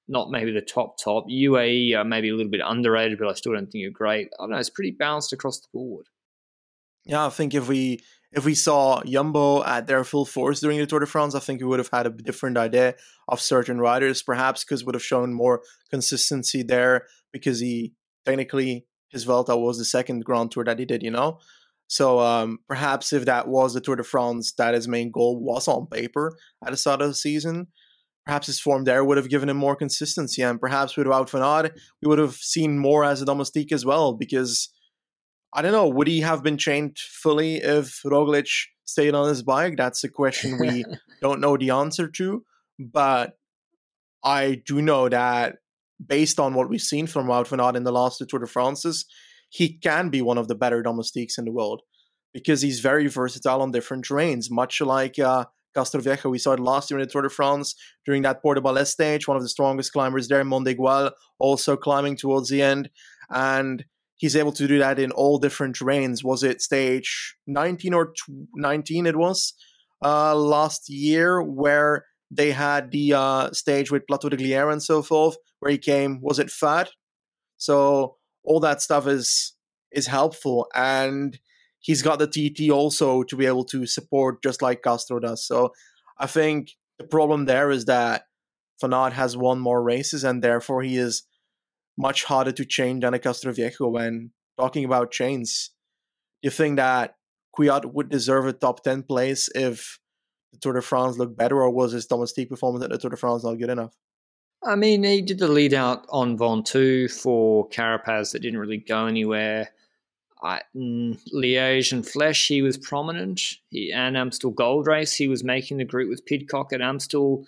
not 0.08 0.30
maybe 0.30 0.52
the 0.52 0.60
top 0.60 0.98
top. 0.98 1.26
UAE 1.28 1.94
are 1.96 2.04
maybe 2.04 2.28
a 2.28 2.34
little 2.34 2.50
bit 2.50 2.60
underrated, 2.64 3.18
but 3.18 3.28
I 3.28 3.34
still 3.34 3.52
don't 3.52 3.70
think 3.70 3.82
you're 3.82 3.90
great. 3.90 4.28
I 4.38 4.42
don't 4.42 4.50
know. 4.50 4.58
It's 4.58 4.70
pretty 4.70 4.90
balanced 4.90 5.32
across 5.32 5.60
the 5.60 5.68
board. 5.72 6.06
Yeah, 7.04 7.26
I 7.26 7.30
think 7.30 7.54
if 7.54 7.68
we 7.68 8.00
if 8.32 8.44
we 8.44 8.54
saw 8.54 9.02
Jumbo 9.04 9.62
at 9.64 9.86
their 9.86 10.04
full 10.04 10.24
force 10.24 10.60
during 10.60 10.78
the 10.78 10.86
Tour 10.86 11.00
de 11.00 11.06
France, 11.06 11.34
I 11.34 11.40
think 11.40 11.60
we 11.60 11.66
would 11.66 11.78
have 11.78 11.90
had 11.92 12.06
a 12.06 12.10
different 12.10 12.56
idea 12.56 12.94
of 13.28 13.40
certain 13.40 13.78
riders, 13.78 14.22
perhaps 14.22 14.64
because 14.64 14.84
would 14.84 14.94
have 14.94 15.04
shown 15.04 15.34
more 15.34 15.62
consistency 15.90 16.62
there 16.62 17.06
because 17.32 17.60
he 17.60 17.92
technically 18.24 18.86
his 19.08 19.24
Vuelta 19.24 19.56
was 19.56 19.78
the 19.78 19.84
second 19.84 20.24
Grand 20.24 20.50
Tour 20.50 20.64
that 20.64 20.78
he 20.78 20.86
did, 20.86 21.02
you 21.02 21.10
know. 21.10 21.38
So 21.88 22.20
um, 22.20 22.58
perhaps 22.66 23.12
if 23.12 23.26
that 23.26 23.48
was 23.48 23.74
the 23.74 23.80
Tour 23.82 23.96
de 23.96 24.02
France, 24.02 24.52
that 24.56 24.72
his 24.72 24.88
main 24.88 25.10
goal 25.10 25.38
was 25.38 25.68
on 25.68 25.86
paper 25.88 26.32
at 26.64 26.70
the 26.70 26.76
start 26.78 27.02
of 27.02 27.08
the 27.08 27.14
season, 27.14 27.66
perhaps 28.24 28.46
his 28.46 28.58
form 28.58 28.84
there 28.84 29.04
would 29.04 29.18
have 29.18 29.28
given 29.28 29.50
him 29.50 29.58
more 29.58 29.76
consistency. 29.76 30.40
And 30.40 30.58
perhaps 30.58 30.96
with 30.96 31.06
Wout 31.06 31.28
van 31.28 31.42
Aert, 31.42 31.78
we 32.00 32.08
would 32.08 32.18
have 32.18 32.36
seen 32.36 32.78
more 32.78 33.04
as 33.04 33.20
a 33.20 33.26
domestique 33.26 33.72
as 33.72 33.84
well. 33.84 34.14
Because 34.14 34.70
I 35.54 35.62
don't 35.62 35.72
know, 35.72 35.88
would 35.88 36.08
he 36.08 36.20
have 36.20 36.42
been 36.42 36.56
trained 36.56 36.98
fully 36.98 37.56
if 37.56 38.02
Roglic 38.04 38.48
stayed 38.84 39.14
on 39.14 39.28
his 39.28 39.42
bike? 39.42 39.76
That's 39.76 40.02
a 40.04 40.08
question 40.08 40.58
we 40.58 40.84
don't 41.20 41.40
know 41.40 41.56
the 41.56 41.70
answer 41.70 42.08
to. 42.08 42.44
But 42.78 43.36
I 44.24 44.62
do 44.66 44.80
know 44.80 45.08
that 45.08 45.56
based 46.04 46.40
on 46.40 46.54
what 46.54 46.68
we've 46.68 46.80
seen 46.80 47.06
from 47.06 47.26
Wout 47.26 47.48
van 47.48 47.60
Aert 47.60 47.76
in 47.76 47.84
the 47.84 47.92
last 47.92 48.18
two 48.18 48.26
Tour 48.26 48.40
de 48.40 48.46
France's, 48.46 49.04
he 49.50 49.74
can 49.78 50.08
be 50.08 50.22
one 50.22 50.38
of 50.38 50.48
the 50.48 50.54
better 50.54 50.82
domestiques 50.82 51.36
in 51.36 51.44
the 51.44 51.52
world 51.52 51.82
because 52.32 52.62
he's 52.62 52.80
very 52.80 53.06
versatile 53.06 53.60
on 53.60 53.72
different 53.72 54.06
terrains, 54.06 54.50
much 54.50 54.80
like 54.80 55.18
uh, 55.18 55.44
Castroviejo. 55.76 56.30
We 56.30 56.38
saw 56.38 56.52
it 56.52 56.60
last 56.60 56.90
year 56.90 56.98
in 56.98 57.06
the 57.06 57.12
Tour 57.12 57.22
de 57.22 57.28
France 57.28 57.74
during 58.06 58.22
that 58.22 58.40
Port 58.40 58.56
de 58.56 58.62
Balès 58.62 58.86
stage, 58.86 59.28
one 59.28 59.36
of 59.36 59.42
the 59.42 59.48
strongest 59.48 59.92
climbers 59.92 60.28
there, 60.28 60.42
Mont 60.44 60.64
d'Aiguille, 60.64 61.10
also 61.38 61.76
climbing 61.76 62.16
towards 62.16 62.48
the 62.48 62.62
end. 62.62 62.88
And 63.28 63.84
he's 64.22 64.36
able 64.36 64.52
to 64.52 64.68
do 64.68 64.78
that 64.78 65.00
in 65.00 65.10
all 65.10 65.36
different 65.36 65.74
terrains. 65.74 66.22
Was 66.22 66.44
it 66.44 66.62
stage 66.62 67.34
19 67.48 67.92
or 67.92 68.14
19 68.54 69.06
it 69.06 69.16
was 69.16 69.52
uh, 70.04 70.36
last 70.36 70.88
year 70.88 71.42
where 71.42 72.04
they 72.30 72.52
had 72.52 72.92
the 72.92 73.14
uh, 73.14 73.50
stage 73.50 73.90
with 73.90 74.06
Plateau 74.06 74.28
de 74.28 74.36
Glières 74.36 74.70
and 74.70 74.80
so 74.80 75.02
forth, 75.02 75.36
where 75.58 75.72
he 75.72 75.76
came, 75.76 76.20
was 76.22 76.38
it 76.38 76.50
fat? 76.50 76.90
So 77.56 78.16
all 78.44 78.60
that 78.60 78.80
stuff 78.80 79.08
is 79.08 79.56
is 79.90 80.06
helpful 80.06 80.68
and 80.72 81.40
he's 81.80 82.00
got 82.00 82.20
the 82.20 82.28
TT 82.28 82.70
also 82.70 83.24
to 83.24 83.36
be 83.36 83.46
able 83.46 83.64
to 83.64 83.86
support 83.86 84.40
just 84.40 84.62
like 84.62 84.82
Castro 84.82 85.18
does. 85.18 85.44
So 85.44 85.72
I 86.16 86.28
think 86.28 86.70
the 86.96 87.04
problem 87.04 87.46
there 87.46 87.72
is 87.72 87.86
that 87.86 88.22
Van 88.80 88.94
Aert 88.94 89.14
has 89.14 89.36
won 89.36 89.58
more 89.58 89.82
races 89.82 90.22
and 90.22 90.42
therefore 90.42 90.82
he 90.82 90.96
is 90.96 91.24
much 91.96 92.24
harder 92.24 92.52
to 92.52 92.64
chain 92.64 93.00
than 93.00 93.14
a 93.14 93.18
Castroviejo 93.18 93.90
when 93.90 94.30
talking 94.58 94.84
about 94.84 95.10
chains. 95.10 95.70
You 96.42 96.50
think 96.50 96.76
that 96.76 97.16
Kwiat 97.56 97.92
would 97.92 98.08
deserve 98.08 98.46
a 98.46 98.52
top 98.52 98.82
10 98.82 99.04
place 99.04 99.48
if 99.54 99.98
the 100.52 100.58
Tour 100.58 100.74
de 100.74 100.82
France 100.82 101.18
looked 101.18 101.36
better 101.36 101.62
or 101.62 101.70
was 101.70 101.92
his 101.92 102.06
domestique 102.06 102.48
performance 102.48 102.84
at 102.84 102.90
the 102.90 102.98
Tour 102.98 103.10
de 103.10 103.16
France 103.16 103.44
not 103.44 103.54
good 103.54 103.70
enough? 103.70 103.94
I 104.64 104.76
mean, 104.76 105.02
he 105.02 105.22
did 105.22 105.38
the 105.38 105.48
lead 105.48 105.74
out 105.74 106.06
on 106.08 106.38
Ventoux 106.38 107.10
for 107.10 107.68
Carapaz 107.70 108.32
that 108.32 108.42
didn't 108.42 108.60
really 108.60 108.78
go 108.78 109.06
anywhere. 109.06 109.70
I, 110.40 110.60
mm, 110.74 111.18
Liège 111.34 111.92
and 111.92 112.04
Flèche, 112.04 112.48
he 112.48 112.62
was 112.62 112.78
prominent. 112.78 113.40
He, 113.70 113.92
and 113.92 114.16
Amstel 114.16 114.50
Gold 114.50 114.86
Race, 114.86 115.14
he 115.14 115.28
was 115.28 115.44
making 115.44 115.78
the 115.78 115.84
group 115.84 116.08
with 116.08 116.26
Pidcock 116.26 116.72
at 116.72 116.80
Amstel. 116.80 117.44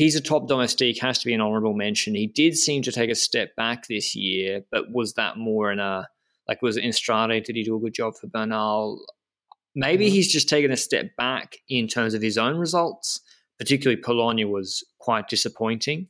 He's 0.00 0.16
a 0.16 0.20
top 0.20 0.48
domestique, 0.48 1.00
has 1.00 1.18
to 1.18 1.26
be 1.26 1.34
an 1.34 1.40
honourable 1.40 1.74
mention. 1.74 2.14
He 2.14 2.26
did 2.26 2.56
seem 2.56 2.82
to 2.82 2.92
take 2.92 3.10
a 3.10 3.14
step 3.14 3.54
back 3.56 3.86
this 3.86 4.14
year, 4.14 4.62
but 4.70 4.92
was 4.92 5.14
that 5.14 5.36
more 5.36 5.70
in 5.70 5.78
a 5.78 6.08
like 6.48 6.62
was 6.62 6.76
it 6.76 6.84
in 6.84 6.90
Strade? 6.90 7.44
Did 7.44 7.56
he 7.56 7.62
do 7.62 7.76
a 7.76 7.80
good 7.80 7.94
job 7.94 8.14
for 8.16 8.26
Bernal? 8.26 9.04
Maybe 9.74 10.06
mm-hmm. 10.06 10.14
he's 10.14 10.32
just 10.32 10.48
taken 10.48 10.72
a 10.72 10.76
step 10.76 11.14
back 11.16 11.56
in 11.68 11.86
terms 11.86 12.14
of 12.14 12.22
his 12.22 12.38
own 12.38 12.56
results 12.56 13.20
particularly 13.60 14.00
Polonia, 14.00 14.48
was 14.48 14.82
quite 14.98 15.28
disappointing. 15.28 16.08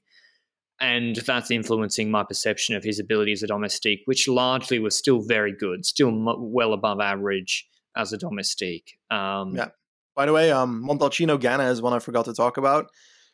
And 0.81 1.17
that's 1.17 1.51
influencing 1.51 2.11
my 2.11 2.23
perception 2.23 2.75
of 2.77 2.85
his 2.85 2.99
ability 2.99 3.33
as 3.33 3.43
a 3.43 3.49
domestique, 3.49 4.01
which 4.07 4.29
largely 4.29 4.79
was 4.79 4.97
still 4.97 5.21
very 5.21 5.53
good, 5.53 5.85
still 5.85 6.11
well 6.39 6.73
above 6.73 7.01
average 7.01 7.69
as 7.97 8.15
a 8.15 8.17
domestique. 8.17 8.93
Um, 9.11 9.57
yeah. 9.57 9.69
By 10.17 10.27
the 10.27 10.33
way, 10.33 10.53
um, 10.53 10.83
Montalcino 10.89 11.39
Ganna 11.39 11.71
is 11.71 11.83
one 11.83 11.93
I 11.93 11.99
forgot 11.99 12.25
to 12.27 12.33
talk 12.33 12.57
about. 12.57 12.87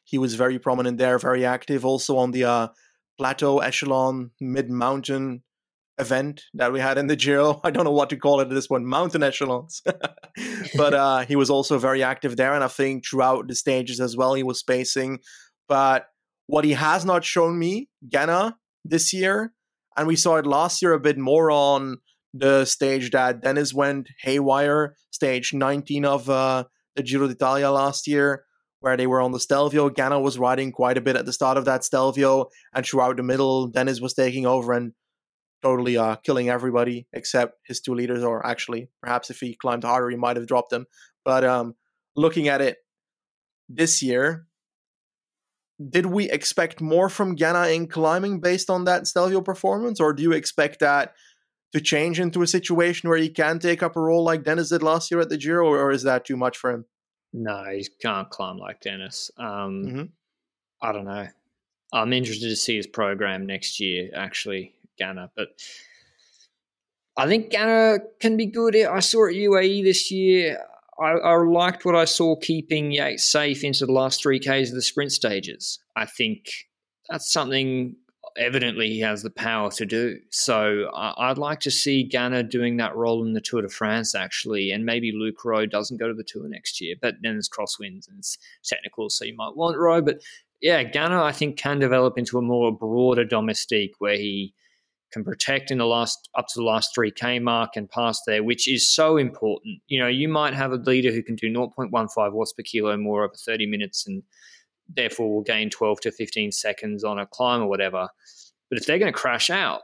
He 0.07 0.19
was 0.19 0.37
very 0.37 0.59
prominent 0.59 0.99
there, 0.99 1.19
very 1.19 1.45
active, 1.45 1.85
also 1.85 2.17
on 2.17 2.31
the 2.31 2.45
uh, 2.45 2.69
plateau 3.19 3.59
echelon 3.59 4.31
mid 4.41 4.71
mountain 4.71 5.43
event 5.99 6.45
that 6.55 6.73
we 6.73 6.79
had 6.81 6.97
in 6.97 7.09
the 7.09 7.17
Giro. 7.17 7.61
I 7.65 7.71
don't 7.71 7.85
know 7.85 7.91
what 7.91 8.11
to 8.11 8.17
call 8.17 8.41
it 8.41 8.45
at 8.45 8.51
this 8.51 8.69
point, 8.69 8.85
mountain 8.85 9.23
echelons. 9.23 9.83
but 10.77 10.95
uh, 11.05 11.21
he 11.27 11.37
was 11.37 11.51
also 11.51 11.79
very 11.79 12.03
active 12.03 12.37
there, 12.37 12.55
and 12.55 12.63
I 12.63 12.69
think 12.69 13.05
throughout 13.05 13.49
the 13.49 13.55
stages 13.55 14.01
as 14.01 14.17
well, 14.17 14.35
he 14.35 14.45
was 14.45 14.61
spacing. 14.61 15.19
But 15.69 16.07
what 16.47 16.65
he 16.65 16.73
has 16.73 17.05
not 17.05 17.25
shown 17.25 17.59
me, 17.59 17.89
Ganna, 18.09 18.55
this 18.85 19.13
year, 19.13 19.53
and 19.97 20.07
we 20.07 20.17
saw 20.17 20.37
it 20.37 20.47
last 20.47 20.83
year 20.83 20.93
a 20.93 21.01
bit 21.01 21.19
more 21.19 21.51
on 21.51 21.99
the 22.33 22.65
stage 22.65 23.11
that 23.11 23.43
Dennis 23.43 23.75
went 23.75 24.11
haywire, 24.21 24.95
stage 25.11 25.53
19 25.53 26.05
of 26.05 26.31
uh, 26.31 26.65
the 26.95 27.03
Giro 27.03 27.27
d'Italia 27.27 27.71
last 27.71 28.07
year, 28.07 28.45
where 28.87 28.97
they 28.97 29.09
were 29.09 29.21
on 29.21 29.33
the 29.33 29.41
Stelvio. 29.41 29.91
Ganna 29.91 30.23
was 30.23 30.39
riding 30.39 30.71
quite 30.71 30.97
a 30.97 31.01
bit 31.01 31.17
at 31.17 31.27
the 31.27 31.33
start 31.33 31.59
of 31.59 31.65
that 31.65 31.83
Stelvio, 31.83 32.51
and 32.73 32.87
throughout 32.87 33.17
the 33.17 33.25
middle, 33.25 33.67
Dennis 33.67 34.01
was 34.01 34.15
taking 34.15 34.47
over 34.47 34.73
and 34.73 34.93
totally 35.61 35.99
uh, 35.99 36.15
killing 36.23 36.49
everybody 36.49 37.09
except 37.13 37.59
his 37.67 37.81
two 37.81 37.95
leaders, 37.95 38.23
or 38.23 38.47
actually, 38.47 38.89
perhaps 39.03 39.29
if 39.29 39.41
he 39.41 39.57
climbed 39.57 39.83
harder, 39.83 40.09
he 40.09 40.17
might 40.17 40.37
have 40.37 40.47
dropped 40.47 40.71
them. 40.71 40.87
But 41.25 41.43
um, 41.43 41.75
looking 42.15 42.47
at 42.47 42.61
it 42.61 42.77
this 43.69 44.05
year, 44.05 44.47
did 45.91 46.07
we 46.07 46.31
expect 46.31 46.81
more 46.81 47.09
from 47.09 47.35
Ganna 47.37 47.75
in 47.75 47.89
climbing 47.89 48.39
based 48.39 48.71
on 48.71 48.85
that 48.85 49.09
Stelvio 49.09 49.41
performance, 49.41 49.99
or 49.99 50.13
do 50.13 50.23
you 50.23 50.31
expect 50.31 50.79
that 50.79 51.13
to 51.73 51.81
change 51.81 52.21
into 52.21 52.41
a 52.41 52.47
situation 52.47 53.09
where 53.09 53.19
he 53.19 53.31
can 53.31 53.59
take 53.59 53.83
up 53.83 53.97
a 53.97 54.01
role 54.01 54.23
like 54.23 54.45
Dennis 54.45 54.69
did 54.69 54.85
last 54.85 55.11
year 55.11 55.19
at 55.19 55.29
the 55.29 55.37
Giro, 55.37 55.67
or, 55.67 55.91
is 55.91 56.05
that 56.05 56.25
too 56.25 56.37
much 56.37 56.57
for 56.57 56.71
him? 56.71 56.85
No, 57.33 57.65
he 57.71 57.87
can't 58.01 58.31
climb 58.31 58.59
like 58.59 58.81
Dennis. 58.81 59.31
Um, 59.37 59.47
mm-hmm. 59.85 60.03
I 60.81 60.93
don't 60.93 61.05
know. 61.05 61.29
I'm 61.93 62.13
interested 62.13 62.49
to 62.49 62.57
see 62.57 62.77
his 62.77 62.87
program 62.87 63.47
next 63.47 63.81
year, 63.81 64.11
actually. 64.15 64.75
Ganna, 65.01 65.31
but 65.37 65.49
I 67.17 67.27
think 67.27 67.51
Ganna 67.51 68.01
can 68.21 68.37
be 68.37 68.47
good. 68.47 68.77
I 68.77 69.01
saw 69.01 69.29
at 69.29 69.35
UAE 69.35 69.85
this 69.85 70.11
year. 70.11 70.63
I, 70.99 71.11
I, 71.11 71.37
liked 71.37 71.85
what 71.85 71.95
I 71.95 72.07
saw 72.07 72.37
keeping 72.37 72.91
Yates 72.91 73.25
safe 73.25 73.63
into 73.63 73.85
the 73.85 73.93
last 73.93 74.23
three 74.23 74.39
Ks 74.39 74.71
of 74.71 74.75
the 74.75 74.83
sprint 74.83 75.13
stages. 75.13 75.79
I 75.95 76.07
think 76.07 76.47
that's 77.09 77.31
something 77.31 77.97
evidently 78.39 78.89
he 78.89 79.01
has 79.01 79.23
the 79.23 79.31
power 79.31 79.71
to 79.73 79.87
do. 79.87 80.19
So 80.31 80.91
I, 80.95 81.29
would 81.29 81.39
like 81.39 81.61
to 81.61 81.71
see 81.71 82.09
Ganna 82.09 82.49
doing 82.49 82.77
that 82.77 82.95
role 82.97 83.25
in 83.25 83.33
the 83.33 83.41
Tour 83.41 83.63
de 83.63 83.69
France, 83.69 84.15
actually, 84.15 84.71
and 84.71 84.85
maybe 84.85 85.13
Luke 85.13 85.45
Rowe 85.45 85.67
doesn't 85.67 85.99
go 85.99 86.09
to 86.09 86.15
the 86.15 86.25
Tour 86.25 86.49
next 86.49 86.81
year. 86.81 86.95
But 87.01 87.17
then 87.23 87.35
there's 87.35 87.49
crosswinds 87.49 88.09
and 88.09 88.19
it's 88.19 88.39
technical, 88.65 89.11
so 89.11 89.25
you 89.25 89.37
might 89.37 89.57
want 89.57 89.79
Rowe. 89.79 90.03
But 90.03 90.23
yeah, 90.61 90.85
Ganna, 90.85 91.23
I 91.23 91.33
think, 91.33 91.57
can 91.57 91.79
develop 91.79 92.19
into 92.19 92.39
a 92.39 92.43
more 92.43 92.77
broader 92.77 93.25
domestique 93.25 93.95
where 93.99 94.17
he– 94.17 94.55
can 95.13 95.25
protect 95.25 95.71
in 95.71 95.79
the 95.79 95.87
last 95.87 96.29
up 96.35 96.47
to 96.49 96.55
the 96.57 96.65
last 96.65 96.95
3k 96.97 97.41
mark 97.41 97.71
and 97.77 97.89
past 97.89 98.23
there 98.27 98.43
which 98.43 98.69
is 98.69 98.89
so 98.89 99.17
important 99.17 99.81
you 99.87 99.99
know 99.99 100.09
you 100.09 100.29
might 100.29 100.55
have 100.55 100.73
a 100.73 100.77
leader 100.77 101.13
who 101.13 101.23
can 101.23 101.37
do 101.37 101.53
0.15 101.53 102.33
watts 102.33 102.53
per 102.53 102.63
kilo 102.63 102.97
more 102.97 103.25
over 103.25 103.35
30 103.35 103.67
minutes 103.67 104.07
and 104.07 104.23
therefore 104.95 105.35
will 105.35 105.43
gain 105.43 105.71
12 105.71 106.01
to 106.01 106.13
15 106.13 106.53
seconds 106.53 107.05
on 107.05 107.19
a 107.19 107.27
climb 107.27 107.63
or 107.63 107.69
whatever 107.69 108.09
but 108.71 108.79
if 108.79 108.87
they're 108.87 108.99
going 108.99 109.13
to 109.13 109.19
crash 109.19 109.51
out 109.51 109.83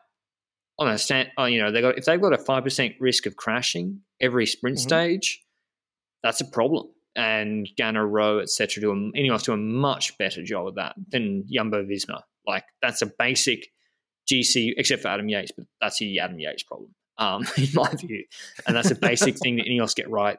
on 0.79 0.89
a 0.89 0.99
stand 0.99 1.29
oh, 1.39 1.45
you 1.45 1.61
know 1.61 1.71
they 1.71 1.81
got 1.81 1.99
if 1.99 2.05
they've 2.05 2.21
got 2.21 2.33
a 2.33 2.39
5% 2.39 2.97
risk 3.01 3.27
of 3.27 3.37
crashing 3.37 4.01
every 4.21 4.47
sprint 4.47 4.79
mm-hmm. 4.79 4.89
stage 4.89 5.43
that's 6.23 6.41
a 6.41 6.45
problem 6.45 6.89
and 7.15 7.69
Ganna 7.79 8.09
Rowe, 8.09 8.39
etc., 8.39 8.81
do 8.81 8.91
a, 8.91 8.95
Ineos 8.95 9.45
do 9.45 9.53
a 9.53 9.57
much 9.57 10.17
better 10.19 10.43
job 10.43 10.69
of 10.69 10.75
that 10.77 10.95
than 11.11 11.45
Jumbo 11.53 11.85
Visma. 11.85 12.23
Like 12.47 12.65
that's 12.81 13.03
a 13.03 13.07
basic 13.07 13.69
GC, 14.31 14.75
except 14.77 15.03
for 15.03 15.09
Adam 15.09 15.29
Yates, 15.29 15.53
but 15.57 15.67
that's 15.81 15.99
the 15.99 16.21
Adam 16.21 16.39
Yates 16.39 16.63
problem, 16.63 16.95
um, 17.19 17.47
in 17.57 17.69
my 17.75 17.91
view. 17.95 18.25
And 18.67 18.77
that's 18.77 18.91
a 18.91 18.95
basic 18.95 19.37
thing 19.39 19.57
that 19.57 19.67
Ineos 19.67 19.95
get 19.95 20.11
right, 20.11 20.39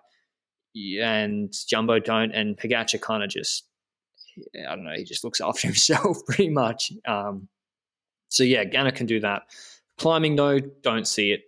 and 0.76 1.54
Jumbo 1.68 2.00
don't. 2.00 2.32
And 2.32 2.58
Pogacar 2.58 3.00
kind 3.02 3.24
of 3.24 3.30
just, 3.30 3.68
I 4.68 4.76
don't 4.76 4.84
know, 4.84 4.94
he 4.96 5.04
just 5.04 5.24
looks 5.24 5.42
after 5.42 5.68
himself 5.68 6.18
pretty 6.26 6.50
much. 6.50 6.92
Um, 7.08 7.48
so 8.30 8.44
yeah, 8.44 8.64
Ganna 8.64 8.94
can 8.94 9.06
do 9.06 9.20
that. 9.20 9.44
Climbing 9.98 10.36
though, 10.36 10.60
don't 10.60 11.08
see 11.08 11.32
it. 11.32 11.42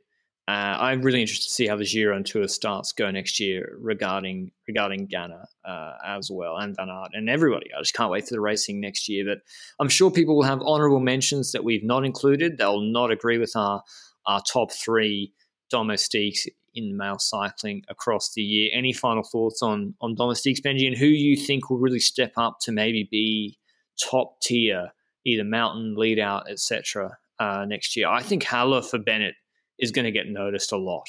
Uh, 0.47 0.77
I'm 0.79 1.01
really 1.01 1.21
interested 1.21 1.47
to 1.47 1.53
see 1.53 1.65
how 1.65 1.75
the 1.75 1.85
Giro 1.85 2.15
and 2.15 2.23
Tour 2.23 2.47
starts 2.47 2.91
go 2.91 3.09
next 3.09 3.39
year 3.39 3.75
regarding 3.79 4.51
regarding 4.67 5.07
Ganna 5.07 5.45
uh, 5.67 5.93
as 6.05 6.29
well 6.29 6.57
and 6.57 6.75
Van 6.75 6.87
Aert 6.87 7.09
and 7.13 7.27
everybody. 7.27 7.71
I 7.75 7.81
just 7.81 7.95
can't 7.95 8.11
wait 8.11 8.27
for 8.27 8.35
the 8.35 8.39
racing 8.39 8.79
next 8.79 9.09
year. 9.09 9.25
But 9.25 9.39
I'm 9.79 9.89
sure 9.89 10.11
people 10.11 10.35
will 10.35 10.43
have 10.43 10.61
honourable 10.61 10.99
mentions 10.99 11.51
that 11.51 11.63
we've 11.63 11.83
not 11.83 12.05
included. 12.05 12.59
They'll 12.59 12.81
not 12.81 13.09
agree 13.09 13.39
with 13.39 13.55
our 13.55 13.81
our 14.27 14.41
top 14.41 14.71
three 14.71 15.33
domestiques 15.71 16.45
in 16.75 16.97
male 16.97 17.19
cycling 17.19 17.83
across 17.87 18.33
the 18.33 18.41
year. 18.41 18.69
Any 18.73 18.93
final 18.93 19.23
thoughts 19.23 19.61
on 19.61 19.95
on 20.01 20.15
domestiques, 20.15 20.59
Benji, 20.59 20.87
and 20.87 20.97
who 20.97 21.07
you 21.07 21.35
think 21.35 21.69
will 21.69 21.79
really 21.79 21.99
step 21.99 22.33
up 22.37 22.59
to 22.61 22.71
maybe 22.71 23.07
be 23.09 23.57
top 24.01 24.41
tier, 24.41 24.91
either 25.25 25.43
mountain, 25.43 25.95
lead 25.95 26.19
out, 26.19 26.49
etc. 26.49 27.17
Uh, 27.39 27.65
next 27.67 27.95
year? 27.95 28.07
I 28.07 28.21
think 28.21 28.43
Haller 28.43 28.81
for 28.81 28.99
Bennett 28.99 29.35
is 29.77 29.91
going 29.91 30.05
to 30.05 30.11
get 30.11 30.27
noticed 30.27 30.71
a 30.71 30.77
lot. 30.77 31.07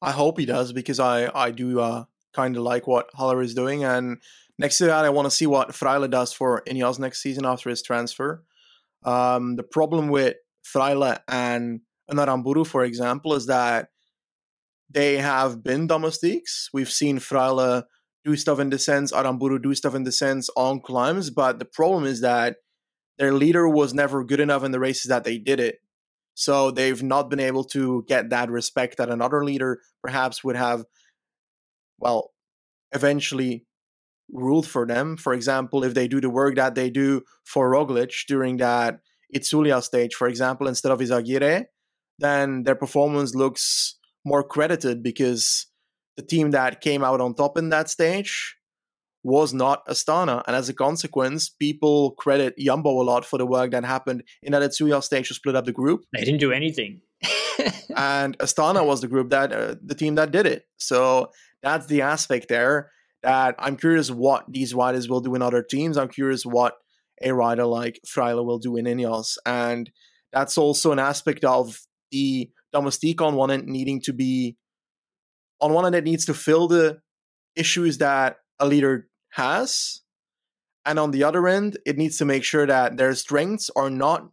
I 0.00 0.10
hope 0.10 0.38
he 0.38 0.46
does 0.46 0.72
because 0.72 1.00
I 1.00 1.30
I 1.34 1.50
do 1.50 1.80
uh, 1.80 2.04
kind 2.32 2.56
of 2.56 2.62
like 2.62 2.86
what 2.86 3.08
Haller 3.14 3.42
is 3.42 3.54
doing, 3.54 3.84
and 3.84 4.18
next 4.58 4.78
to 4.78 4.86
that, 4.86 5.04
I 5.04 5.10
want 5.10 5.26
to 5.26 5.30
see 5.30 5.46
what 5.46 5.70
Fraile 5.70 6.10
does 6.10 6.32
for 6.32 6.62
Ineos 6.66 6.98
next 6.98 7.22
season 7.22 7.46
after 7.46 7.70
his 7.70 7.82
transfer. 7.82 8.44
Um, 9.04 9.56
the 9.56 9.62
problem 9.62 10.08
with 10.08 10.36
Fraile 10.62 11.18
and 11.28 11.80
Aramburu, 12.10 12.66
for 12.66 12.84
example, 12.84 13.34
is 13.34 13.46
that 13.46 13.88
they 14.92 15.16
have 15.16 15.62
been 15.62 15.86
domestiques. 15.86 16.68
We've 16.72 16.90
seen 16.90 17.18
Fraile 17.18 17.84
do 18.24 18.36
stuff 18.36 18.58
in 18.58 18.70
descents, 18.70 19.12
Aramburu 19.12 19.60
do 19.60 19.74
stuff 19.74 19.94
in 19.94 20.04
descents 20.04 20.48
on 20.56 20.80
climbs, 20.80 21.30
but 21.30 21.58
the 21.58 21.64
problem 21.64 22.04
is 22.04 22.20
that 22.20 22.56
their 23.18 23.32
leader 23.32 23.68
was 23.68 23.92
never 23.92 24.24
good 24.24 24.40
enough 24.40 24.64
in 24.64 24.70
the 24.70 24.80
races 24.80 25.08
that 25.08 25.24
they 25.24 25.38
did 25.38 25.60
it. 25.60 25.76
So 26.34 26.70
they've 26.70 27.02
not 27.02 27.28
been 27.28 27.40
able 27.40 27.64
to 27.64 28.04
get 28.08 28.30
that 28.30 28.50
respect 28.50 28.96
that 28.96 29.10
another 29.10 29.44
leader 29.44 29.80
perhaps 30.02 30.42
would 30.42 30.56
have, 30.56 30.84
well, 31.98 32.32
eventually 32.92 33.66
ruled 34.32 34.66
for 34.66 34.86
them. 34.86 35.16
For 35.16 35.34
example, 35.34 35.84
if 35.84 35.94
they 35.94 36.08
do 36.08 36.20
the 36.20 36.30
work 36.30 36.56
that 36.56 36.74
they 36.74 36.90
do 36.90 37.22
for 37.44 37.70
Roglic 37.70 38.12
during 38.28 38.56
that 38.58 39.00
Itzulia 39.34 39.82
stage, 39.82 40.14
for 40.14 40.28
example, 40.28 40.68
instead 40.68 40.92
of 40.92 41.00
Izagirre, 41.00 41.64
then 42.18 42.62
their 42.62 42.76
performance 42.76 43.34
looks 43.34 43.98
more 44.24 44.42
credited 44.42 45.02
because 45.02 45.66
the 46.16 46.22
team 46.22 46.50
that 46.50 46.80
came 46.80 47.02
out 47.02 47.20
on 47.20 47.34
top 47.34 47.56
in 47.56 47.70
that 47.70 47.88
stage 47.88 48.56
was 49.24 49.54
not 49.54 49.86
Astana. 49.86 50.42
And 50.46 50.56
as 50.56 50.68
a 50.68 50.74
consequence, 50.74 51.48
people 51.48 52.12
credit 52.12 52.56
Yumbo 52.58 52.86
a 52.86 53.04
lot 53.04 53.24
for 53.24 53.38
the 53.38 53.46
work 53.46 53.70
that 53.70 53.84
happened 53.84 54.24
in 54.42 54.52
that 54.52 54.62
Itzulia 54.62 55.02
stage 55.02 55.28
to 55.28 55.34
split 55.34 55.56
up 55.56 55.64
the 55.64 55.72
group. 55.72 56.04
They 56.12 56.24
didn't 56.24 56.40
do 56.40 56.52
anything. 56.52 57.02
and 57.96 58.36
Astana 58.38 58.84
was 58.84 59.00
the 59.00 59.08
group 59.08 59.30
that, 59.30 59.52
uh, 59.52 59.76
the 59.84 59.94
team 59.94 60.16
that 60.16 60.32
did 60.32 60.46
it. 60.46 60.66
So 60.76 61.30
that's 61.62 61.86
the 61.86 62.02
aspect 62.02 62.48
there 62.48 62.90
that 63.22 63.54
I'm 63.58 63.76
curious 63.76 64.10
what 64.10 64.52
these 64.52 64.74
riders 64.74 65.08
will 65.08 65.20
do 65.20 65.34
in 65.36 65.42
other 65.42 65.62
teams. 65.62 65.96
I'm 65.96 66.08
curious 66.08 66.44
what 66.44 66.74
a 67.22 67.32
rider 67.32 67.66
like 67.66 68.00
Fraile 68.04 68.44
will 68.44 68.58
do 68.58 68.76
in 68.76 68.86
Ineos. 68.86 69.38
And 69.46 69.90
that's 70.32 70.58
also 70.58 70.90
an 70.90 70.98
aspect 70.98 71.44
of 71.44 71.80
the 72.10 72.50
domestique 72.72 73.20
on 73.20 73.34
one 73.34 73.50
end 73.50 73.66
needing 73.66 74.00
to 74.02 74.12
be, 74.12 74.56
on 75.60 75.72
one 75.72 75.86
end, 75.86 75.94
it 75.94 76.04
needs 76.04 76.24
to 76.26 76.34
fill 76.34 76.68
the 76.68 77.00
issues 77.56 77.98
that 77.98 78.36
a 78.58 78.66
leader 78.66 79.08
has. 79.30 80.00
And 80.84 80.98
on 80.98 81.12
the 81.12 81.24
other 81.24 81.46
end, 81.46 81.78
it 81.86 81.96
needs 81.96 82.16
to 82.18 82.24
make 82.24 82.44
sure 82.44 82.66
that 82.66 82.96
their 82.96 83.14
strengths 83.14 83.70
are 83.76 83.90
not 83.90 84.28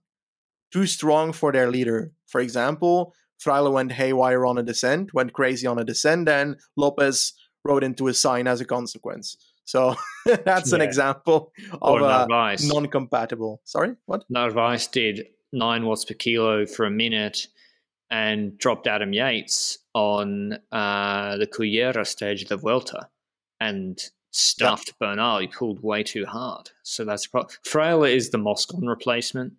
too 0.72 0.86
strong 0.86 1.32
for 1.32 1.52
their 1.52 1.70
leader. 1.70 2.12
For 2.28 2.42
example, 2.42 3.14
Fraile 3.44 3.72
went 3.72 3.92
haywire 3.92 4.46
on 4.46 4.58
a 4.58 4.64
descent, 4.64 5.14
went 5.14 5.34
crazy 5.34 5.68
on 5.68 5.80
a 5.80 5.84
descent, 5.84 6.28
and 6.28 6.58
Lopez 6.76 7.34
rode 7.64 7.84
into 7.84 8.08
a 8.08 8.14
sign 8.14 8.48
as 8.48 8.62
a 8.62 8.66
consequence. 8.66 9.38
So 9.66 9.96
that's 10.26 10.72
yeah. 10.72 10.76
an 10.76 10.82
example 10.82 11.52
of 11.82 12.02
a 12.02 12.28
non-compatible. 12.68 13.62
Sorry, 13.66 13.96
what? 14.06 14.26
Narvaez 14.30 14.88
did 14.88 15.28
nine 15.54 15.86
watts 15.86 16.06
per 16.06 16.16
kilo 16.16 16.66
for 16.66 16.86
a 16.86 16.92
minute 16.92 17.48
and 18.10 18.57
dropped 18.57 18.88
Adam 18.88 19.14
Yates 19.14 19.78
on 19.93 20.53
uh, 20.72 21.38
the 21.38 21.47
Cullera 21.47 22.05
stage 22.05 22.43
of 22.43 22.49
the 22.49 22.57
Vuelta 22.57 23.10
and 23.60 23.99
stuffed 24.32 24.89
yep. 24.89 24.95
Bernal. 24.99 25.39
He 25.39 25.47
pulled 25.47 25.84
way 25.84 26.03
too 26.03 26.26
hard. 26.26 26.72
So 26.84 27.05
that's 27.05 27.28
pro- 27.28 27.47
Fraile 27.66 28.12
is 28.12 28.30
the 28.30 28.38
Moscon 28.38 28.88
replacement. 28.88 29.53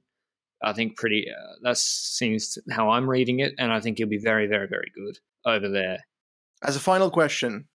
I 0.62 0.72
think 0.72 0.96
pretty. 0.96 1.26
Uh, 1.30 1.54
that 1.62 1.78
seems 1.78 2.58
how 2.70 2.90
I'm 2.90 3.08
reading 3.08 3.40
it, 3.40 3.54
and 3.58 3.72
I 3.72 3.80
think 3.80 3.98
he'll 3.98 4.08
be 4.08 4.18
very, 4.18 4.46
very, 4.46 4.68
very 4.68 4.92
good 4.94 5.18
over 5.46 5.68
there. 5.68 6.00
As 6.62 6.76
a 6.76 6.80
final 6.80 7.10
question, 7.10 7.68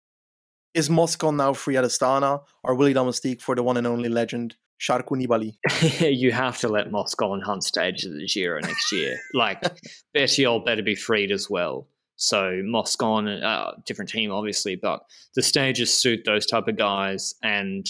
is 0.74 0.90
Moscon 0.90 1.38
now 1.38 1.54
free 1.54 1.78
at 1.78 1.84
Astana, 1.84 2.42
or 2.64 2.76
will 2.76 2.86
he 2.86 2.94
domestique 2.94 3.42
for 3.42 3.56
the 3.56 3.64
one 3.64 3.78
and 3.78 3.88
only 3.88 4.10
legend 4.10 4.56
Charko 4.80 5.16
Nibali? 5.16 5.58
you 6.18 6.32
have 6.32 6.60
to 6.60 6.68
let 6.68 6.92
Moscon 6.92 7.42
hunt 7.42 7.64
stages 7.64 8.06
of 8.06 8.14
the 8.14 8.28
Giro 8.28 8.60
next 8.62 8.92
year. 8.92 9.20
like 9.34 9.62
Bettiol 10.16 10.66
better 10.66 10.84
be 10.84 10.96
freed 10.96 11.32
as 11.32 11.50
well. 11.50 11.88
So 12.18 12.62
Moscon, 12.64 13.28
uh, 13.28 13.74
different 13.86 14.10
team 14.10 14.32
obviously, 14.32 14.76
but 14.76 15.02
the 15.36 15.42
stages 15.42 15.96
suit 15.96 16.22
those 16.26 16.46
type 16.46 16.68
of 16.68 16.78
guys. 16.78 17.36
And 17.44 17.86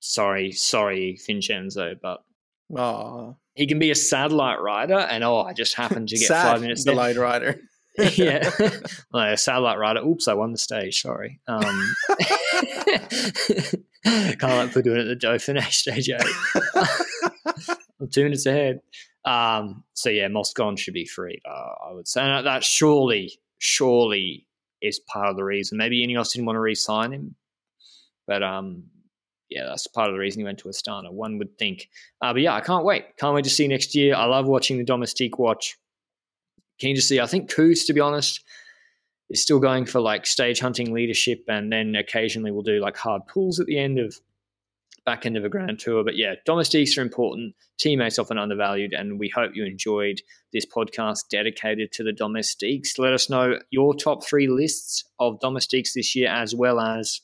sorry, 0.00 0.52
sorry, 0.52 1.18
Vincenzo, 1.26 1.94
but 2.00 2.22
Aww. 2.72 3.36
He 3.54 3.66
can 3.66 3.78
be 3.78 3.90
a 3.90 3.94
satellite 3.94 4.60
rider, 4.60 4.98
and 4.98 5.24
oh, 5.24 5.40
I 5.40 5.52
just 5.52 5.74
happened 5.74 6.08
to 6.08 6.18
get 6.18 6.28
five 6.28 6.60
minutes. 6.60 6.86
Light 6.86 7.16
rider. 7.16 7.60
yeah, 8.14 8.50
a 9.14 9.36
satellite 9.36 9.78
rider. 9.78 10.00
Oops, 10.00 10.28
I 10.28 10.34
won 10.34 10.52
the 10.52 10.58
stage. 10.58 11.00
Sorry. 11.00 11.40
Um, 11.48 11.94
kind 14.38 14.52
of 14.52 14.66
like 14.66 14.74
we're 14.74 14.82
doing 14.82 15.00
it 15.00 15.08
at 15.08 15.20
the 15.20 15.26
Dauphiné 15.26 15.62
stage 15.70 16.08
eight. 16.08 16.20
I'm 18.00 18.08
two 18.08 18.24
minutes 18.24 18.46
ahead. 18.46 18.80
Um, 19.24 19.84
so 19.94 20.08
yeah, 20.08 20.28
Moscon 20.28 20.76
should 20.76 20.94
be 20.94 21.06
free. 21.06 21.40
Uh, 21.48 21.88
I 21.90 21.92
would 21.92 22.06
say 22.06 22.22
and 22.22 22.46
that 22.46 22.64
surely, 22.64 23.32
surely 23.58 24.46
is 24.80 25.00
part 25.00 25.28
of 25.28 25.36
the 25.36 25.44
reason. 25.44 25.78
Maybe 25.78 26.06
Ineos 26.06 26.32
didn't 26.32 26.46
want 26.46 26.56
to 26.56 26.60
re-sign 26.60 27.12
him, 27.12 27.34
but 28.26 28.42
um, 28.42 28.84
yeah, 29.48 29.64
that's 29.66 29.86
part 29.86 30.08
of 30.08 30.14
the 30.14 30.20
reason 30.20 30.40
he 30.40 30.44
went 30.44 30.58
to 30.60 30.68
Astana. 30.68 31.12
One 31.12 31.38
would 31.38 31.58
think. 31.58 31.88
Uh, 32.20 32.32
but 32.32 32.42
yeah, 32.42 32.54
I 32.54 32.60
can't 32.60 32.84
wait. 32.84 33.16
Can't 33.16 33.34
wait 33.34 33.44
to 33.44 33.50
see 33.50 33.68
next 33.68 33.94
year. 33.94 34.14
I 34.14 34.24
love 34.24 34.46
watching 34.46 34.78
the 34.78 34.84
Domestique 34.84 35.38
watch. 35.38 35.76
Keen 36.78 36.94
to 36.94 37.02
see. 37.02 37.20
I 37.20 37.26
think 37.26 37.50
Kuss, 37.50 37.86
to 37.86 37.92
be 37.92 38.00
honest, 38.00 38.44
is 39.28 39.42
still 39.42 39.58
going 39.58 39.86
for 39.86 40.00
like 40.00 40.26
stage 40.26 40.60
hunting 40.60 40.92
leadership, 40.92 41.44
and 41.48 41.72
then 41.72 41.94
occasionally 41.96 42.50
we'll 42.50 42.62
do 42.62 42.80
like 42.80 42.96
hard 42.96 43.22
pulls 43.26 43.60
at 43.60 43.66
the 43.66 43.78
end 43.78 43.98
of 43.98 44.20
back 45.04 45.24
end 45.24 45.36
of 45.36 45.44
a 45.44 45.48
grand 45.48 45.78
tour. 45.78 46.04
But 46.04 46.16
yeah, 46.16 46.34
domestiques 46.44 46.98
are 46.98 47.02
important. 47.02 47.54
Teammates 47.78 48.18
often 48.18 48.38
undervalued, 48.38 48.92
and 48.92 49.18
we 49.18 49.28
hope 49.34 49.52
you 49.54 49.64
enjoyed 49.64 50.20
this 50.52 50.66
podcast 50.66 51.28
dedicated 51.30 51.92
to 51.92 52.02
the 52.02 52.12
domestiques. 52.12 52.98
Let 52.98 53.14
us 53.14 53.30
know 53.30 53.58
your 53.70 53.94
top 53.94 54.26
three 54.26 54.48
lists 54.48 55.04
of 55.18 55.40
domestiques 55.40 55.94
this 55.94 56.14
year, 56.14 56.28
as 56.28 56.54
well 56.54 56.80
as 56.80 57.20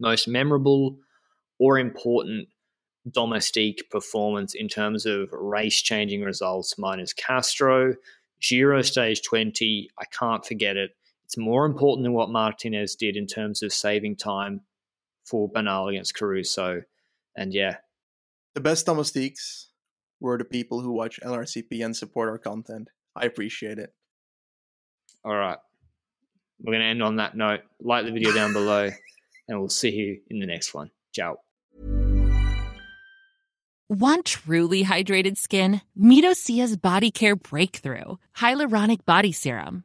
most 0.00 0.28
memorable 0.28 0.98
or 1.58 1.78
important 1.78 2.48
domestique 3.10 3.90
performance 3.90 4.54
in 4.54 4.68
terms 4.68 5.06
of 5.06 5.28
race 5.32 5.82
changing 5.82 6.22
results. 6.22 6.78
Mine 6.78 7.00
is 7.00 7.12
Castro, 7.12 7.94
Giro 8.40 8.82
stage 8.82 9.22
20. 9.22 9.90
I 9.98 10.04
can't 10.06 10.44
forget 10.44 10.76
it. 10.76 10.90
It's 11.32 11.38
more 11.38 11.64
important 11.64 12.04
than 12.04 12.12
what 12.12 12.28
Martinez 12.28 12.94
did 12.94 13.16
in 13.16 13.26
terms 13.26 13.62
of 13.62 13.72
saving 13.72 14.16
time 14.16 14.60
for 15.24 15.48
Bernal 15.48 15.88
against 15.88 16.14
Caruso. 16.14 16.82
And 17.34 17.54
yeah. 17.54 17.76
The 18.54 18.60
best 18.60 18.84
domestiques 18.84 19.70
were 20.20 20.36
the 20.36 20.44
people 20.44 20.82
who 20.82 20.92
watch 20.92 21.18
LRCP 21.24 21.82
and 21.82 21.96
support 21.96 22.28
our 22.28 22.36
content. 22.36 22.88
I 23.16 23.24
appreciate 23.24 23.78
it. 23.78 23.94
All 25.24 25.34
right. 25.34 25.56
We're 26.60 26.74
going 26.74 26.82
to 26.82 26.88
end 26.88 27.02
on 27.02 27.16
that 27.16 27.34
note. 27.34 27.60
Like 27.80 28.04
the 28.04 28.12
video 28.12 28.34
down 28.34 28.52
below, 28.52 28.90
and 29.48 29.58
we'll 29.58 29.70
see 29.70 29.90
you 29.90 30.20
in 30.28 30.38
the 30.38 30.46
next 30.46 30.74
one. 30.74 30.90
Ciao. 31.14 31.38
Want 33.88 34.26
truly 34.26 34.84
hydrated 34.84 35.38
skin? 35.38 35.80
Meet 35.96 36.24
Osea's 36.24 36.76
Body 36.76 37.10
Care 37.10 37.36
Breakthrough 37.36 38.16
Hyaluronic 38.36 39.06
Body 39.06 39.32
Serum. 39.32 39.84